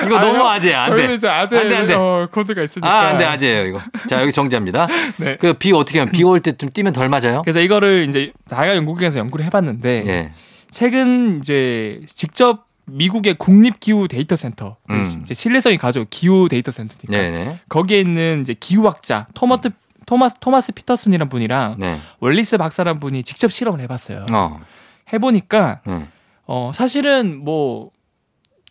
이거 0.06 0.20
너무 0.20 0.46
아재야. 0.48 0.84
안 0.84 0.96
돼. 0.96 1.14
이제 1.14 1.28
아재 1.30 1.58
안 1.60 1.70
돼, 1.70 1.76
안 1.78 1.88
돼. 1.88 1.94
어, 1.94 2.28
코드가 2.32 2.62
있으니까. 2.64 2.90
아, 2.92 3.08
안 3.10 3.18
돼, 3.18 3.26
아재예요, 3.26 3.66
이거. 3.68 3.82
자, 4.10 4.22
여기 4.22 4.32
정지합니다. 4.34 4.88
네. 5.18 5.38
그 5.38 5.54
비 5.54 5.72
어떻게 5.72 6.00
하면 6.00 6.12
비 6.12 6.24
올 6.24 6.40
때 6.42 6.52
좀 6.58 6.70
뛰면 6.70 6.92
덜 6.94 7.08
맞아요? 7.08 7.42
그래서 7.44 7.60
이거를 7.62 8.08
이제 8.10 8.32
다양한 8.50 8.78
연구기관에서 8.78 9.20
연구를 9.20 9.46
해 9.46 9.50
봤는데 9.50 10.04
예. 10.08 10.32
최근 10.72 11.40
이제 11.40 12.02
직접 12.08 12.66
미국의 12.86 13.36
국립 13.36 13.80
기후 13.80 14.08
데이터 14.08 14.36
센터 14.36 14.78
음. 14.90 15.20
이제 15.22 15.34
신뢰성이 15.34 15.78
가져 15.78 16.06
기후 16.10 16.48
데이터 16.50 16.72
센터니까 16.72 17.12
네네. 17.12 17.60
거기에 17.70 18.00
있는 18.00 18.42
이제 18.42 18.54
기후학자 18.60 19.28
토마트 19.34 19.70
토마스 20.06 20.36
토마스 20.40 20.74
피터슨이란 20.74 21.30
분이랑 21.30 21.76
네. 21.78 22.00
월리스 22.20 22.58
박사란 22.58 23.00
분이 23.00 23.24
직접 23.24 23.52
실험을 23.52 23.80
해봤어요. 23.82 24.26
어. 24.32 24.60
해보니까 25.14 25.82
네. 25.86 26.08
어 26.46 26.72
사실은 26.74 27.44
뭐 27.44 27.92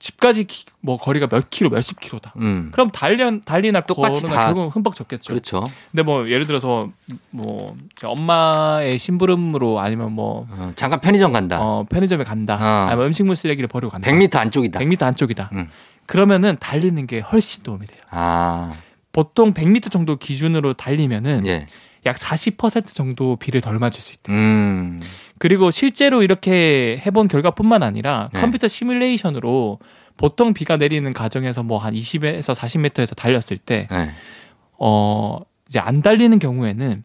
집까지 0.06 0.44
기- 0.44 0.64
뭐 0.80 0.96
거리가 0.98 1.28
몇 1.28 1.48
킬로 1.48 1.70
몇십 1.70 2.00
킬로다. 2.00 2.32
음. 2.38 2.70
그럼 2.72 2.90
달리 2.90 3.18
달리나 3.44 3.82
걸으나 3.82 4.18
다- 4.34 4.44
결국은 4.46 4.66
흠뻑 4.70 4.96
젖겠죠. 4.96 5.32
그렇죠. 5.32 5.70
근데 5.92 6.02
뭐 6.02 6.28
예를 6.28 6.44
들어서 6.48 6.88
뭐 7.30 7.76
엄마의 8.02 8.98
심부름으로 8.98 9.78
아니면 9.78 10.10
뭐 10.12 10.48
어, 10.50 10.72
잠깐 10.74 11.00
편의점 11.00 11.32
간다. 11.32 11.58
어, 11.60 11.84
편의점에 11.88 12.24
간다. 12.24 12.56
어. 12.60 12.86
아니면 12.88 13.06
음식물 13.06 13.36
쓰레기를 13.36 13.68
버리고 13.68 13.92
간다. 13.92 14.10
100m 14.10 14.34
안쪽이다. 14.34 14.80
100m 14.80 15.02
안쪽이다. 15.04 15.50
음. 15.52 15.68
그러면은 16.06 16.56
달리는 16.58 17.06
게 17.06 17.20
훨씬 17.20 17.62
도움이 17.62 17.86
돼요. 17.86 18.00
아, 18.10 18.72
보통 19.12 19.54
100m 19.54 19.88
정도 19.88 20.16
기준으로 20.16 20.72
달리면은 20.74 21.46
예. 21.46 21.66
약 22.06 22.16
40% 22.16 22.86
정도 22.94 23.36
비를 23.36 23.60
덜 23.60 23.78
맞을 23.78 24.00
수 24.00 24.12
있대요. 24.12 24.36
음. 24.36 25.00
그리고 25.38 25.70
실제로 25.70 26.22
이렇게 26.22 27.00
해본 27.04 27.28
결과뿐만 27.28 27.82
아니라 27.82 28.28
네. 28.32 28.40
컴퓨터 28.40 28.68
시뮬레이션으로 28.68 29.78
보통 30.16 30.52
비가 30.54 30.76
내리는 30.76 31.12
가정에서 31.12 31.62
뭐 31.62 31.78
한 31.78 31.94
20에서 31.94 32.54
40m에서 32.54 33.16
달렸을 33.16 33.58
때, 33.58 33.88
네. 33.90 34.10
어, 34.78 35.38
이제 35.68 35.78
안 35.78 36.02
달리는 36.02 36.38
경우에는 36.38 37.04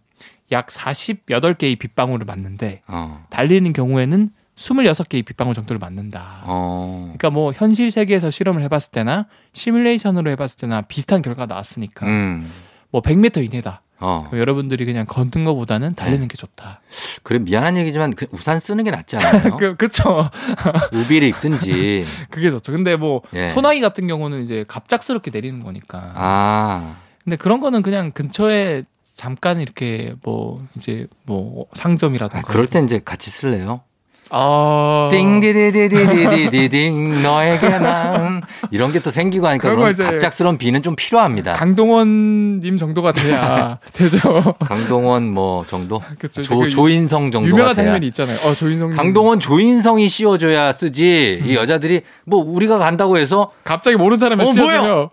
약 0.51 0.67
48개의 0.67 1.79
빗방울을 1.79 2.25
맞는데, 2.25 2.81
어. 2.87 3.25
달리는 3.29 3.71
경우에는 3.73 4.29
26개의 4.55 5.23
빗방울 5.25 5.53
정도를 5.53 5.77
맞는다. 5.79 6.41
어. 6.45 7.03
그러니까 7.15 7.29
뭐 7.29 7.51
현실 7.53 7.91
세계에서 7.91 8.31
실험을 8.31 8.61
해봤을 8.63 8.91
때나 8.91 9.27
시뮬레이션으로 9.53 10.31
해봤을 10.31 10.55
때나 10.59 10.81
비슷한 10.81 11.21
결과가 11.21 11.45
나왔으니까 11.45 12.05
음. 12.07 12.49
뭐 12.89 13.01
100m 13.01 13.45
이내다. 13.45 13.81
어. 13.99 14.29
여러분들이 14.31 14.85
그냥 14.85 15.05
걷는 15.05 15.43
것보다는 15.45 15.95
달리는 15.95 16.21
네. 16.21 16.27
게 16.27 16.35
좋다. 16.35 16.81
그래 17.23 17.39
미안한 17.39 17.77
얘기지만 17.77 18.13
그 18.13 18.27
우산 18.31 18.59
쓰는 18.59 18.83
게 18.83 18.91
낫지 18.91 19.17
않아요? 19.17 19.57
그, 19.57 19.75
그쵸. 19.75 20.29
우비를 20.93 21.27
입든지. 21.29 22.05
그게 22.29 22.51
좋죠. 22.51 22.71
근데 22.71 22.95
뭐 22.95 23.21
예. 23.33 23.49
소나기 23.49 23.81
같은 23.81 24.07
경우는 24.07 24.43
이제 24.43 24.65
갑작스럽게 24.67 25.31
내리는 25.31 25.63
거니까. 25.63 26.11
아. 26.15 26.95
근데 27.23 27.35
그런 27.35 27.59
거는 27.59 27.81
그냥 27.81 28.11
근처에 28.11 28.83
잠깐 29.15 29.59
이렇게 29.59 30.13
뭐 30.21 30.65
이제 30.75 31.07
뭐 31.25 31.65
상점이라든가. 31.73 32.47
아, 32.47 32.51
그럴 32.51 32.67
땐 32.67 32.85
이제 32.85 33.01
같이 33.03 33.31
쓸래요? 33.31 33.81
아. 34.30 35.09
띵디디디디디디딩 35.11 37.23
너에게 37.23 37.69
난 37.80 38.41
이런 38.71 38.91
게 38.91 38.97
또 39.07 39.11
생기고 39.11 39.47
하니까 39.47 39.69
그런 39.69 39.93
갑작스러운 39.95 40.57
비는 40.57 40.82
좀 40.82 40.95
필요합니다. 40.95 41.53
강동원님 41.53 42.78
정도가 42.78 43.11
돼야 43.13 43.78
되죠. 43.93 44.55
강동원 44.59 45.32
뭐 45.32 45.65
정도? 45.67 46.01
그쵸. 46.19 46.41
조, 46.41 46.57
그 46.57 46.69
조인성 46.69 47.32
정도가 47.32 47.47
유명한 47.47 47.73
돼야. 47.75 47.86
장면이 47.86 48.07
있잖아요. 48.07 48.38
어, 48.43 48.53
조인성. 48.55 48.91
강동원 48.95 49.39
조인성이 49.39 50.09
씌워줘야 50.09 50.73
쓰지 50.73 51.39
음. 51.43 51.47
이 51.47 51.55
여자들이 51.55 52.01
뭐 52.25 52.43
우리가 52.43 52.78
간다고 52.80 53.17
해서 53.17 53.51
갑자기 53.63 53.95
모르는 53.97 54.17
사람이 54.19 54.43
어, 54.43 54.51
씌워주면. 54.51 55.09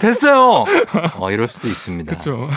됐어요. 0.00 0.64
어 1.18 1.30
이럴 1.30 1.46
수도 1.48 1.68
있습니다. 1.68 2.16
그렇죠. 2.16 2.48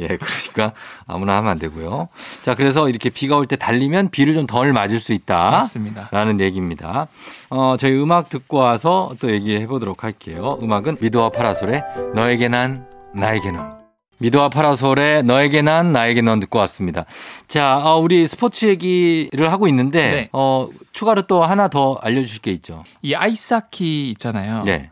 예, 0.00 0.06
그러니까 0.16 0.72
아무나 1.06 1.36
하면 1.36 1.50
안 1.50 1.58
되고요. 1.58 2.08
자, 2.42 2.54
그래서 2.54 2.88
이렇게 2.88 3.10
비가 3.10 3.36
올 3.36 3.46
때 3.46 3.56
달리면 3.56 4.10
비를 4.10 4.34
좀 4.34 4.46
덜 4.46 4.72
맞을 4.72 4.98
수 4.98 5.11
있다. 5.12 5.50
맞습니다. 5.50 6.08
라는 6.10 6.40
얘기입니다. 6.40 7.06
어, 7.50 7.76
저희 7.78 7.96
음악 8.00 8.28
듣고 8.28 8.58
와서 8.58 9.12
또 9.20 9.30
얘기해 9.30 9.66
보도록 9.66 10.04
할게요. 10.04 10.58
음악은 10.62 10.98
미도와 11.00 11.30
파라솔의 11.30 11.82
너에게 12.14 12.48
난, 12.48 12.86
나에게 13.14 13.50
넌. 13.50 13.78
미도와 14.18 14.48
파라솔의 14.50 15.24
너에게 15.24 15.62
난, 15.62 15.92
나에게 15.92 16.22
넌 16.22 16.38
듣고 16.40 16.58
왔습니다. 16.60 17.04
자, 17.48 17.78
어, 17.78 17.98
우리 17.98 18.28
스포츠 18.28 18.66
얘기를 18.66 19.50
하고 19.50 19.66
있는데, 19.66 20.10
네. 20.10 20.28
어, 20.32 20.68
추가로 20.92 21.22
또 21.22 21.42
하나 21.42 21.68
더 21.68 21.98
알려주실 22.00 22.40
게 22.40 22.52
있죠. 22.52 22.84
이 23.02 23.14
아이스하키 23.14 24.10
있잖아요. 24.10 24.62
네. 24.64 24.90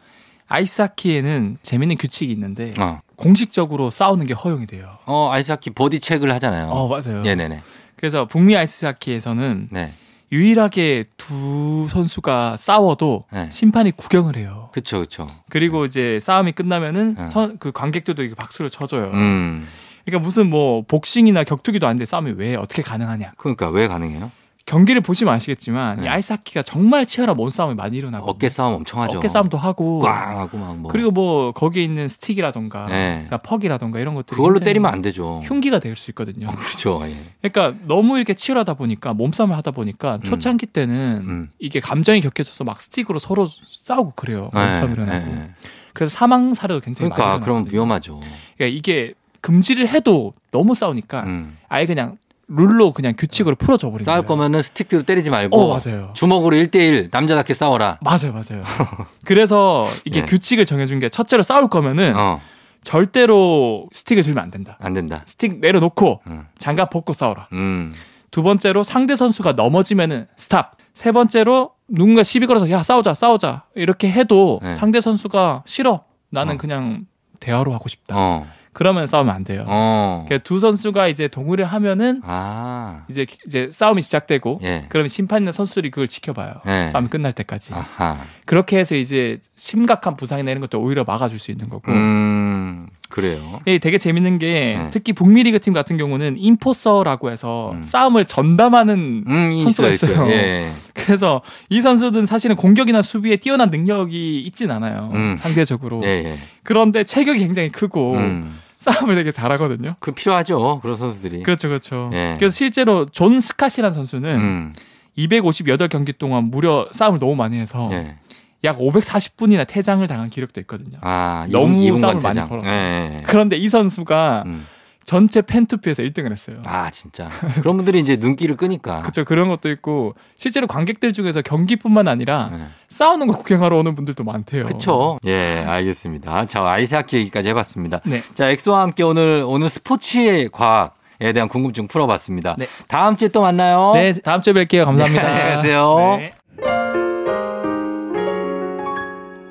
아이스하키에는 0.50 1.58
재밌는 1.62 1.96
규칙이 1.96 2.32
있는데 2.32 2.74
어, 2.78 3.00
공식적으로 3.16 3.90
싸우는 3.90 4.26
게 4.26 4.34
허용이 4.34 4.66
돼요. 4.66 4.98
어 5.06 5.30
아이스하키 5.30 5.70
보디 5.70 6.00
체크를 6.00 6.34
하잖아요. 6.34 6.68
어, 6.70 6.88
맞아요. 6.88 7.22
네네네. 7.22 7.62
그래서 7.96 8.26
북미 8.26 8.56
아이스하키에서는 8.56 9.68
네. 9.70 9.92
유일하게 10.32 11.04
두 11.16 11.86
선수가 11.88 12.56
싸워도 12.56 13.24
네. 13.32 13.48
심판이 13.50 13.90
구경을 13.92 14.36
해요. 14.36 14.70
그쵸, 14.72 15.00
그쵸. 15.00 15.26
그리고 15.48 15.84
이제 15.84 16.18
싸움이 16.20 16.52
끝나면은 16.52 17.16
네. 17.16 17.26
선, 17.26 17.58
그 17.58 17.72
관객들도 17.72 18.22
이렇게 18.22 18.36
박수를 18.36 18.70
쳐줘요. 18.70 19.10
음. 19.12 19.66
그러니까 20.04 20.24
무슨 20.24 20.48
뭐 20.48 20.82
복싱이나 20.82 21.44
격투기도 21.44 21.86
아닌데 21.86 22.04
싸움이 22.04 22.32
왜 22.36 22.54
어떻게 22.54 22.82
가능하냐? 22.82 23.32
그러니까 23.36 23.68
왜 23.70 23.88
가능해요? 23.88 24.30
경기를 24.70 25.00
보시면 25.00 25.34
아시겠지만 25.34 25.96
네. 25.98 26.04
이 26.04 26.08
아이스하키가 26.08 26.62
정말 26.62 27.04
치열한 27.04 27.36
몸싸움이 27.36 27.74
많이 27.74 27.96
일어나고 27.96 28.30
어깨 28.30 28.48
싸움 28.48 28.74
엄청 28.74 29.02
하죠. 29.02 29.18
어깨 29.18 29.26
싸움도 29.26 29.58
하고 29.58 29.98
꽝 29.98 30.38
하고 30.38 30.58
막 30.58 30.76
뭐. 30.76 30.90
그리고 30.92 31.10
뭐 31.10 31.50
거기에 31.50 31.82
있는 31.82 32.06
스틱이라던가 32.06 32.86
네. 32.86 33.28
퍽이라던가 33.42 33.98
이런 33.98 34.14
것들이 34.14 34.36
그걸로 34.36 34.60
때리면 34.60 34.92
안 34.92 35.02
되죠. 35.02 35.40
흉기가 35.42 35.80
될 35.80 35.96
수 35.96 36.12
있거든요. 36.12 36.46
그렇죠. 36.52 37.00
예. 37.04 37.16
그러니까 37.42 37.76
너무 37.86 38.16
이렇게 38.16 38.32
치열하다 38.32 38.74
보니까 38.74 39.12
몸싸움을 39.12 39.56
하다 39.56 39.72
보니까 39.72 40.20
초창기 40.22 40.66
때는 40.66 41.22
음. 41.26 41.48
이게 41.58 41.80
감정이 41.80 42.20
격해져서 42.20 42.62
막 42.62 42.80
스틱으로 42.80 43.18
서로 43.18 43.48
싸우고 43.72 44.12
그래요. 44.14 44.50
네, 44.54 44.78
일어나고. 44.78 45.26
네. 45.26 45.50
그래서 45.92 46.14
사망 46.14 46.54
사례도 46.54 46.78
굉장히 46.80 47.10
그러니까 47.10 47.32
많이 47.32 47.42
그럼. 47.44 47.64
위험하죠. 47.68 48.20
그러니까 48.56 48.76
이게 48.78 49.14
금지를 49.40 49.88
해도 49.88 50.32
너무 50.52 50.74
싸우니까 50.76 51.24
음. 51.24 51.56
아예 51.68 51.86
그냥 51.86 52.16
룰로 52.52 52.92
그냥 52.92 53.14
규칙으로 53.16 53.54
풀어져 53.54 53.90
버린 53.90 54.04
싸울 54.04 54.18
거예요. 54.18 54.26
거면은 54.28 54.60
스틱도 54.62 55.04
때리지 55.04 55.30
말고 55.30 55.56
어 55.56 55.68
맞아요. 55.78 56.10
주먹으로 56.14 56.56
1대1 56.56 57.08
남자답게 57.12 57.54
싸워라. 57.54 57.98
맞아요, 58.02 58.32
맞아요. 58.32 58.64
그래서 59.24 59.86
이게 60.04 60.20
예. 60.20 60.24
규칙을 60.24 60.64
정해준 60.66 60.98
게 60.98 61.08
첫째로 61.08 61.44
싸울 61.44 61.68
거면은 61.68 62.14
어, 62.16 62.40
절대로 62.82 63.86
스틱을 63.92 64.24
들면 64.24 64.42
안 64.42 64.50
된다. 64.50 64.76
안 64.80 64.92
된다. 64.92 65.22
스틱 65.26 65.60
내려놓고 65.60 66.22
음. 66.26 66.46
장갑 66.58 66.90
벗고 66.90 67.12
싸워라. 67.12 67.46
음. 67.52 67.92
두 68.32 68.42
번째로 68.42 68.82
상대 68.82 69.14
선수가 69.16 69.52
넘어지면은 69.52 70.26
스탑. 70.36 70.72
세 70.94 71.12
번째로 71.12 71.70
누군가 71.88 72.22
시비 72.24 72.46
걸어서 72.46 72.68
야 72.70 72.82
싸우자 72.82 73.14
싸우자 73.14 73.64
이렇게 73.76 74.10
해도 74.10 74.60
네. 74.62 74.72
상대 74.72 75.00
선수가 75.00 75.62
싫어. 75.66 76.02
나는 76.30 76.54
어. 76.54 76.58
그냥 76.58 77.06
대화로 77.38 77.72
하고 77.72 77.88
싶다. 77.88 78.14
어. 78.18 78.46
그러면 78.72 79.06
싸우면 79.06 79.34
안 79.34 79.44
돼요. 79.44 79.64
어. 79.66 80.24
그러니까 80.26 80.44
두 80.44 80.60
선수가 80.60 81.08
이제 81.08 81.28
동의를 81.28 81.64
하면은 81.64 82.20
아. 82.24 83.04
이제 83.10 83.26
이제 83.46 83.68
싸움이 83.70 84.00
시작되고 84.02 84.60
예. 84.62 84.86
그러면 84.88 85.08
심판이나 85.08 85.52
선수들이 85.52 85.90
그걸 85.90 86.06
지켜봐요. 86.08 86.54
네. 86.64 86.88
싸움이 86.88 87.08
끝날 87.08 87.32
때까지. 87.32 87.74
아하. 87.74 88.20
그렇게 88.50 88.78
해서 88.78 88.96
이제 88.96 89.38
심각한 89.54 90.16
부상이 90.16 90.42
내는 90.42 90.60
것도 90.60 90.80
오히려 90.80 91.04
막아줄 91.04 91.38
수 91.38 91.52
있는 91.52 91.68
거고. 91.68 91.92
음. 91.92 92.88
그래요. 93.08 93.60
이게 93.64 93.78
되게 93.78 93.96
재밌는 93.96 94.40
게 94.40 94.76
네. 94.76 94.90
특히 94.90 95.12
북미 95.12 95.44
리그 95.44 95.60
팀 95.60 95.72
같은 95.72 95.96
경우는 95.96 96.34
enforcer라고 96.36 97.30
해서 97.30 97.70
음. 97.74 97.84
싸움을 97.84 98.24
전담하는 98.24 99.24
음, 99.24 99.56
선수가 99.56 99.90
있어요, 99.90 100.12
있어요. 100.14 100.30
예. 100.32 100.72
그래서 100.94 101.42
이 101.68 101.80
선수들은 101.80 102.26
사실은 102.26 102.56
공격이나 102.56 103.02
수비에 103.02 103.36
뛰어난 103.36 103.70
능력이 103.70 104.40
있진 104.40 104.72
않아요. 104.72 105.12
음. 105.14 105.36
상대적으로. 105.38 106.02
예, 106.02 106.08
예. 106.08 106.38
그런데 106.64 107.04
체격이 107.04 107.38
굉장히 107.38 107.68
크고 107.68 108.14
음. 108.14 108.58
싸움을 108.80 109.14
되게 109.14 109.30
잘하거든요. 109.30 109.94
그 110.00 110.10
필요하죠. 110.10 110.80
그런 110.82 110.96
선수들이. 110.96 111.44
그렇죠, 111.44 111.68
그렇죠. 111.68 112.10
예. 112.14 112.34
그래서 112.36 112.52
실제로 112.52 113.06
존 113.06 113.38
스캇이라는 113.38 113.92
선수는 113.92 114.36
음. 114.40 114.72
258경기 115.18 116.18
동안 116.18 116.44
무려 116.50 116.88
싸움을 116.90 117.20
너무 117.20 117.36
많이 117.36 117.56
해서 117.56 117.88
예. 117.92 118.16
약 118.64 118.78
540분이나 118.78 119.66
퇴장을 119.66 120.06
당한 120.06 120.28
기록도 120.30 120.60
있거든요. 120.62 120.98
아, 121.00 121.46
너무 121.50 121.82
이분- 121.82 121.98
싸움을 121.98 122.20
많이. 122.20 122.40
벌어서. 122.46 122.72
예, 122.74 123.18
예. 123.18 123.22
그런데 123.26 123.56
이 123.56 123.68
선수가 123.68 124.42
음. 124.46 124.66
전체 125.04 125.40
팬투표에서 125.42 126.02
1등을 126.02 126.30
했어요. 126.30 126.58
아, 126.66 126.90
진짜. 126.90 127.28
그런 127.54 127.76
분들이 127.76 127.98
이제 128.00 128.16
눈길을 128.16 128.56
끄니까. 128.56 129.00
그렇죠. 129.02 129.24
그런 129.24 129.48
것도 129.48 129.70
있고 129.70 130.14
실제로 130.36 130.66
관객들 130.66 131.12
중에서 131.12 131.42
경기뿐만 131.42 132.06
아니라 132.06 132.50
예. 132.52 132.58
싸우는 132.90 133.26
거 133.26 133.38
구경하러 133.38 133.76
오는 133.78 133.94
분들도 133.94 134.22
많대요. 134.24 134.66
그쵸. 134.66 135.18
예, 135.26 135.64
알겠습니다. 135.66 136.46
자, 136.46 136.62
아이스하키 136.64 137.16
얘기까지 137.16 137.48
해봤습니다. 137.48 138.00
네. 138.04 138.22
자, 138.34 138.50
엑소와 138.50 138.82
함께 138.82 139.02
오늘, 139.02 139.42
오늘 139.46 139.68
스포츠의 139.68 140.50
과학 140.52 140.94
에 141.22 141.34
대한 141.34 141.48
궁금증 141.50 141.86
풀어봤습니다. 141.86 142.56
네. 142.58 142.66
다음 142.88 143.14
주에 143.14 143.28
또 143.28 143.42
만나요. 143.42 143.90
네, 143.92 144.10
다음 144.24 144.40
주에 144.40 144.54
뵐게요. 144.54 144.86
감사합니다. 144.86 145.22
네, 145.22 145.28
안녕히 145.34 145.56
가세요. 145.56 146.99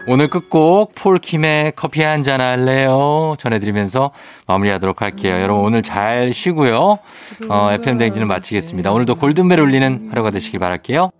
네. 0.09 0.13
오늘 0.13 0.27
끝곡 0.27 0.95
폴킴의 0.95 1.73
커피 1.75 2.01
한 2.01 2.23
잔 2.23 2.41
할래요 2.41 3.35
전해드리면서 3.37 4.11
마무리하도록 4.47 5.01
할게요. 5.01 5.39
여러분 5.39 5.63
오늘 5.63 5.83
잘 5.83 6.33
쉬고요. 6.33 6.97
어, 7.47 7.71
FM 7.73 7.97
댕지는 7.99 8.27
마치겠습니다. 8.27 8.91
오늘도 8.91 9.15
골든벨 9.15 9.59
울리는 9.59 10.09
하루가 10.11 10.31
되시길 10.31 10.59
바랄게요. 10.59 11.11